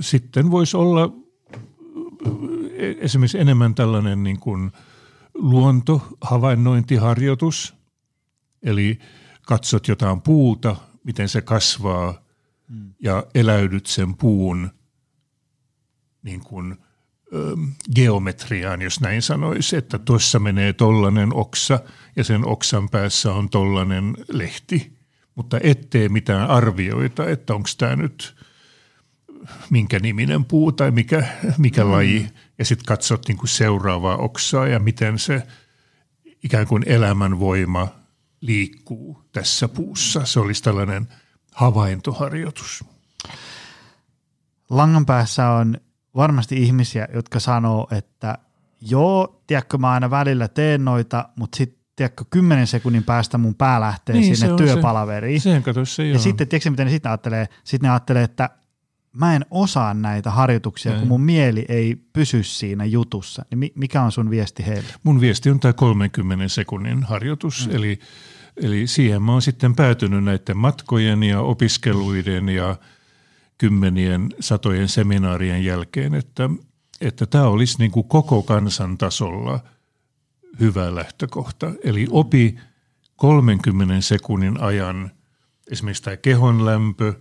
sitten 0.00 0.50
voisi 0.50 0.76
olla 0.76 1.12
esimerkiksi 2.98 3.38
enemmän 3.38 3.74
tällainen 3.74 4.22
niin 4.22 4.40
kuin 4.40 4.72
luontohavainnointiharjoitus, 5.34 7.74
eli 8.62 8.98
katsot 9.42 9.88
jotain 9.88 10.20
puuta, 10.20 10.76
miten 11.04 11.28
se 11.28 11.40
kasvaa 11.40 12.22
mm. 12.68 12.94
ja 13.00 13.26
eläydyt 13.34 13.86
sen 13.86 14.16
puun 14.16 14.70
niin 16.26 16.40
kuin, 16.40 16.76
ö, 17.34 17.56
geometriaan, 17.94 18.82
jos 18.82 19.00
näin 19.00 19.22
sanoisi, 19.22 19.76
että 19.76 19.98
tuossa 19.98 20.38
menee 20.38 20.72
tollainen 20.72 21.34
oksa 21.34 21.80
ja 22.16 22.24
sen 22.24 22.46
oksan 22.46 22.88
päässä 22.88 23.32
on 23.32 23.50
tollainen 23.50 24.14
lehti, 24.28 24.98
mutta 25.34 25.58
ettei 25.62 26.08
mitään 26.08 26.50
arvioita, 26.50 27.28
että 27.28 27.54
onko 27.54 27.68
tämä 27.78 27.96
nyt 27.96 28.36
minkä 29.70 29.98
niminen 29.98 30.44
puu 30.44 30.72
tai 30.72 30.90
mikä, 30.90 31.26
mikä 31.58 31.84
mm. 31.84 31.90
laji, 31.90 32.28
ja 32.58 32.64
sitten 32.64 32.86
katsot 32.86 33.28
niin 33.28 33.38
kuin 33.38 33.48
seuraavaa 33.48 34.16
oksaa 34.16 34.66
ja 34.66 34.78
miten 34.78 35.18
se 35.18 35.42
ikään 36.42 36.66
kuin 36.66 36.82
elämänvoima 36.86 37.88
liikkuu 38.40 39.22
tässä 39.32 39.68
puussa. 39.68 40.24
Se 40.24 40.40
olisi 40.40 40.62
tällainen 40.62 41.08
havaintoharjoitus. 41.52 42.84
Langan 44.70 45.06
päässä 45.06 45.50
on 45.50 45.76
varmasti 46.16 46.62
ihmisiä, 46.62 47.08
jotka 47.14 47.40
sanoo, 47.40 47.88
että 47.90 48.38
joo, 48.80 49.42
tiedätkö, 49.46 49.78
mä 49.78 49.90
aina 49.90 50.10
välillä 50.10 50.48
teen 50.48 50.84
noita, 50.84 51.28
mutta 51.36 51.56
sitten 51.56 51.78
tiedätkö, 51.96 52.24
kymmenen 52.30 52.66
sekunnin 52.66 53.04
päästä 53.04 53.38
mun 53.38 53.54
pää 53.54 53.80
lähtee 53.80 54.16
niin, 54.16 54.36
sinne 54.36 54.56
työpalaveriin. 54.56 55.40
Se, 55.40 55.60
kato, 55.64 55.84
se 55.84 56.08
ja 56.08 56.18
sitten, 56.18 56.48
tiedätkö, 56.48 56.70
miten 56.70 56.86
ne 56.86 56.90
sitten 56.90 57.10
ajattelee? 57.10 57.48
Sitten 57.64 57.88
ne 57.88 57.90
ajattelee, 57.90 58.22
että 58.22 58.50
mä 59.12 59.36
en 59.36 59.46
osaa 59.50 59.94
näitä 59.94 60.30
harjoituksia, 60.30 60.92
ei. 60.92 60.98
kun 60.98 61.08
mun 61.08 61.20
mieli 61.20 61.64
ei 61.68 61.96
pysy 62.12 62.42
siinä 62.42 62.84
jutussa. 62.84 63.44
Niin 63.56 63.72
mikä 63.74 64.02
on 64.02 64.12
sun 64.12 64.30
viesti 64.30 64.66
heille? 64.66 64.88
Mun 65.02 65.20
viesti 65.20 65.50
on 65.50 65.60
tämä 65.60 65.72
30 65.72 66.48
sekunnin 66.48 67.02
harjoitus, 67.02 67.68
mm. 67.68 67.76
eli, 67.76 67.98
eli 68.56 68.86
siihen 68.86 69.22
mä 69.22 69.32
oon 69.32 69.42
sitten 69.42 69.74
päätynyt 69.74 70.24
näiden 70.24 70.56
matkojen 70.56 71.22
ja 71.22 71.40
opiskeluiden 71.40 72.48
ja 72.48 72.76
kymmenien, 73.58 74.28
satojen 74.40 74.88
seminaarien 74.88 75.64
jälkeen, 75.64 76.14
että, 76.14 76.50
että 77.00 77.26
tämä 77.26 77.44
olisi 77.44 77.78
niin 77.78 77.90
kuin 77.90 78.08
koko 78.08 78.42
kansan 78.42 78.98
tasolla 78.98 79.60
hyvä 80.60 80.94
lähtökohta. 80.94 81.72
Eli 81.84 82.06
opi 82.10 82.56
30 83.16 84.00
sekunnin 84.00 84.60
ajan 84.60 85.10
esimerkiksi 85.70 86.02
tämä 86.02 86.16
kehon 86.16 86.66
lämpö 86.66 87.14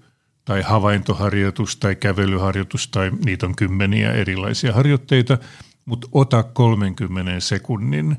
tai 0.46 0.62
havaintoharjoitus 0.62 1.78
tai 1.78 1.96
kävelyharjoitus 1.96 2.88
tai 2.88 3.12
niitä 3.26 3.46
on 3.46 3.56
kymmeniä 3.56 4.12
erilaisia 4.12 4.74
harjoitteita, 4.74 5.38
mutta 5.86 6.08
ota 6.12 6.44
30 6.44 7.40
sekunnin 7.40 8.18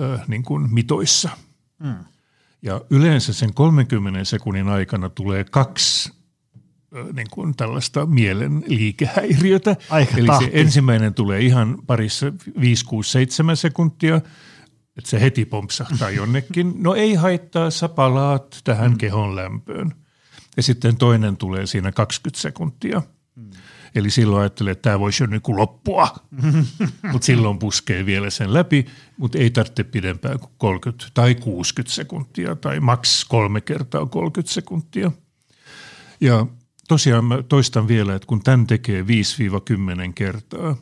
äh, 0.00 0.28
niin 0.28 0.42
kuin 0.42 0.74
mitoissa. 0.74 1.30
Mm. 1.78 1.94
Ja 2.62 2.80
yleensä 2.90 3.32
sen 3.32 3.54
30 3.54 4.24
sekunnin 4.24 4.68
aikana 4.68 5.08
tulee 5.08 5.44
kaksi 5.44 6.19
niin 7.12 7.26
kuin 7.30 7.56
tällaista 7.56 8.06
mielen 8.06 8.64
liikehäiriötä. 8.66 9.76
Aika 9.90 10.16
Eli 10.16 10.26
tahti. 10.26 10.44
se 10.44 10.50
ensimmäinen 10.54 11.14
tulee 11.14 11.40
ihan 11.40 11.78
parissa 11.86 12.32
5, 12.60 12.84
6, 12.84 13.10
7 13.10 13.56
sekuntia, 13.56 14.16
että 14.96 15.10
se 15.10 15.20
heti 15.20 15.44
pompsahtaa 15.44 16.10
jonnekin. 16.10 16.74
No 16.76 16.94
ei 16.94 17.14
haittaa, 17.14 17.70
sä 17.70 17.88
palaat 17.88 18.60
tähän 18.64 18.90
mm. 18.90 18.98
kehon 18.98 19.36
lämpöön. 19.36 19.94
Ja 20.56 20.62
sitten 20.62 20.96
toinen 20.96 21.36
tulee 21.36 21.66
siinä 21.66 21.92
20 21.92 22.40
sekuntia. 22.40 23.02
Mm. 23.36 23.50
Eli 23.94 24.10
silloin 24.10 24.40
ajattelee, 24.40 24.70
että 24.70 24.82
tämä 24.82 25.00
voisi 25.00 25.22
jo 25.22 25.26
niin 25.26 25.42
kuin 25.42 25.56
loppua, 25.56 26.08
mutta 27.12 27.26
silloin 27.26 27.58
puskee 27.58 28.06
vielä 28.06 28.30
sen 28.30 28.54
läpi, 28.54 28.86
mutta 29.16 29.38
ei 29.38 29.50
tarvitse 29.50 29.84
pidempään 29.84 30.38
kuin 30.38 30.52
30 30.58 31.06
tai 31.14 31.34
60 31.34 31.94
sekuntia 31.94 32.56
tai 32.56 32.80
maks 32.80 33.24
kolme 33.24 33.60
kertaa 33.60 34.06
30 34.06 34.54
sekuntia. 34.54 35.12
Ja 36.20 36.46
tosiaan 36.90 37.24
mä 37.24 37.42
toistan 37.42 37.88
vielä, 37.88 38.14
että 38.14 38.26
kun 38.26 38.42
tämän 38.42 38.66
tekee 38.66 39.02
5-10 39.02 39.06
kertaa, 40.14 40.76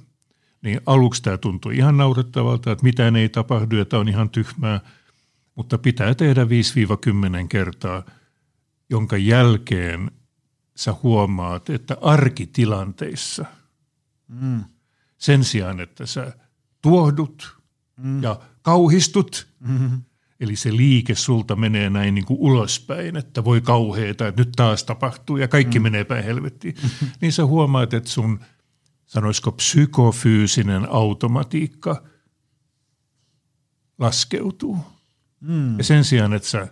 niin 0.62 0.80
aluksi 0.86 1.22
tämä 1.22 1.38
tuntuu 1.38 1.70
ihan 1.72 1.96
naurettavalta, 1.96 2.72
että 2.72 2.84
mitään 2.84 3.16
ei 3.16 3.28
tapahdu 3.28 3.76
ja 3.76 3.84
tämä 3.84 4.00
on 4.00 4.08
ihan 4.08 4.30
tyhmää, 4.30 4.80
mutta 5.54 5.78
pitää 5.78 6.14
tehdä 6.14 6.44
5-10 6.44 6.48
kertaa, 7.48 8.02
jonka 8.90 9.16
jälkeen 9.16 10.10
sä 10.76 10.94
huomaat, 11.02 11.70
että 11.70 11.96
arkitilanteissa 12.00 13.44
mm. 14.28 14.64
sen 15.18 15.44
sijaan, 15.44 15.80
että 15.80 16.06
sä 16.06 16.32
tuohdut 16.82 17.56
mm. 17.96 18.22
ja 18.22 18.40
kauhistut, 18.62 19.48
mm-hmm. 19.60 20.02
Eli 20.40 20.56
se 20.56 20.76
liike 20.76 21.14
sulta 21.14 21.56
menee 21.56 21.90
näin 21.90 22.14
niin 22.14 22.24
kuin 22.24 22.40
ulospäin, 22.40 23.16
että 23.16 23.44
voi 23.44 23.60
kauheeta, 23.60 24.28
että 24.28 24.40
nyt 24.40 24.52
taas 24.56 24.84
tapahtuu 24.84 25.36
ja 25.36 25.48
kaikki 25.48 25.78
mm. 25.78 25.82
menee 25.82 26.04
päin 26.04 26.24
helvettiin, 26.24 26.74
niin 27.20 27.32
sä 27.32 27.46
huomaat, 27.46 27.94
että 27.94 28.10
sun, 28.10 28.40
sanoisiko 29.06 29.52
psykofyysinen 29.52 30.88
automatiikka 30.90 32.02
laskeutuu. 33.98 34.78
Mm. 35.40 35.78
Ja 35.78 35.84
sen 35.84 36.04
sijaan, 36.04 36.32
että 36.32 36.48
sä 36.48 36.68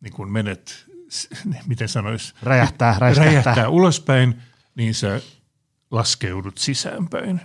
niin 0.00 0.12
kun 0.12 0.32
menet 0.32 0.86
miten 1.66 1.88
sanois, 1.88 2.34
räjähtää, 2.42 2.96
räjähtää. 2.98 3.24
räjähtää 3.24 3.68
ulospäin, 3.68 4.42
niin 4.74 4.94
sä 4.94 5.20
laskeudut 5.90 6.58
sisäänpäin. 6.58 7.40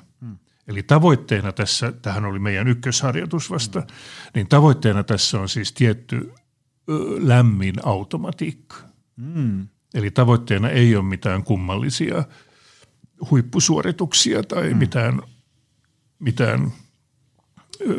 Eli 0.69 0.83
tavoitteena 0.83 1.51
tässä, 1.51 1.91
tähän 1.91 2.25
oli 2.25 2.39
meidän 2.39 2.67
ykkösharjoitus 2.67 3.51
vasta, 3.51 3.79
hmm. 3.79 3.89
niin 4.35 4.47
tavoitteena 4.47 5.03
tässä 5.03 5.39
on 5.39 5.49
siis 5.49 5.73
tietty 5.73 6.31
lämmin 7.17 7.75
automatiikka. 7.83 8.75
Hmm. 9.21 9.67
Eli 9.93 10.11
tavoitteena 10.11 10.69
ei 10.69 10.95
ole 10.95 11.05
mitään 11.05 11.43
kummallisia 11.43 12.23
huippusuorituksia 13.31 14.43
tai 14.43 14.69
hmm. 14.69 14.77
mitään, 14.77 15.21
mitään 16.19 16.73
ö, 17.81 17.95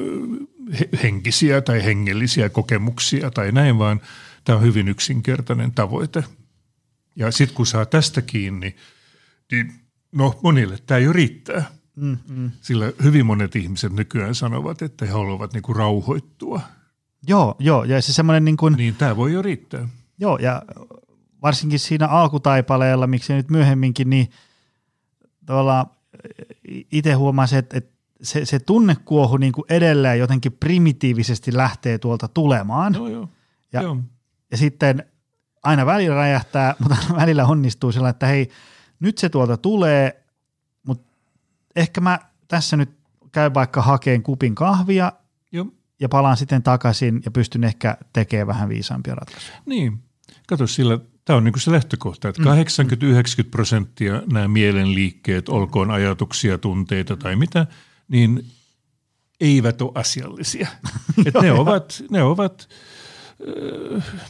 henkisiä 1.03 1.61
tai 1.61 1.85
hengellisiä 1.85 2.49
kokemuksia 2.49 3.31
tai 3.31 3.53
näin, 3.53 3.79
vaan– 3.79 4.01
Tämä 4.45 4.59
on 4.59 4.65
hyvin 4.65 4.89
yksinkertainen 4.89 5.73
tavoite. 5.73 6.25
Ja 7.17 7.31
sitten 7.31 7.57
kun 7.57 7.67
saa 7.67 7.87
tästä 7.87 8.23
kiinni, 8.23 8.77
niin 9.53 9.73
no 10.13 10.41
monille 10.43 10.79
tämä 10.87 10.99
jo 10.99 11.13
riittää. 11.13 11.71
Mm, 11.97 12.19
mm. 12.29 12.51
Sillä 12.61 12.93
hyvin 13.03 13.27
monet 13.27 13.57
ihmiset 13.57 13.93
nykyään 13.93 14.35
sanovat, 14.35 14.83
että 14.83 15.07
he 15.07 15.13
haluavat 15.13 15.53
niinku 15.53 15.73
rauhoittua. 15.73 16.61
Joo, 17.27 17.57
joo. 17.59 17.85
Ja 17.85 18.03
se 18.03 18.13
semmoinen 18.13 18.45
niin 18.45 18.57
kuin... 18.57 18.75
Niin 18.75 18.95
tämä 18.95 19.17
voi 19.17 19.33
jo 19.33 19.43
riittää. 19.43 19.89
Joo, 20.19 20.39
ja 20.39 20.63
varsinkin 21.43 21.79
siinä 21.79 22.07
alkutaipaleella, 22.07 23.07
miksi 23.07 23.33
nyt 23.33 23.51
myöhemminkin, 23.51 24.11
niin 24.11 24.31
tavallaan 25.47 25.87
itse 26.93 27.13
huomasin, 27.13 27.59
että, 27.59 27.77
että 27.77 28.01
se, 28.23 28.45
se 28.45 28.59
tunnekuohu 28.59 29.37
niin 29.37 29.53
kuin 29.53 29.65
edelleen 29.69 30.19
jotenkin 30.19 30.53
primitiivisesti 30.53 31.57
lähtee 31.57 31.99
tuolta 31.99 32.29
tulemaan. 32.29 32.95
Joo, 32.95 33.09
joo. 33.09 33.29
Ja 33.73 33.83
joo. 33.83 33.97
Ja 34.51 34.57
sitten 34.57 35.05
aina 35.63 35.87
välillä 35.87 36.15
räjähtää, 36.17 36.75
mutta 36.81 36.97
välillä 37.17 37.47
onnistuu 37.47 37.93
sillä, 37.93 38.09
että 38.09 38.27
hei, 38.27 38.49
nyt 39.01 39.19
se 39.19 39.29
tuolta 39.29 39.57
tulee, 39.57 40.20
ehkä 41.77 42.01
mä 42.01 42.19
tässä 42.49 42.77
nyt 42.77 42.91
käyn 43.33 43.55
vaikka 43.55 43.83
hakeen 43.83 44.23
kupin 44.23 44.55
kahvia 44.55 45.13
Joo. 45.53 45.67
ja 46.01 46.09
palaan 46.09 46.37
sitten 46.37 46.63
takaisin 46.63 47.23
ja 47.25 47.31
pystyn 47.31 47.65
ehkä 47.65 47.97
tekemään 48.13 48.47
vähän 48.47 48.69
viisaampia 48.69 49.15
ratkaisuja. 49.15 49.59
Niin, 49.67 50.03
kato 50.47 50.67
sillä, 50.67 50.99
tämä 51.25 51.37
on 51.37 51.45
niin 51.45 51.53
kuin 51.53 51.63
se 51.63 51.71
lähtökohta, 51.71 52.29
että 52.29 52.43
80-90 52.43 52.47
prosenttia 53.51 54.23
nämä 54.33 54.49
mielenliikkeet, 54.49 55.49
olkoon 55.49 55.91
ajatuksia, 55.91 56.59
tunteita 56.59 57.17
tai 57.17 57.37
mitä, 57.37 57.67
niin 58.09 58.47
eivät 59.41 59.83
ole 59.83 59.93
asiallisia. 59.95 60.69
Et 61.27 61.35
ne, 61.43 61.53
ovat, 61.53 62.03
ne 62.11 62.23
ovat 62.23 62.69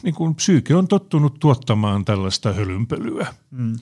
niin 0.03 0.15
kuin 0.15 0.35
psyyke 0.35 0.75
on 0.75 0.87
tottunut 0.87 1.39
tuottamaan 1.39 2.05
tällaista 2.05 2.53
hölynpölyä. 2.53 3.27
Mm. 3.51 3.75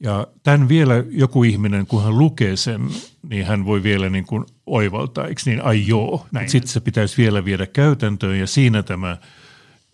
Ja 0.00 0.26
tämän 0.42 0.68
vielä 0.68 0.94
joku 1.08 1.44
ihminen, 1.44 1.86
kun 1.86 2.04
hän 2.04 2.18
lukee 2.18 2.56
sen, 2.56 2.88
niin 3.28 3.46
hän 3.46 3.64
voi 3.64 3.82
vielä 3.82 4.08
niin 4.08 4.26
kuin 4.26 4.44
oivaltaa, 4.66 5.26
eikö 5.26 5.42
niin, 5.46 5.64
ai 5.64 5.86
joo. 5.86 6.26
Sitten 6.46 6.72
se 6.72 6.80
pitäisi 6.80 7.16
vielä 7.16 7.44
viedä 7.44 7.66
käytäntöön 7.66 8.38
ja 8.38 8.46
siinä 8.46 8.82
tämä, 8.82 9.16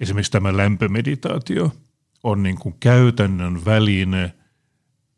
esimerkiksi 0.01 0.33
tämä 0.33 0.57
lämpömeditaatio 0.57 1.73
on 2.23 2.43
niin 2.43 2.59
kuin 2.59 2.75
käytännön 2.81 3.65
väline, 3.65 4.35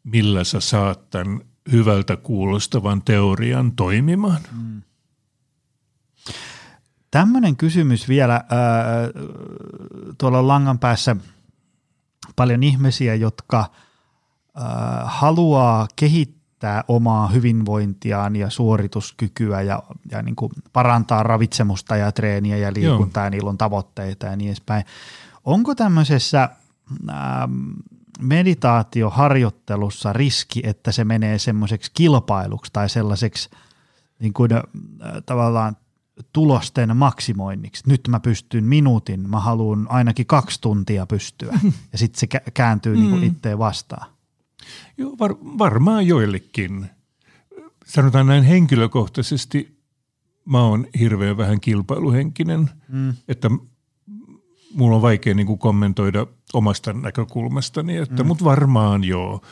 millä 0.05 0.45
sä 0.45 0.61
saat 0.61 1.11
tämän 1.11 1.41
hyvältä 1.73 2.17
kuulostavan 2.17 3.03
teorian 3.03 3.73
toimimaan. 3.73 4.41
Mm. 4.63 4.83
Tämmöinen 7.11 7.57
kysymys 7.57 8.09
vielä, 8.09 8.35
ää, 8.35 8.49
tuolla 10.19 10.47
langan 10.47 10.79
päässä 10.79 11.17
paljon 12.37 12.63
ihmisiä, 12.63 13.15
jotka 13.15 13.71
ää, 14.57 15.03
haluaa 15.05 15.89
kehittää 15.97 16.85
omaa 16.89 17.29
hyvinvointiaan 17.29 18.37
ja 18.37 18.51
suorituskykyä 18.51 19.63
ja, 19.63 19.83
ja 20.11 20.23
niin 20.23 20.37
kuin 20.37 20.53
parantaa 20.73 21.23
ravitsemusta 21.23 21.97
ja 21.97 22.13
treeniä 22.13 22.57
ja 22.57 22.73
liikuntaa, 22.75 23.23
Joo. 23.23 23.27
ja 23.27 23.31
niillä 23.31 23.51
on 23.51 23.59
tavoitteita 23.59 24.27
ja 24.27 24.37
niin 24.37 24.49
edespäin. 24.49 24.85
Onko 25.45 25.75
tämmöisessä 25.75 26.49
ää, 27.09 27.49
meditaatioharjoittelussa 28.21 30.13
riski, 30.13 30.61
että 30.65 30.93
se 30.93 31.05
menee 31.05 31.39
semmoiseksi 31.39 31.91
kilpailuksi 31.95 32.73
tai 32.73 32.89
sellaiseksi 32.89 33.51
niin 34.19 34.33
kuin, 34.33 34.53
äh, 34.53 34.63
tavallaan 35.27 35.77
tulosten 36.33 36.97
maksimoinniksi. 36.97 37.83
Nyt 37.87 38.01
mä 38.09 38.21
pystyn 38.21 38.65
minuutin, 38.65 39.31
mä 39.31 39.41
haluan 39.41 39.87
ainakin 39.91 40.27
kaksi 40.27 40.61
tuntia 40.61 41.07
pystyä. 41.07 41.59
Ja 41.93 41.99
sitten 41.99 42.21
se 42.21 42.27
kääntyy 42.55 42.97
niinku 42.97 43.17
mm. 43.17 43.21
niin 43.21 43.33
itteen 43.33 43.59
vastaan. 43.59 44.12
Joo, 44.99 45.17
var, 45.19 45.35
varmaan 45.43 46.07
joillekin. 46.07 46.87
Sanotaan 47.87 48.27
näin 48.27 48.45
henkilökohtaisesti, 48.45 49.79
mä 50.45 50.63
oon 50.63 50.87
hirveän 50.99 51.37
vähän 51.37 51.61
kilpailuhenkinen, 51.61 52.71
mm. 52.89 53.15
että 53.29 53.51
mulla 54.75 54.97
on 54.97 55.03
vaikea 55.03 55.35
niin 55.35 55.47
kuin 55.47 55.59
kommentoida 55.59 56.27
omasta 56.53 56.93
näkökulmastani, 56.93 57.97
että 57.97 58.23
mm. 58.23 58.27
mut 58.27 58.45
varmaan 58.45 59.05
joo. 59.05 59.43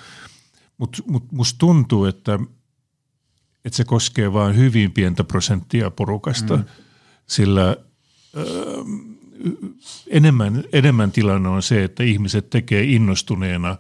Mutta 0.79 1.03
mut 1.07 1.33
musta 1.33 1.59
tuntuu, 1.59 2.05
että– 2.05 2.39
että 3.65 3.77
se 3.77 3.85
koskee 3.85 4.33
vain 4.33 4.57
hyvin 4.57 4.93
pientä 4.93 5.25
prosenttia 5.25 5.91
porukasta, 5.91 6.57
mm. 6.57 6.65
sillä 7.27 7.77
ö, 8.37 8.85
enemmän, 10.07 10.65
enemmän 10.73 11.13
tilanne 11.13 11.49
on 11.49 11.63
se, 11.63 11.85
että 11.85 12.03
ihmiset 12.03 12.51
tekee 12.51 12.83
innostuneena, 12.83 13.77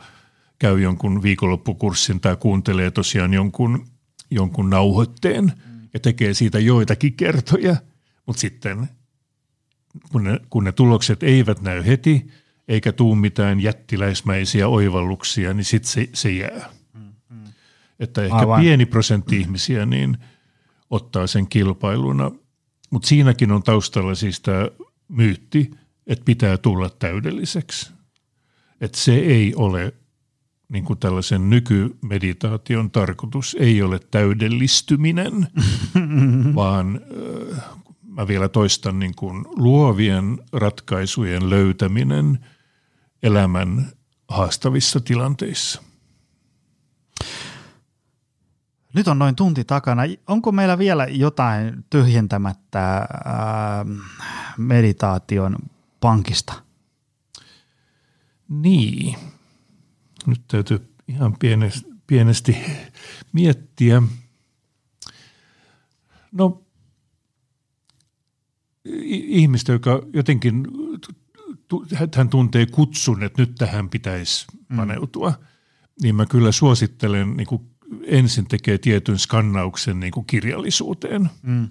käy 0.60 0.80
jonkun 0.80 1.22
viikonloppukurssin 1.22 2.20
tai 2.20 2.36
kuuntelee 2.36 2.90
tosiaan 2.90 3.34
jonkun, 3.34 3.86
jonkun 4.30 4.70
nauhoitteen 4.70 5.52
ja 5.94 6.00
tekee 6.00 6.34
siitä 6.34 6.58
joitakin 6.58 7.14
kertoja, 7.14 7.76
mutta 8.26 8.40
sitten 8.40 8.88
kun 10.12 10.24
ne, 10.24 10.40
kun 10.50 10.64
ne 10.64 10.72
tulokset 10.72 11.22
eivät 11.22 11.60
näy 11.60 11.86
heti 11.86 12.26
eikä 12.68 12.92
tuu 12.92 13.14
mitään 13.14 13.60
jättiläismäisiä 13.60 14.68
oivalluksia, 14.68 15.54
niin 15.54 15.64
sitten 15.64 15.92
se, 15.92 16.08
se 16.14 16.30
jää. 16.30 16.70
Että 18.00 18.22
ehkä 18.24 18.36
Aivan. 18.36 18.60
pieni 18.60 18.86
prosentti 18.86 19.40
ihmisiä 19.40 19.86
niin 19.86 20.16
ottaa 20.90 21.26
sen 21.26 21.46
kilpailuna. 21.46 22.30
Mutta 22.90 23.08
siinäkin 23.08 23.52
on 23.52 23.62
taustalla 23.62 24.14
siis 24.14 24.40
tämä 24.40 24.68
myytti, 25.08 25.70
että 26.06 26.24
pitää 26.24 26.58
tulla 26.58 26.90
täydelliseksi. 26.90 27.92
Että 28.80 28.98
se 28.98 29.14
ei 29.14 29.54
ole 29.54 29.92
niin 30.70 30.84
kuin 30.84 30.98
tällaisen 30.98 31.50
nykymeditaation 31.50 32.90
tarkoitus 32.90 33.56
ei 33.60 33.82
ole 33.82 33.98
täydellistyminen, 34.10 35.46
vaan 36.54 37.00
äh, 37.56 37.64
mä 38.08 38.28
vielä 38.28 38.48
toistan 38.48 38.98
niin 38.98 39.14
kuin 39.14 39.44
luovien 39.56 40.38
ratkaisujen 40.52 41.50
löytäminen 41.50 42.38
elämän 43.22 43.92
haastavissa 44.28 45.00
tilanteissa. 45.00 45.82
Nyt 48.94 49.08
on 49.08 49.18
noin 49.18 49.36
tunti 49.36 49.64
takana. 49.64 50.02
Onko 50.26 50.52
meillä 50.52 50.78
vielä 50.78 51.06
jotain 51.10 51.84
tyhjentämättä 51.90 52.80
ää, 53.24 53.86
meditaation 54.56 55.56
pankista? 56.00 56.52
Niin. 58.48 59.16
Nyt 60.26 60.42
täytyy 60.48 60.94
ihan 61.08 61.36
pienesti, 61.38 61.86
pienesti 62.06 62.56
miettiä. 63.32 64.02
No, 66.32 66.62
ihmistä, 68.84 69.72
joka 69.72 70.02
jotenkin, 70.12 70.66
hän 72.16 72.28
tuntee 72.28 72.66
kutsun, 72.66 73.22
että 73.22 73.42
nyt 73.42 73.54
tähän 73.54 73.88
pitäisi 73.88 74.46
mm. 74.68 74.76
paneutua, 74.76 75.30
mm. 75.30 75.36
niin 76.02 76.14
mä 76.14 76.26
kyllä 76.26 76.52
suosittelen 76.52 77.36
niin 77.36 77.46
kuin 77.46 77.70
ensin 78.04 78.46
tekee 78.46 78.78
tietyn 78.78 79.18
skannauksen 79.18 80.00
niin 80.00 80.12
kuin 80.12 80.26
kirjallisuuteen. 80.26 81.30
Mm. 81.42 81.68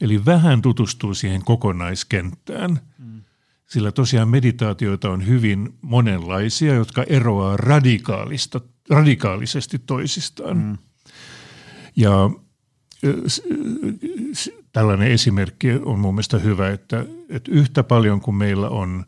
Eli 0.00 0.24
vähän 0.24 0.62
tutustuu 0.62 1.14
siihen 1.14 1.44
kokonaiskenttään. 1.44 2.80
Mm. 2.98 3.22
Sillä 3.68 3.92
tosiaan 3.92 4.28
meditaatioita 4.28 5.10
on 5.10 5.26
hyvin 5.26 5.74
monenlaisia, 5.82 6.74
jotka 6.74 7.02
eroaa 7.02 7.56
radikaalista, 7.56 8.60
radikaalisesti 8.90 9.78
toisistaan. 9.78 10.56
Mm. 10.56 10.78
Ja 11.96 12.30
tällainen 14.72 15.10
esimerkki 15.10 15.70
on 15.72 15.98
mun 15.98 16.14
mielestä 16.14 16.38
hyvä, 16.38 16.70
että, 16.70 17.04
että 17.28 17.52
yhtä 17.52 17.82
paljon 17.82 18.20
kuin 18.20 18.34
meillä 18.34 18.68
on 18.68 19.04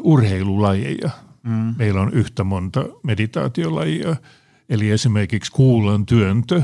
urheilulajeja, 0.00 1.10
mm. 1.42 1.74
meillä 1.78 2.00
on 2.00 2.12
yhtä 2.12 2.44
monta 2.44 2.84
meditaatiolajia– 3.02 4.16
Eli 4.72 4.90
esimerkiksi 4.90 5.52
kuulan 5.52 6.06
työntö 6.06 6.62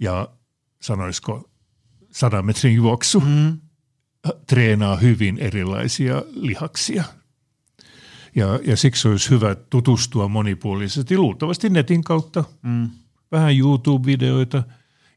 ja 0.00 0.28
sanoisiko 0.80 1.50
sadan 2.10 2.46
metrin 2.46 2.74
juoksu 2.74 3.20
mm. 3.20 3.58
Treenaa 4.46 4.96
hyvin 4.96 5.38
erilaisia 5.38 6.22
lihaksia. 6.34 7.04
Ja, 8.36 8.60
ja 8.64 8.76
siksi 8.76 9.08
olisi 9.08 9.30
hyvä 9.30 9.54
tutustua 9.54 10.28
monipuolisesti, 10.28 11.18
luultavasti 11.18 11.70
netin 11.70 12.04
kautta, 12.04 12.44
mm. 12.62 12.90
vähän 13.32 13.56
YouTube-videoita 13.58 14.62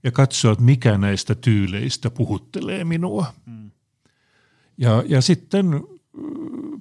ja 0.03 0.11
katsoa, 0.11 0.51
että 0.51 0.63
mikä 0.63 0.97
näistä 0.97 1.35
tyyleistä 1.35 2.09
puhuttelee 2.09 2.83
minua. 2.83 3.33
Mm. 3.45 3.71
Ja, 4.77 5.03
ja 5.07 5.21
sitten 5.21 5.83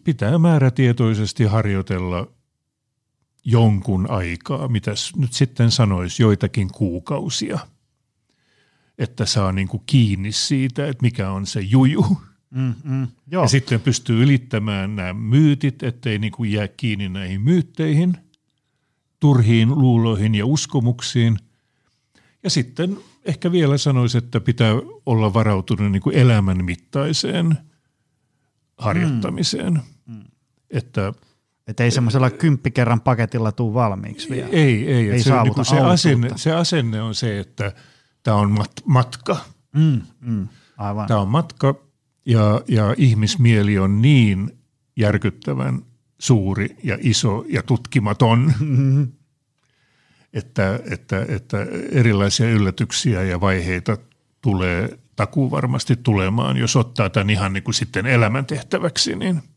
pitää 0.05 0.39
määrätietoisesti 0.39 1.45
harjoitella– 1.45 2.27
jonkun 3.45 4.11
aikaa, 4.11 4.69
mitä 4.69 4.91
nyt 5.17 5.33
sitten 5.33 5.71
sanoisi, 5.71 6.23
joitakin 6.23 6.69
kuukausia, 6.69 7.59
että 8.99 9.27
saa 9.27 9.53
niin 9.53 9.69
kuin 9.69 9.83
kiinni 9.87 10.33
siitä, 10.33 10.87
että 10.87 11.03
mikä 11.03 11.31
on 11.31 11.47
se 11.47 11.61
juju. 11.61 12.19
Mm, 12.51 12.75
mm, 12.85 13.09
joo. 13.31 13.45
Ja 13.45 13.49
sitten 13.49 13.81
pystyy 13.81 14.23
ylittämään 14.23 14.97
nämä 14.97 15.13
myytit, 15.13 15.83
ettei 15.83 16.19
niin 16.19 16.33
kuin 16.33 16.53
jää 16.53 16.69
kiinni 16.69 17.09
näihin 17.09 17.41
myytteihin, 17.41 18.17
turhiin 19.21 19.69
luuloihin 19.69 20.35
ja 20.35 20.47
uskomuksiin. 20.47 21.39
Ja 22.43 22.51
sitten 22.51 22.99
ehkä 23.25 23.53
vielä 23.53 23.79
sanoisi, 23.79 24.19
että 24.19 24.41
pitää 24.41 24.73
olla 25.07 25.35
varautunut 25.35 25.93
niin 25.93 26.03
kuin 26.03 26.17
elämän 26.17 26.65
mittaiseen 26.65 27.59
harjoittamiseen. 28.79 29.73
Mm, 30.07 30.15
mm. 30.15 30.25
Että– 30.71 31.13
että 31.67 31.85
ei 31.85 31.91
semmoisella 31.91 32.31
kymppikerran 32.31 33.01
paketilla 33.01 33.53
tuu 33.53 33.75
valmiiksi 33.75 34.31
vielä. 34.31 34.49
Ei, 34.49 34.93
ei. 34.93 35.11
ei 35.11 35.23
se, 35.23 35.31
niin 35.43 35.65
se, 35.65 35.81
asenne, 35.81 36.31
se 36.37 36.53
asenne 36.53 37.03
on 37.03 37.15
se, 37.15 37.41
että 37.41 37.73
tämä 38.23 38.37
on 38.37 38.51
mat, 38.51 38.73
matka. 38.85 39.37
Mm, 39.73 40.01
mm, 40.21 40.49
aivan. 40.77 41.09
Tämä 41.09 41.21
on 41.21 41.29
matka 41.29 41.75
ja, 42.27 42.63
ja 42.69 42.95
ihmismieli 42.99 43.79
on 43.79 44.03
niin 44.03 44.59
järkyttävän 44.97 45.83
suuri 46.19 46.77
ja 46.85 46.99
iso 47.01 47.45
ja 47.49 47.63
tutkimaton, 47.63 48.55
mm-hmm. 48.61 49.13
että, 50.33 50.81
että, 50.91 51.27
että 51.29 51.67
erilaisia 51.93 52.51
yllätyksiä 52.51 53.23
ja 53.23 53.41
vaiheita 53.41 53.99
tulee 54.41 54.99
takuu 55.17 55.51
varmasti 55.51 55.97
tulemaan, 55.97 56.57
jos 56.57 56.77
ottaa 56.77 57.11
tämän 57.11 57.31
ihan 57.31 57.53
niin 57.53 57.63
kuin 57.63 57.75
sitten 57.75 58.07
elämäntehtäväksi, 58.07 59.17
niin– 59.17 59.43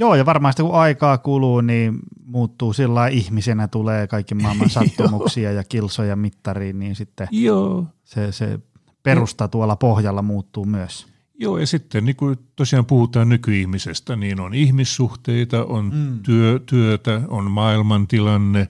Joo, 0.00 0.14
ja 0.14 0.26
varmasti 0.26 0.62
kun 0.62 0.74
aikaa 0.74 1.18
kuluu, 1.18 1.60
niin 1.60 1.98
muuttuu 2.24 2.72
sillä 2.72 3.08
ihmisenä, 3.08 3.68
tulee 3.68 4.06
kaikki 4.06 4.34
maailman 4.34 4.70
sattumuksia 4.80 5.52
ja 5.52 5.64
kilsoja 5.64 6.16
mittariin, 6.16 6.78
niin 6.78 6.94
sitten 6.94 7.28
Joo. 7.30 7.86
Se, 8.04 8.32
se 8.32 8.60
perusta 9.02 9.48
tuolla 9.48 9.76
pohjalla 9.76 10.22
muuttuu 10.22 10.64
myös. 10.64 11.06
Joo, 11.34 11.58
ja 11.58 11.66
sitten 11.66 12.04
niin 12.04 12.16
kuin 12.16 12.38
tosiaan 12.56 12.86
puhutaan 12.86 13.28
nykyihmisestä, 13.28 14.16
niin 14.16 14.40
on 14.40 14.54
ihmissuhteita, 14.54 15.64
on 15.64 15.90
mm. 15.94 16.22
työ, 16.22 16.60
työtä, 16.66 17.20
on 17.28 17.50
maailmantilanne, 17.50 18.68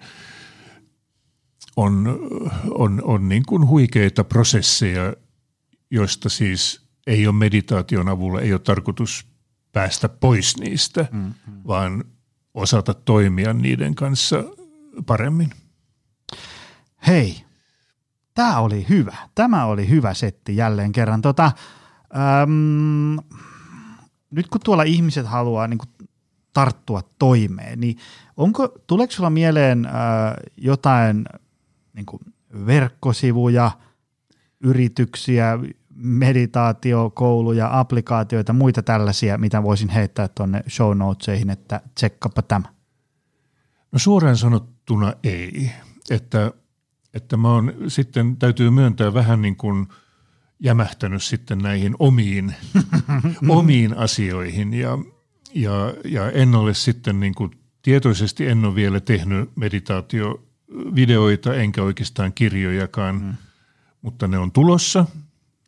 on, 1.76 2.18
on, 2.70 3.02
on 3.04 3.28
niin 3.28 3.42
kuin 3.46 3.66
huikeita 3.66 4.24
prosesseja, 4.24 5.14
joista 5.90 6.28
siis 6.28 6.80
ei 7.06 7.26
ole 7.26 7.34
meditaation 7.34 8.08
avulla, 8.08 8.40
ei 8.40 8.52
ole 8.52 8.60
tarkoitus 8.60 9.29
päästä 9.72 10.08
pois 10.08 10.56
niistä, 10.56 11.06
mm-hmm. 11.12 11.32
vaan 11.66 12.04
osata 12.54 12.94
toimia 12.94 13.52
niiden 13.52 13.94
kanssa 13.94 14.44
paremmin. 15.06 15.50
Hei, 17.06 17.44
tämä 18.34 18.58
oli 18.58 18.86
hyvä. 18.88 19.16
Tämä 19.34 19.64
oli 19.64 19.88
hyvä 19.88 20.14
setti 20.14 20.56
jälleen 20.56 20.92
kerran. 20.92 21.22
Tota, 21.22 21.52
äm, 22.42 23.16
nyt 24.30 24.48
kun 24.48 24.60
tuolla 24.64 24.82
ihmiset 24.82 25.26
haluaa 25.26 25.66
niin 25.66 25.78
kuin, 25.78 26.08
tarttua 26.52 27.02
toimeen, 27.18 27.80
niin 27.80 27.96
onko, 28.36 28.68
tuleeko 28.86 29.12
sulla 29.12 29.30
mieleen 29.30 29.86
äh, 29.86 29.92
jotain 30.56 31.24
niin 31.92 32.06
kuin 32.06 32.22
verkkosivuja, 32.66 33.70
yrityksiä, 34.60 35.58
meditaatiokouluja, 36.02 37.78
applikaatioita, 37.80 38.52
muita 38.52 38.82
tällaisia, 38.82 39.38
mitä 39.38 39.62
voisin 39.62 39.88
heittää 39.88 40.28
tuonne 40.28 40.62
show 40.68 40.96
notesihin, 40.96 41.50
että 41.50 41.80
tsekkapa 41.94 42.42
tämä? 42.42 42.68
No 43.92 43.98
suoraan 43.98 44.36
sanottuna 44.36 45.12
ei. 45.24 45.70
Että, 46.10 46.52
että 47.14 47.36
mä 47.36 47.52
oon 47.52 47.74
sitten, 47.88 48.36
täytyy 48.36 48.70
myöntää 48.70 49.14
vähän 49.14 49.42
niin 49.42 49.56
kuin 49.56 49.86
jämähtänyt 50.60 51.22
sitten 51.22 51.58
näihin 51.58 51.96
omiin, 51.98 52.54
omiin 53.48 53.96
asioihin 53.96 54.74
ja, 54.74 54.98
ja, 55.54 55.94
ja 56.04 56.30
en 56.30 56.54
ole 56.54 56.74
sitten 56.74 57.20
niin 57.20 57.34
kuin, 57.34 57.50
tietoisesti 57.82 58.46
en 58.46 58.64
ole 58.64 58.74
vielä 58.74 59.00
tehnyt 59.00 59.56
meditaatiovideoita 59.56 61.54
enkä 61.54 61.82
oikeastaan 61.82 62.32
kirjojakaan, 62.32 63.22
mm. 63.22 63.34
mutta 64.02 64.28
ne 64.28 64.38
on 64.38 64.52
tulossa– 64.52 65.06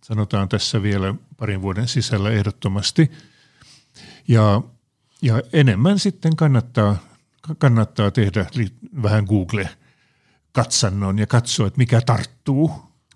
sanotaan 0.05 0.49
tässä 0.49 0.83
vielä 0.83 1.15
parin 1.37 1.63
vuoden 1.63 1.89
sisällä 1.89 2.31
ehdottomasti. 2.31 3.11
Ja, 4.29 4.63
ja 5.23 5.43
enemmän 5.53 5.99
sitten 5.99 6.37
kannattaa, 6.37 6.97
kannattaa 7.59 8.11
tehdä 8.11 8.47
vähän 9.03 9.25
Google-katsannon 9.25 11.19
ja 11.19 11.27
katsoa, 11.27 11.67
että 11.67 11.79
mikä 11.79 12.01
tarttuu. 12.01 12.73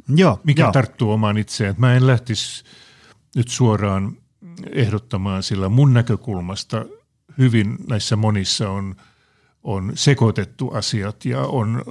Joo, 0.09 0.41
mikä 0.45 0.63
jo. 0.63 0.73
tarttuu 0.73 1.11
omaan 1.11 1.39
itseen. 1.39 1.75
Mä 1.79 1.95
en 1.95 2.07
lähtisi 2.07 2.65
nyt 3.37 3.49
suoraan 3.49 4.17
ehdottamaan, 4.73 5.43
sillä 5.43 5.69
mun 5.69 5.95
näkökulmasta 5.95 6.85
hyvin 7.39 7.77
näissä 7.89 8.17
monissa 8.17 8.71
on, 8.71 8.97
on 9.63 9.93
sekoitettu 9.95 10.69
asiat 10.69 11.25
ja 11.25 11.41
on 11.41 11.83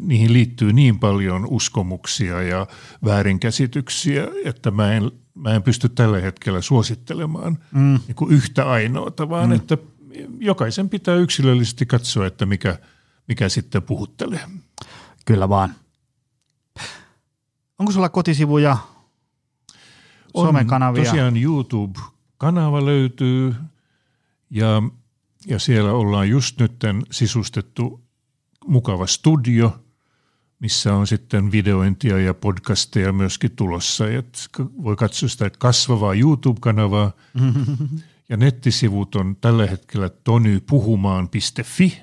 niihin 0.00 0.32
liittyy 0.32 0.72
niin 0.72 0.98
paljon 0.98 1.46
uskomuksia 1.50 2.42
ja 2.42 2.66
väärinkäsityksiä, 3.04 4.28
että 4.44 4.70
mä 4.70 4.92
en, 4.92 5.10
mä 5.34 5.54
en 5.54 5.62
pysty 5.62 5.88
tällä 5.88 6.20
hetkellä 6.20 6.60
suosittelemaan 6.60 7.58
mm. 7.72 8.00
niin 8.06 8.14
kuin 8.16 8.32
yhtä 8.32 8.70
ainoata, 8.70 9.28
vaan 9.28 9.48
mm. 9.48 9.56
että 9.56 9.78
jokaisen 10.38 10.88
pitää 10.88 11.14
yksilöllisesti 11.14 11.86
katsoa, 11.86 12.26
että 12.26 12.46
mikä, 12.46 12.78
mikä 13.28 13.48
sitten 13.48 13.82
puhuttelee. 13.82 14.40
Kyllä 15.24 15.48
vaan. 15.48 15.74
Onko 17.78 17.92
sulla 17.92 18.08
kotisivuja? 18.08 18.76
On 20.34 20.46
somekanavia. 20.46 21.04
Tosiaan 21.04 21.36
YouTube-kanava 21.36 22.84
löytyy 22.84 23.54
ja, 24.50 24.82
ja 25.46 25.58
siellä 25.58 25.92
ollaan 25.92 26.28
just 26.28 26.60
nyt 26.60 26.72
sisustettu 27.10 28.05
mukava 28.66 29.06
studio, 29.06 29.78
missä 30.60 30.94
on 30.94 31.06
sitten 31.06 31.52
videointia 31.52 32.18
ja 32.18 32.34
podcasteja 32.34 33.12
myöskin 33.12 33.50
tulossa. 33.56 34.10
Et 34.10 34.48
voi 34.82 34.96
katsoa 34.96 35.28
sitä 35.28 35.50
kasvavaa 35.58 36.14
YouTube-kanavaa. 36.14 37.12
Ja 38.28 38.36
nettisivut 38.36 39.14
on 39.14 39.36
tällä 39.40 39.66
hetkellä 39.66 40.08
tonypuhumaan.fi, 40.08 41.98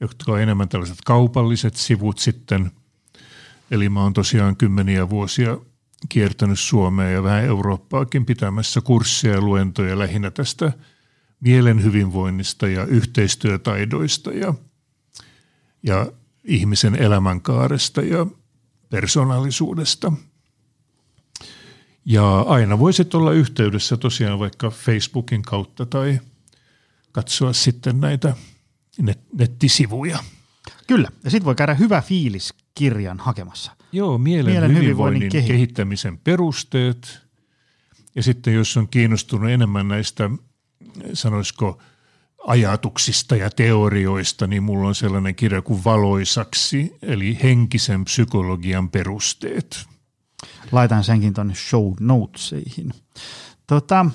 jotka 0.00 0.32
on 0.32 0.40
enemmän 0.40 0.68
tällaiset 0.68 0.98
kaupalliset 1.06 1.76
sivut 1.76 2.18
sitten. 2.18 2.70
Eli 3.70 3.88
mä 3.88 4.02
oon 4.02 4.12
tosiaan 4.12 4.56
kymmeniä 4.56 5.10
vuosia 5.10 5.58
kiertänyt 6.08 6.58
Suomea 6.60 7.10
ja 7.10 7.22
vähän 7.22 7.44
Eurooppaakin 7.44 8.26
pitämässä 8.26 8.80
kursseja 8.80 9.34
ja 9.34 9.40
luentoja 9.40 9.98
lähinnä 9.98 10.30
tästä 10.30 10.72
mielen 11.40 11.84
hyvinvoinnista 11.84 12.68
ja 12.68 12.84
yhteistyötaidoista 12.84 14.32
ja, 14.32 14.54
ja 15.82 16.12
ihmisen 16.44 16.94
elämänkaaresta 16.94 18.02
ja 18.02 18.26
persoonallisuudesta. 18.90 20.12
Ja 22.04 22.40
aina 22.40 22.78
voisit 22.78 23.14
olla 23.14 23.32
yhteydessä 23.32 23.96
tosiaan 23.96 24.38
vaikka 24.38 24.70
Facebookin 24.70 25.42
kautta 25.42 25.86
tai 25.86 26.20
katsoa 27.12 27.52
sitten 27.52 28.00
näitä 28.00 28.34
net- 29.02 29.28
nettisivuja. 29.38 30.18
Kyllä, 30.86 31.08
ja 31.24 31.30
sitten 31.30 31.44
voi 31.44 31.54
käydä 31.54 31.74
hyvä 31.74 32.02
fiilis 32.02 32.54
kirjan 32.74 33.18
hakemassa. 33.18 33.76
Joo, 33.92 34.18
mielen, 34.18 34.52
mielen 34.52 34.76
hyvinvoinnin, 34.76 35.22
hyvinvoinnin 35.22 35.46
kehittämisen 35.46 36.18
perusteet. 36.18 37.18
Ja 38.14 38.22
sitten 38.22 38.54
jos 38.54 38.76
on 38.76 38.88
kiinnostunut 38.88 39.50
enemmän 39.50 39.88
näistä, 39.88 40.30
sanoisiko, 41.12 41.82
ajatuksista 42.46 43.36
ja 43.36 43.50
teorioista, 43.50 44.46
niin 44.46 44.62
mulla 44.62 44.88
on 44.88 44.94
sellainen 44.94 45.34
kirja 45.34 45.62
kuin 45.62 45.84
Valoisaksi, 45.84 46.96
eli 47.02 47.38
henkisen 47.42 48.04
psykologian 48.04 48.90
perusteet. 48.90 49.86
Laitan 50.72 51.04
senkin 51.04 51.34
tuonne 51.34 51.54
show 51.54 51.92
notesihin. 52.00 52.92
Tota, 53.66 54.06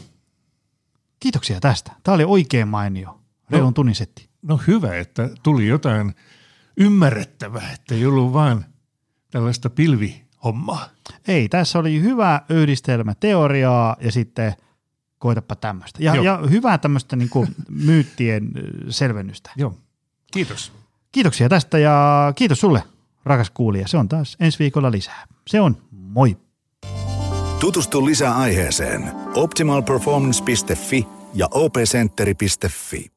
kiitoksia 1.20 1.60
tästä. 1.60 1.92
Tämä 2.04 2.16
oli 2.16 2.24
oikein 2.24 2.68
mainio. 2.68 3.22
Reilun 3.50 3.68
no, 3.68 3.72
tunnin 3.72 3.96
setti. 3.96 4.30
No 4.42 4.60
hyvä, 4.68 4.98
että 4.98 5.30
tuli 5.44 5.68
jotain 5.68 6.16
ymmärrettävää, 6.78 7.72
että 7.72 7.96
ei 7.96 8.06
ollut 8.06 8.34
vaan 8.34 8.66
tällaista 9.32 9.70
pilvihommaa. 9.70 10.90
Ei, 11.28 11.50
tässä 11.50 11.80
oli 11.80 12.02
hyvä 12.02 12.42
yhdistelmä 12.50 13.16
teoriaa 13.20 13.96
ja 14.00 14.12
sitten 14.12 14.54
koitapa 15.26 15.56
tämmöistä. 15.56 16.04
Ja, 16.04 16.16
ja 16.16 16.40
hyvää 16.50 16.78
tämmöistä 16.78 17.16
niin 17.16 17.30
kuin 17.30 17.48
myyttien 17.70 18.52
selvennystä. 18.90 19.52
Joo, 19.56 19.78
kiitos. 20.34 20.72
Kiitoksia 21.12 21.50
tästä 21.50 21.78
ja 21.78 22.34
kiitos 22.36 22.60
sulle, 22.60 22.84
rakas 23.24 23.50
kuulija. 23.50 23.88
Se 23.88 23.98
on 23.98 24.10
taas 24.10 24.38
ensi 24.40 24.60
viikolla 24.60 24.92
lisää. 24.92 25.26
Se 25.48 25.62
on 25.62 25.78
moi. 25.92 26.38
Tutustu 27.60 28.06
lisää 28.06 28.36
aiheeseen 28.36 29.12
optimalperformance.fi 29.36 31.08
ja 31.34 31.48
opcenteri.fi. 31.52 33.15